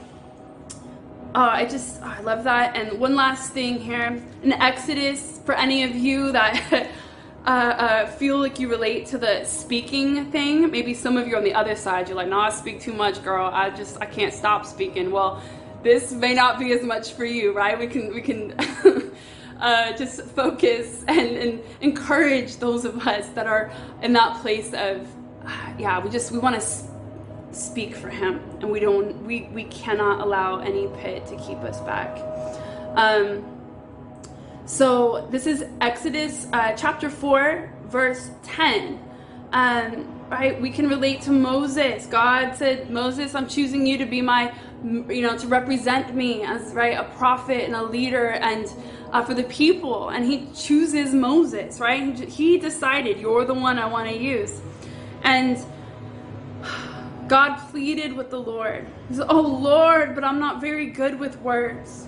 Oh, 1.36 1.42
I 1.42 1.66
just, 1.66 2.00
oh, 2.02 2.16
I 2.18 2.22
love 2.22 2.46
that. 2.46 2.76
And 2.76 3.00
one 3.00 3.16
last 3.16 3.52
thing 3.52 3.80
here 3.80 4.24
in 4.42 4.54
Exodus, 4.54 5.37
for 5.48 5.56
any 5.56 5.84
of 5.84 5.96
you 5.96 6.34
that 6.34 6.92
uh, 7.46 7.50
uh, 7.50 8.06
feel 8.06 8.38
like 8.38 8.60
you 8.60 8.68
relate 8.70 9.06
to 9.08 9.18
the 9.18 9.46
speaking 9.46 10.30
thing, 10.30 10.70
maybe 10.70 10.94
some 10.94 11.16
of 11.16 11.26
you 11.26 11.38
on 11.38 11.44
the 11.46 11.54
other 11.54 11.74
side, 11.74 12.10
you're 12.10 12.18
like, 12.18 12.28
no, 12.28 12.42
I 12.42 12.50
speak 12.50 12.82
too 12.82 12.92
much, 12.92 13.24
girl. 13.24 13.50
I 13.52 13.70
just, 13.70 13.98
I 14.02 14.06
can't 14.06 14.34
stop 14.34 14.66
speaking. 14.66 15.10
Well, 15.10 15.42
this 15.84 16.12
may 16.12 16.34
not 16.34 16.60
be 16.60 16.74
as 16.74 16.84
much 16.84 17.14
for 17.14 17.24
you, 17.24 17.54
right? 17.54 17.80
We 17.80 17.88
can, 17.88 18.14
we 18.14 18.22
can. 18.22 18.54
uh, 19.60 19.92
just 19.98 20.22
focus 20.22 21.04
and, 21.08 21.30
and 21.38 21.64
encourage 21.82 22.58
those 22.58 22.86
of 22.86 23.08
us 23.08 23.28
that 23.30 23.48
are 23.48 23.72
in 24.04 24.14
that 24.14 24.40
place 24.42 24.74
of, 24.74 25.08
yeah, 25.80 26.04
we 26.04 26.10
just 26.10 26.32
we 26.32 26.40
want 26.40 26.62
to 26.62 26.68
speak 27.52 27.96
for 27.96 28.10
him 28.10 28.40
and 28.62 28.70
we 28.70 28.80
don't 28.80 29.26
we 29.26 29.44
we 29.54 29.64
cannot 29.64 30.20
allow 30.20 30.60
any 30.60 30.88
pit 31.00 31.26
to 31.26 31.36
keep 31.38 31.58
us 31.60 31.80
back 31.82 32.20
um 32.96 33.57
so 34.68 35.26
this 35.32 35.48
is 35.48 35.64
exodus 35.80 36.46
uh, 36.52 36.74
chapter 36.74 37.10
4 37.10 37.72
verse 37.86 38.32
10 38.44 39.00
um 39.54 40.14
right 40.30 40.62
we 40.62 40.70
can 40.70 40.90
relate 40.90 41.22
to 41.22 41.32
moses. 41.32 42.06
God 42.06 42.54
said 42.54 42.90
moses 42.90 43.34
i'm 43.34 43.48
choosing 43.48 43.88
you 43.88 43.98
to 43.98 44.06
be 44.06 44.22
my 44.22 44.54
you 44.84 45.22
know 45.22 45.38
to 45.38 45.48
represent 45.48 46.14
me 46.14 46.44
as 46.44 46.74
right 46.74 46.98
a 46.98 47.06
prophet 47.16 47.64
and 47.64 47.76
a 47.76 47.84
leader 47.84 48.32
and 48.32 48.70
uh, 49.14 49.24
for 49.24 49.34
the 49.34 49.46
people. 49.46 50.10
And 50.10 50.26
he 50.26 50.50
chooses 50.54 51.14
moses 51.14 51.80
right? 51.80 52.20
He 52.20 52.58
decided 52.58 53.22
you're 53.22 53.46
the 53.46 53.54
one 53.54 53.80
i 53.80 53.86
want 53.86 54.10
to 54.10 54.18
use. 54.18 54.60
And 55.24 55.58
God 57.30 57.56
pleaded 57.72 58.12
with 58.12 58.30
the 58.30 58.40
Lord. 58.40 58.86
He 59.08 59.16
said, 59.16 59.28
Oh 59.30 59.42
Lord, 59.42 60.14
but 60.14 60.26
I'm 60.26 60.40
not 60.40 60.60
very 60.60 60.88
good 60.88 61.18
with 61.18 61.40
words. 61.42 62.08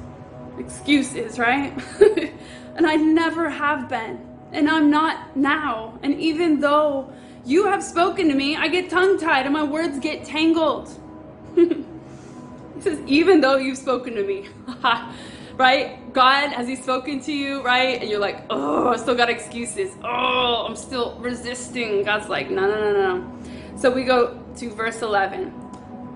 Excuses, 0.59 1.39
right? 1.39 1.73
and 2.75 2.85
I 2.85 2.95
never 2.95 3.49
have 3.49 3.89
been. 3.89 4.25
And 4.51 4.69
I'm 4.69 4.89
not 4.89 5.35
now. 5.37 5.97
And 6.03 6.19
even 6.19 6.59
though 6.59 7.13
you 7.45 7.65
have 7.67 7.83
spoken 7.83 8.27
to 8.27 8.35
me, 8.35 8.55
I 8.55 8.67
get 8.67 8.89
tongue 8.89 9.19
tied 9.19 9.45
and 9.45 9.53
my 9.53 9.63
words 9.63 9.99
get 9.99 10.25
tangled. 10.25 10.89
he 11.55 12.81
says, 12.81 12.99
Even 13.07 13.41
though 13.41 13.57
you've 13.57 13.77
spoken 13.77 14.15
to 14.15 14.23
me. 14.23 14.47
right? 15.53 16.13
God, 16.13 16.49
has 16.51 16.67
He 16.67 16.75
spoken 16.75 17.19
to 17.21 17.31
you, 17.31 17.61
right? 17.61 18.01
And 18.01 18.09
you're 18.09 18.19
like, 18.19 18.43
Oh, 18.49 18.89
I 18.89 18.97
still 18.97 19.15
got 19.15 19.29
excuses. 19.29 19.91
Oh, 20.03 20.65
I'm 20.67 20.75
still 20.75 21.15
resisting. 21.19 22.03
God's 22.03 22.27
like, 22.27 22.49
No, 22.49 22.67
no, 22.67 22.91
no, 22.91 23.17
no. 23.17 23.77
So 23.77 23.91
we 23.91 24.03
go 24.03 24.43
to 24.57 24.69
verse 24.71 25.01
11. 25.01 25.53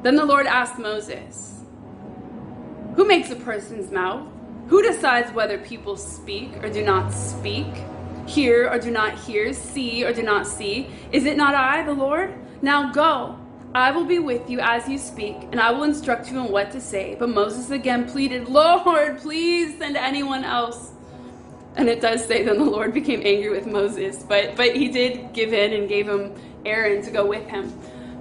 Then 0.01 0.15
the 0.15 0.25
Lord 0.25 0.47
asked 0.47 0.79
Moses, 0.79 1.61
Who 2.95 3.05
makes 3.05 3.29
a 3.31 3.35
person's 3.37 3.91
mouth? 3.91 4.32
Who 4.73 4.81
decides 4.81 5.31
whether 5.33 5.59
people 5.59 5.95
speak 5.95 6.57
or 6.63 6.67
do 6.67 6.83
not 6.83 7.13
speak? 7.13 7.67
Hear 8.25 8.67
or 8.71 8.79
do 8.79 8.89
not 8.89 9.13
hear? 9.13 9.53
See 9.53 10.03
or 10.03 10.11
do 10.11 10.23
not 10.23 10.47
see? 10.47 10.89
Is 11.11 11.25
it 11.25 11.37
not 11.37 11.53
I, 11.53 11.83
the 11.83 11.93
Lord? 11.93 12.33
Now 12.63 12.91
go. 12.91 13.37
I 13.75 13.91
will 13.91 14.05
be 14.05 14.17
with 14.17 14.49
you 14.49 14.59
as 14.61 14.89
you 14.89 14.97
speak, 14.97 15.35
and 15.51 15.59
I 15.59 15.69
will 15.69 15.83
instruct 15.83 16.31
you 16.31 16.39
in 16.39 16.51
what 16.51 16.71
to 16.71 16.81
say. 16.81 17.13
But 17.19 17.29
Moses 17.29 17.69
again 17.69 18.09
pleaded, 18.09 18.49
Lord, 18.49 19.19
please 19.19 19.77
send 19.77 19.95
anyone 19.95 20.43
else. 20.43 20.91
And 21.75 21.87
it 21.87 22.01
does 22.01 22.25
say 22.25 22.41
then 22.41 22.57
the 22.57 22.65
Lord 22.65 22.95
became 22.95 23.21
angry 23.23 23.51
with 23.51 23.67
Moses, 23.67 24.23
but 24.23 24.55
but 24.55 24.75
he 24.75 24.87
did 24.87 25.33
give 25.33 25.53
in 25.53 25.73
and 25.73 25.87
gave 25.87 26.09
him 26.09 26.33
Aaron 26.65 27.03
to 27.03 27.11
go 27.11 27.27
with 27.27 27.47
him. 27.47 27.71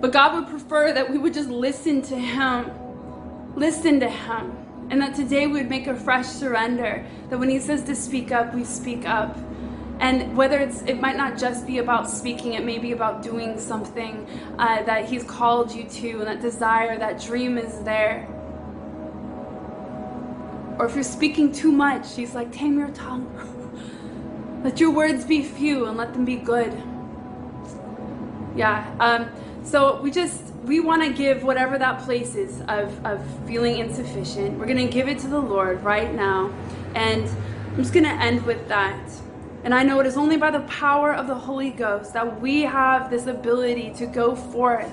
But 0.03 0.13
God 0.13 0.35
would 0.35 0.49
prefer 0.51 0.93
that 0.93 1.09
we 1.09 1.17
would 1.17 1.33
just 1.33 1.49
listen 1.49 2.03
to 2.03 2.15
him. 2.15 2.71
Listen 3.57 4.01
to 4.01 4.11
him. 4.11 4.62
And 4.93 5.01
that 5.01 5.15
today 5.15 5.47
we 5.47 5.55
would 5.55 5.71
make 5.71 5.87
a 5.87 5.97
fresh 5.97 6.27
surrender. 6.27 7.03
That 7.31 7.39
when 7.39 7.49
he 7.49 7.59
says 7.59 7.83
to 7.85 7.97
speak 7.97 8.31
up, 8.31 8.55
we 8.55 8.63
speak 8.63 9.09
up. 9.09 9.39
And 10.01 10.37
whether 10.37 10.59
it's, 10.59 10.83
it 10.83 11.01
might 11.01 11.17
not 11.17 11.39
just 11.39 11.67
be 11.67 11.79
about 11.79 12.11
speaking, 12.11 12.53
it 12.53 12.63
may 12.63 12.77
be 12.77 12.93
about 12.93 13.23
doing 13.23 13.59
something 13.59 14.27
uh, 14.59 14.83
that 14.83 15.09
He's 15.09 15.25
called 15.25 15.73
you 15.73 15.85
to, 15.85 16.19
and 16.19 16.27
that 16.27 16.43
desire, 16.43 16.99
that 16.99 17.19
dream 17.19 17.57
is 17.57 17.83
there. 17.85 18.29
Or 20.79 20.85
if 20.85 20.95
you're 20.95 21.05
speaking 21.05 21.53
too 21.53 21.73
much, 21.73 22.15
He's 22.15 22.35
like, 22.35 22.53
tame 22.53 22.79
your 22.79 22.91
tongue. 22.91 24.61
let 24.63 24.79
your 24.79 24.91
words 24.91 25.25
be 25.25 25.43
few 25.43 25.87
and 25.87 25.97
let 25.97 26.13
them 26.13 26.27
be 26.27 26.37
good 26.37 26.71
yeah. 28.57 28.95
Um, 29.01 29.31
so 29.65 30.01
we 30.01 30.11
just 30.11 30.43
we 30.65 30.81
want 30.81 31.03
to 31.03 31.13
give 31.13 31.43
whatever 31.43 31.79
that 31.79 32.03
place 32.03 32.35
is 32.35 32.61
of 32.63 33.05
of 33.05 33.25
feeling 33.47 33.79
insufficient. 33.79 34.59
We're 34.59 34.67
gonna 34.67 34.87
give 34.87 35.09
it 35.09 35.19
to 35.21 35.29
the 35.29 35.41
Lord 35.41 35.83
right 35.83 36.13
now, 36.15 36.53
and 36.95 37.29
I'm 37.71 37.77
just 37.77 37.93
gonna 37.93 38.09
end 38.09 38.45
with 38.45 38.69
that. 38.69 39.11
And 39.65 39.73
I 39.73 39.85
know 39.85 40.01
it 40.01 40.07
is 40.07 40.17
only 40.17 40.37
by 40.37 40.51
the 40.51 40.63
power 40.63 41.15
of 41.15 41.29
the 41.29 41.37
Holy 41.37 41.71
Ghost 41.71 42.15
that 42.15 42.41
we 42.41 42.63
have 42.63 43.11
this 43.11 43.27
ability 43.27 43.95
to 43.95 44.07
go 44.07 44.35
forth 44.35 44.91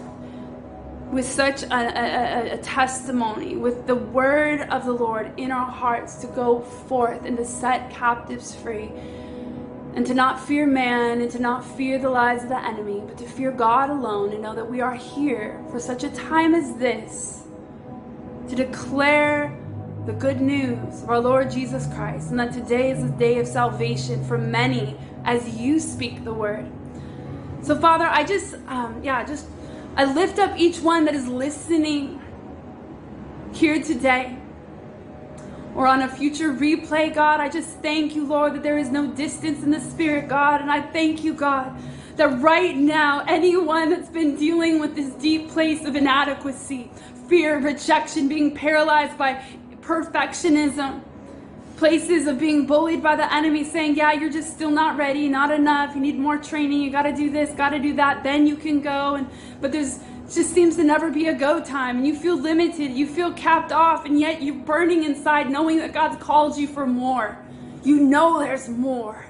with 1.11 1.26
such 1.26 1.63
a, 1.63 1.74
a, 1.74 2.53
a, 2.53 2.57
testimony, 2.59 3.55
with 3.55 3.88
the 3.88 3.95
word 3.95 4.61
of 4.70 4.86
the 4.86 4.91
Lord 4.91 5.32
in 5.38 5.51
our 5.51 5.65
hearts 5.65 6.17
to 6.17 6.28
go 6.28 6.59
forth 6.61 7.26
and 7.26 7.36
to 7.38 7.45
set 7.45 7.89
captives 7.89 8.53
free 8.53 8.91
and 9.96 10.06
to 10.06 10.14
not 10.14 10.40
fear 10.40 10.68
man 10.68 11.22
and 11.22 11.32
to 11.32 11.40
not 11.40 11.66
fear 11.66 11.98
the 11.98 12.10
lies 12.10 12.44
of 12.44 12.50
the 12.50 12.64
enemy, 12.64 13.02
but 13.06 13.18
to 13.18 13.26
fear 13.26 13.52
God 13.52 13.90
alone 13.90 14.32
and 14.32 14.42
know 14.42 14.56
that 14.56 14.70
we 14.70 14.82
are 14.82 14.96
here 14.96 15.64
for 15.72 15.80
such 15.80 16.04
a 16.04 16.10
time 16.10 16.54
as 16.54 16.76
this 16.76 17.44
to 18.48 18.56
declare 18.56 19.56
the 20.06 20.14
good 20.14 20.42
news 20.42 21.04
of 21.04 21.10
our 21.10 21.20
Lord 21.20 21.52
Jesus 21.52 21.86
Christ, 21.94 22.32
and 22.32 22.40
that 22.40 22.54
today 22.54 22.92
is 22.92 23.04
a 23.04 23.10
day 23.10 23.38
of 23.40 23.48
salvation 23.48 24.24
for 24.26 24.38
many 24.38 24.98
as 25.24 25.56
you 25.56 25.80
speak 25.80 26.24
the 26.24 26.34
word. 26.34 26.70
So, 27.62 27.78
Father, 27.78 28.06
I 28.06 28.24
just, 28.24 28.56
um, 28.68 29.02
yeah, 29.04 29.24
just, 29.24 29.46
I 29.96 30.12
lift 30.12 30.40
up 30.40 30.58
each 30.58 30.80
one 30.80 31.06
that 31.06 31.14
is 31.14 31.28
listening 31.28 32.22
here 33.52 33.84
today 33.84 34.39
or 35.76 35.88
on 35.88 36.01
a 36.01 36.07
future 36.07 36.53
replay, 36.53 37.13
God. 37.13 37.39
I 37.39 37.49
just 37.49 37.70
thank 37.82 38.15
you, 38.15 38.26
Lord, 38.26 38.53
that 38.55 38.63
there 38.63 38.78
is 38.78 38.89
no 38.89 39.07
distance 39.07 39.63
in 39.63 39.72
the 39.72 39.80
Spirit, 39.80 40.28
God. 40.28 40.61
And 40.61 40.72
I 40.72 40.82
thank 40.82 41.24
you, 41.24 41.34
God, 41.34 41.76
that 42.17 42.41
right 42.41 42.76
now, 42.76 43.24
anyone 43.28 43.89
that's 43.89 44.09
been 44.09 44.36
dealing 44.36 44.80
with 44.80 44.95
this 44.95 45.13
deep 45.13 45.49
place 45.49 45.86
of 45.86 45.95
inadequacy, 45.95 46.91
fear, 47.28 47.59
rejection, 47.59 48.28
being 48.28 48.55
paralyzed 48.55 49.17
by 49.17 49.43
perfectionism, 49.82 51.01
places 51.78 52.28
of 52.28 52.38
being 52.38 52.65
bullied 52.65 53.01
by 53.01 53.15
the 53.15 53.34
enemy, 53.34 53.63
saying, 53.63 53.95
Yeah, 53.95 54.11
you're 54.11 54.30
just 54.30 54.53
still 54.53 54.70
not 54.70 54.97
ready, 54.97 55.30
not 55.30 55.49
enough, 55.49 55.95
you 55.95 56.01
need 56.01 56.20
more 56.20 56.38
training, 56.38 56.82
you 56.82 56.91
gotta 56.91 57.13
do 57.13 57.30
this, 57.30 57.51
gotta 57.51 57.80
do 57.80 57.93
that, 57.93 58.22
then 58.22 58.45
you 58.45 58.57
can 58.57 58.82
go. 58.82 59.15
And 59.15 59.30
but 59.61 59.72
there's 59.72 59.99
just 60.34 60.54
seems 60.54 60.76
to 60.76 60.84
never 60.84 61.10
be 61.10 61.28
a 61.28 61.34
go 61.34 61.64
time 61.64 61.98
and 61.98 62.08
you 62.08 62.16
feel 62.16 62.38
limited, 62.38 62.92
you 62.92 63.08
feel 63.08 63.34
capped 63.34 63.72
off, 63.72 64.06
and 64.06 64.20
yet 64.20 64.42
you're 64.42 64.56
burning 64.56 65.04
inside 65.04 65.50
knowing 65.50 65.78
that 65.80 65.94
God's 65.94 66.22
called 66.22 66.58
you 66.58 66.68
for 66.68 66.86
more. 66.86 67.38
You 67.84 68.00
know 68.00 68.40
there's 68.40 68.70
more. 68.70 69.26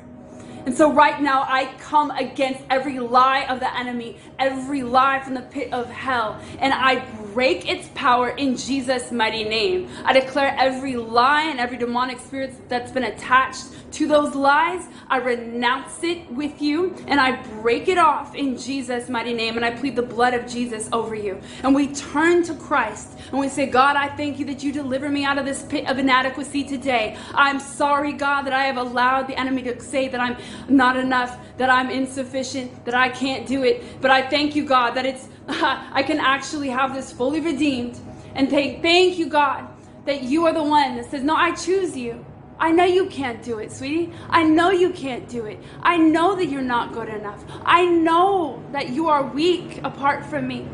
And 0.66 0.76
so, 0.78 0.91
right 0.91 1.22
now, 1.22 1.43
I 1.47 1.74
come 1.80 2.12
against 2.12 2.62
every 2.70 3.00
lie 3.00 3.45
of 3.45 3.60
the 3.60 3.76
enemy, 3.76 4.18
every 4.38 4.84
lie 4.84 5.20
from 5.22 5.34
the 5.34 5.41
pit 5.41 5.72
of 5.72 5.89
hell, 5.89 6.39
and 6.60 6.74
I 6.74 7.06
break 7.34 7.70
its 7.70 7.88
power 7.95 8.30
in 8.30 8.58
Jesus' 8.58 9.12
mighty 9.12 9.45
name. 9.45 9.89
I 10.04 10.14
declare 10.14 10.54
every 10.60 10.97
lie 10.97 11.43
and 11.43 11.60
every 11.60 11.78
demonic 11.78 12.20
spirit 12.20 12.54
that's 12.68 12.91
been 12.91 13.06
attached 13.06 13.66
to 13.91 14.07
those 14.07 14.35
lies, 14.35 14.87
I 15.07 15.17
renounce 15.17 16.03
it 16.03 16.29
with 16.31 16.61
you 16.61 16.95
and 17.07 17.19
I 17.19 17.41
break 17.61 17.87
it 17.87 17.97
off 17.97 18.35
in 18.35 18.57
Jesus' 18.57 19.09
mighty 19.09 19.33
name. 19.33 19.55
And 19.55 19.65
I 19.65 19.71
plead 19.71 19.95
the 19.95 20.01
blood 20.01 20.33
of 20.33 20.47
Jesus 20.47 20.89
over 20.91 21.15
you. 21.15 21.39
And 21.63 21.73
we 21.73 21.93
turn 21.93 22.43
to 22.43 22.53
Christ 22.55 23.17
and 23.31 23.39
we 23.39 23.49
say, 23.49 23.65
God, 23.65 23.95
I 23.95 24.09
thank 24.09 24.39
you 24.39 24.45
that 24.45 24.63
you 24.63 24.71
deliver 24.71 25.09
me 25.09 25.25
out 25.25 25.37
of 25.37 25.45
this 25.45 25.63
pit 25.63 25.87
of 25.87 25.97
inadequacy 25.97 26.63
today. 26.63 27.17
I'm 27.33 27.59
sorry, 27.59 28.13
God, 28.13 28.43
that 28.43 28.53
I 28.53 28.63
have 28.63 28.77
allowed 28.77 29.27
the 29.27 29.39
enemy 29.39 29.63
to 29.63 29.79
say 29.81 30.07
that 30.07 30.19
I'm 30.19 30.37
not 30.67 30.97
enough, 30.97 31.37
that 31.57 31.69
I'm 31.69 31.89
insufficient, 31.89 32.85
that 32.85 32.95
I 32.95 33.09
can't 33.09 33.47
do 33.47 33.63
it. 33.63 34.01
But 34.01 34.11
I 34.11 34.27
thank 34.29 34.55
you, 34.55 34.65
God, 34.65 34.91
that 34.91 35.05
it's 35.05 35.27
I 35.47 36.03
can 36.03 36.19
actually 36.19 36.69
have 36.69 36.93
this 36.93 37.11
fully 37.11 37.39
redeemed 37.39 37.99
and 38.35 38.49
thank 38.49 38.81
thank 38.81 39.17
you, 39.17 39.27
God, 39.27 39.67
that 40.05 40.23
you 40.23 40.45
are 40.45 40.53
the 40.53 40.63
one 40.63 40.95
that 40.95 41.09
says, 41.09 41.23
No, 41.23 41.35
I 41.35 41.53
choose 41.55 41.97
you. 41.97 42.25
I 42.60 42.72
know 42.72 42.84
you 42.84 43.05
can't 43.05 43.41
do 43.41 43.60
it, 43.60 43.72
sweetie. 43.72 44.12
I 44.30 44.43
know 44.43 44.70
you 44.70 44.89
can't 44.89 45.30
do 45.30 45.45
it. 45.45 45.60
I 45.82 45.95
know 45.95 46.36
that 46.36 46.47
you're 46.47 46.62
not 46.62 46.91
good 46.91 47.07
enough. 47.07 47.43
I 47.64 47.86
know 47.86 48.62
that 48.74 48.89
you 48.89 49.07
are 49.07 49.24
weak 49.24 49.80
apart 49.86 50.26
from 50.26 50.47
me. 50.47 50.68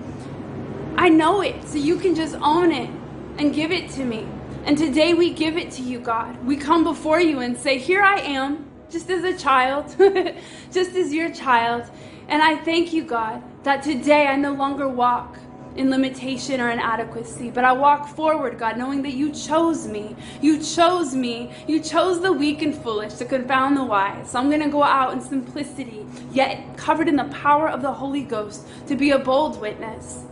I 0.98 1.10
know 1.10 1.42
it. 1.42 1.64
So 1.68 1.78
you 1.78 1.98
can 1.98 2.16
just 2.16 2.36
own 2.36 2.72
it 2.72 2.90
and 3.38 3.54
give 3.54 3.72
it 3.72 3.92
to 3.92 4.04
me. 4.04 4.28
And 4.64 4.76
today 4.76 5.14
we 5.14 5.32
give 5.32 5.58
it 5.58 5.70
to 5.72 5.84
you, 5.84 6.00
God. 6.00 6.44
We 6.44 6.58
come 6.58 6.84
before 6.84 7.22
you 7.22 7.42
and 7.42 7.56
say, 7.56 7.78
Here 7.78 8.02
I 8.02 8.20
am, 8.20 8.68
just 8.90 9.12
as 9.12 9.24
a 9.24 9.38
child, 9.38 9.96
just 10.72 10.96
as 10.96 11.14
your 11.14 11.32
child. 11.32 11.84
And 12.28 12.42
I 12.42 12.56
thank 12.58 12.94
you, 12.94 13.04
God, 13.04 13.44
that 13.64 13.84
today 13.84 14.26
I 14.26 14.36
no 14.38 14.54
longer 14.54 14.90
walk 14.90 15.38
in 15.76 15.90
limitation 15.90 16.62
or 16.62 16.70
inadequacy, 16.70 17.52
but 17.52 17.66
I 17.66 17.74
walk 17.74 18.08
forward, 18.16 18.58
God, 18.58 18.78
knowing 18.78 19.02
that 19.04 19.14
you 19.14 19.32
chose 19.32 19.88
me. 19.88 20.16
You 20.42 20.62
chose 20.62 21.14
me. 21.14 21.52
You 21.68 21.80
chose 21.80 22.22
the 22.22 22.32
weak 22.32 22.62
and 22.62 22.76
foolish 22.76 23.14
to 23.16 23.26
confound 23.26 23.76
the 23.78 23.84
wise. 23.84 24.32
So 24.32 24.40
I'm 24.40 24.50
going 24.50 24.62
to 24.62 24.70
go 24.70 24.84
out 24.84 25.14
in 25.14 25.22
simplicity, 25.22 26.06
yet 26.32 26.78
covered 26.78 27.10
in 27.10 27.16
the 27.16 27.26
power 27.26 27.70
of 27.70 27.82
the 27.82 27.92
Holy 27.92 28.24
Ghost 28.24 28.66
to 28.88 28.96
be 28.96 29.12
a 29.12 29.20
bold 29.20 29.60
witness, 29.60 30.24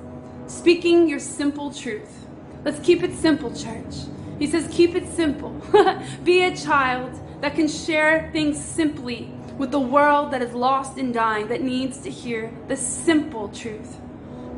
speaking 0.47 1.07
your 1.07 1.19
simple 1.19 1.71
truth. 1.71 2.25
Let's 2.63 2.79
keep 2.79 3.03
it 3.03 3.13
simple, 3.13 3.53
church. 3.53 3.95
He 4.39 4.47
says, 4.47 4.67
keep 4.71 4.95
it 4.95 5.07
simple. 5.13 5.51
be 6.23 6.43
a 6.43 6.55
child 6.55 7.19
that 7.41 7.55
can 7.55 7.67
share 7.67 8.29
things 8.31 8.63
simply 8.63 9.29
with 9.57 9.71
the 9.71 9.79
world 9.79 10.31
that 10.31 10.41
is 10.41 10.53
lost 10.53 10.97
and 10.97 11.13
dying, 11.13 11.47
that 11.47 11.61
needs 11.61 11.99
to 11.99 12.09
hear 12.09 12.51
the 12.67 12.75
simple 12.75 13.49
truth. 13.49 13.99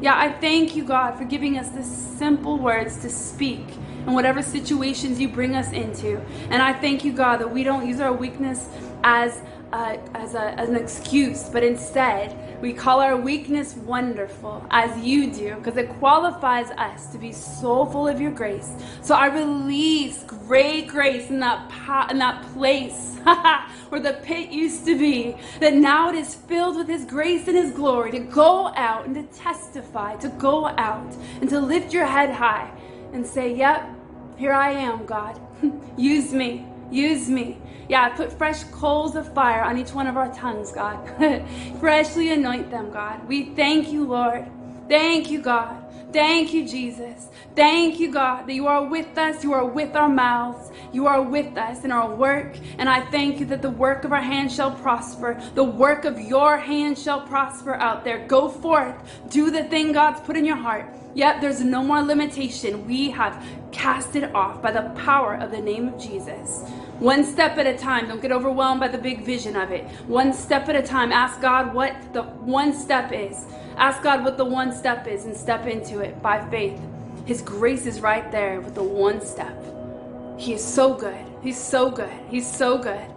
Yeah, 0.02 0.18
I 0.18 0.32
thank 0.32 0.76
you, 0.76 0.84
God, 0.84 1.18
for 1.18 1.24
giving 1.24 1.58
us 1.58 1.70
the 1.70 1.84
simple 1.84 2.58
words 2.58 2.98
to 2.98 3.10
speak 3.10 3.66
in 4.06 4.14
whatever 4.14 4.42
situations 4.42 5.20
you 5.20 5.30
bring 5.30 5.56
us 5.56 5.72
into. 5.72 6.20
And 6.50 6.62
I 6.62 6.74
thank 6.74 7.06
you, 7.06 7.14
God, 7.14 7.38
that 7.38 7.52
we 7.52 7.64
don't 7.64 7.88
use 7.88 8.00
our 8.00 8.14
weakness 8.14 8.68
as 9.04 9.42
uh, 9.74 9.98
as, 10.14 10.36
a, 10.36 10.58
as 10.60 10.70
an 10.70 10.76
excuse, 10.76 11.50
but 11.50 11.64
instead 11.64 12.38
we 12.62 12.74
call 12.74 13.02
our 13.02 13.18
weakness 13.18 13.76
wonderful, 13.76 14.66
as 14.72 14.98
you 15.04 15.32
do, 15.32 15.56
because 15.56 15.78
it 15.78 15.90
qualifies 16.00 16.72
us 16.72 17.08
to 17.12 17.18
be 17.18 17.32
so 17.32 17.86
full 17.86 18.08
of 18.08 18.22
your 18.22 18.32
grace. 18.32 18.72
So 19.02 19.16
I 19.16 19.28
release 19.28 20.24
great 20.24 20.88
grace 20.88 21.30
in 21.30 21.40
that 21.42 21.70
po- 21.70 22.08
in 22.10 22.20
that 22.20 22.42
place 22.54 23.18
where 23.90 24.02
the 24.02 24.14
pit 24.24 24.52
used 24.52 24.86
to 24.86 24.98
be, 24.98 25.36
that 25.60 25.74
now 25.74 26.10
it 26.10 26.16
is 26.16 26.36
filled 26.36 26.78
with 26.78 26.88
His 26.88 27.06
grace 27.06 27.48
and 27.48 27.58
His 27.58 27.72
glory 27.72 28.12
to 28.12 28.20
go 28.20 28.68
out 28.76 29.06
and 29.06 29.16
to 29.16 29.24
testify, 29.38 30.16
to 30.18 30.30
go 30.30 30.68
out 30.68 31.16
and 31.42 31.50
to 31.50 31.60
lift 31.60 31.94
your 31.94 32.06
head 32.06 32.32
high 32.32 32.72
and 33.14 33.26
say, 33.26 33.54
"Yep, 33.56 33.90
here 34.38 34.54
I 34.54 34.72
am, 34.72 35.06
God. 35.06 35.40
Use 35.98 36.34
me." 36.34 36.66
Use 36.96 37.30
me. 37.30 37.58
Yeah, 37.90 38.08
put 38.10 38.32
fresh 38.32 38.64
coals 38.66 39.18
of 39.18 39.32
fire 39.34 39.62
on 39.62 39.78
each 39.78 39.94
one 39.94 40.08
of 40.08 40.16
our 40.16 40.34
tongues, 40.34 40.72
God. 40.72 40.98
Freshly 41.80 42.32
anoint 42.32 42.72
them, 42.72 42.90
God. 42.90 43.28
We 43.28 43.54
thank 43.54 43.92
you, 43.92 44.06
Lord. 44.06 44.46
Thank 44.88 45.30
you, 45.30 45.42
God. 45.42 45.82
Thank 46.14 46.54
you, 46.54 46.66
Jesus. 46.66 47.28
Thank 47.54 48.00
you, 48.00 48.14
God, 48.14 48.48
that 48.48 48.54
you 48.54 48.68
are 48.68 48.86
with 48.86 49.18
us. 49.18 49.44
You 49.44 49.52
are 49.52 49.66
with 49.66 49.94
our 49.98 50.08
mouths. 50.08 50.72
You 50.94 51.08
are 51.08 51.22
with 51.22 51.58
us 51.58 51.84
in 51.84 51.92
our 51.92 52.16
work. 52.16 52.56
And 52.78 52.88
I 52.88 53.02
thank 53.12 53.42
you 53.42 53.46
that 53.48 53.62
the 53.62 53.70
work 53.70 54.06
of 54.06 54.14
our 54.14 54.22
hands 54.22 54.56
shall 54.56 54.72
prosper. 54.72 55.42
The 55.56 55.64
work 55.66 56.06
of 56.06 56.18
your 56.18 56.58
hands 56.58 57.04
shall 57.04 57.28
prosper 57.28 57.76
out 57.76 58.06
there. 58.06 58.26
Go 58.28 58.48
forth. 58.48 58.96
Do 59.30 59.52
the 59.52 59.66
thing 59.66 59.92
God's 59.92 60.22
put 60.22 60.38
in 60.38 60.46
your 60.46 60.56
heart. 60.56 60.86
Yet 61.14 61.42
there's 61.42 61.62
no 61.62 61.84
more 61.84 62.02
limitation. 62.02 62.88
We 62.88 63.10
have 63.12 63.44
cast 63.74 64.16
it 64.16 64.34
off 64.34 64.62
by 64.62 64.72
the 64.72 64.90
power 65.04 65.36
of 65.36 65.52
the 65.52 65.62
name 65.62 65.90
of 65.90 66.00
Jesus. 66.00 66.64
One 67.00 67.26
step 67.26 67.58
at 67.58 67.68
a 67.68 67.78
time. 67.78 68.08
Don't 68.08 68.22
get 68.22 68.32
overwhelmed 68.32 68.80
by 68.80 68.88
the 68.88 68.98
big 68.98 69.24
vision 69.24 69.58
of 69.58 69.72
it. 69.72 69.84
One 70.08 70.32
step 70.32 70.70
at 70.70 70.76
a 70.76 70.82
time. 70.82 71.12
Ask 71.12 71.42
God 71.42 71.74
what 71.74 72.14
the 72.14 72.24
one 72.24 72.74
step 72.74 73.12
is. 73.12 73.46
Ask 73.76 74.02
God 74.02 74.24
what 74.24 74.38
the 74.38 74.46
one 74.46 74.74
step 74.74 75.06
is 75.06 75.26
and 75.26 75.36
step 75.36 75.68
into 75.68 76.00
it 76.00 76.22
by 76.22 76.48
faith. 76.50 76.80
His 77.26 77.42
grace 77.42 77.86
is 77.86 78.00
right 78.00 78.32
there 78.32 78.62
with 78.62 78.76
the 78.76 78.84
one 78.84 79.20
step. 79.20 79.62
He 80.38 80.54
is 80.54 80.64
so 80.64 80.94
good. 80.94 81.26
He's 81.42 81.60
so 81.60 81.92
good. 81.92 82.14
He's 82.30 82.50
so 82.50 82.78
good. 82.78 83.15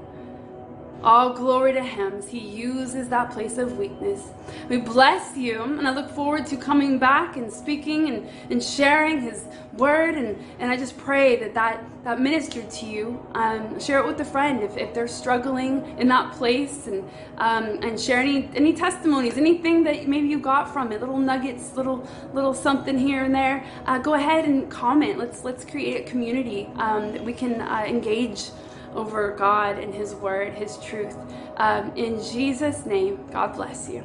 All 1.02 1.32
glory 1.32 1.72
to 1.74 1.82
Him 1.82 2.22
He 2.26 2.40
uses 2.40 3.08
that 3.08 3.30
place 3.30 3.56
of 3.56 3.78
weakness. 3.78 4.28
We 4.68 4.78
bless 4.78 5.36
you, 5.36 5.62
and 5.62 5.86
I 5.86 5.94
look 5.94 6.10
forward 6.10 6.46
to 6.46 6.56
coming 6.56 6.98
back 6.98 7.36
and 7.36 7.52
speaking 7.52 8.08
and, 8.08 8.28
and 8.50 8.62
sharing 8.62 9.20
His 9.20 9.44
word. 9.74 10.16
And, 10.16 10.36
and 10.58 10.70
I 10.70 10.76
just 10.76 10.98
pray 10.98 11.36
that 11.36 11.54
that, 11.54 11.84
that 12.02 12.20
ministered 12.20 12.68
to 12.70 12.86
you. 12.86 13.24
Um, 13.34 13.78
share 13.78 14.00
it 14.00 14.06
with 14.06 14.20
a 14.20 14.24
friend 14.24 14.62
if, 14.62 14.76
if 14.76 14.92
they're 14.92 15.06
struggling 15.06 15.96
in 15.98 16.08
that 16.08 16.32
place, 16.34 16.88
and, 16.88 17.08
um, 17.38 17.78
and 17.82 18.00
share 18.00 18.18
any, 18.18 18.50
any 18.54 18.72
testimonies, 18.72 19.36
anything 19.36 19.84
that 19.84 20.08
maybe 20.08 20.26
you 20.26 20.40
got 20.40 20.72
from 20.72 20.90
it, 20.90 21.00
little 21.00 21.18
nuggets, 21.18 21.76
little, 21.76 22.08
little 22.32 22.54
something 22.54 22.98
here 22.98 23.24
and 23.24 23.34
there. 23.34 23.64
Uh, 23.86 23.98
go 23.98 24.14
ahead 24.14 24.46
and 24.46 24.68
comment. 24.68 25.18
Let's, 25.18 25.44
let's 25.44 25.64
create 25.64 26.06
a 26.06 26.10
community 26.10 26.68
um, 26.76 27.12
that 27.12 27.24
we 27.24 27.32
can 27.32 27.60
uh, 27.60 27.84
engage 27.86 28.50
over 28.98 29.30
God 29.36 29.78
and 29.78 29.94
His 29.94 30.14
Word, 30.14 30.54
His 30.54 30.76
truth. 30.78 31.16
Um, 31.56 31.92
in 31.96 32.22
Jesus' 32.22 32.84
name, 32.84 33.24
God 33.30 33.54
bless 33.54 33.88
you. 33.88 34.04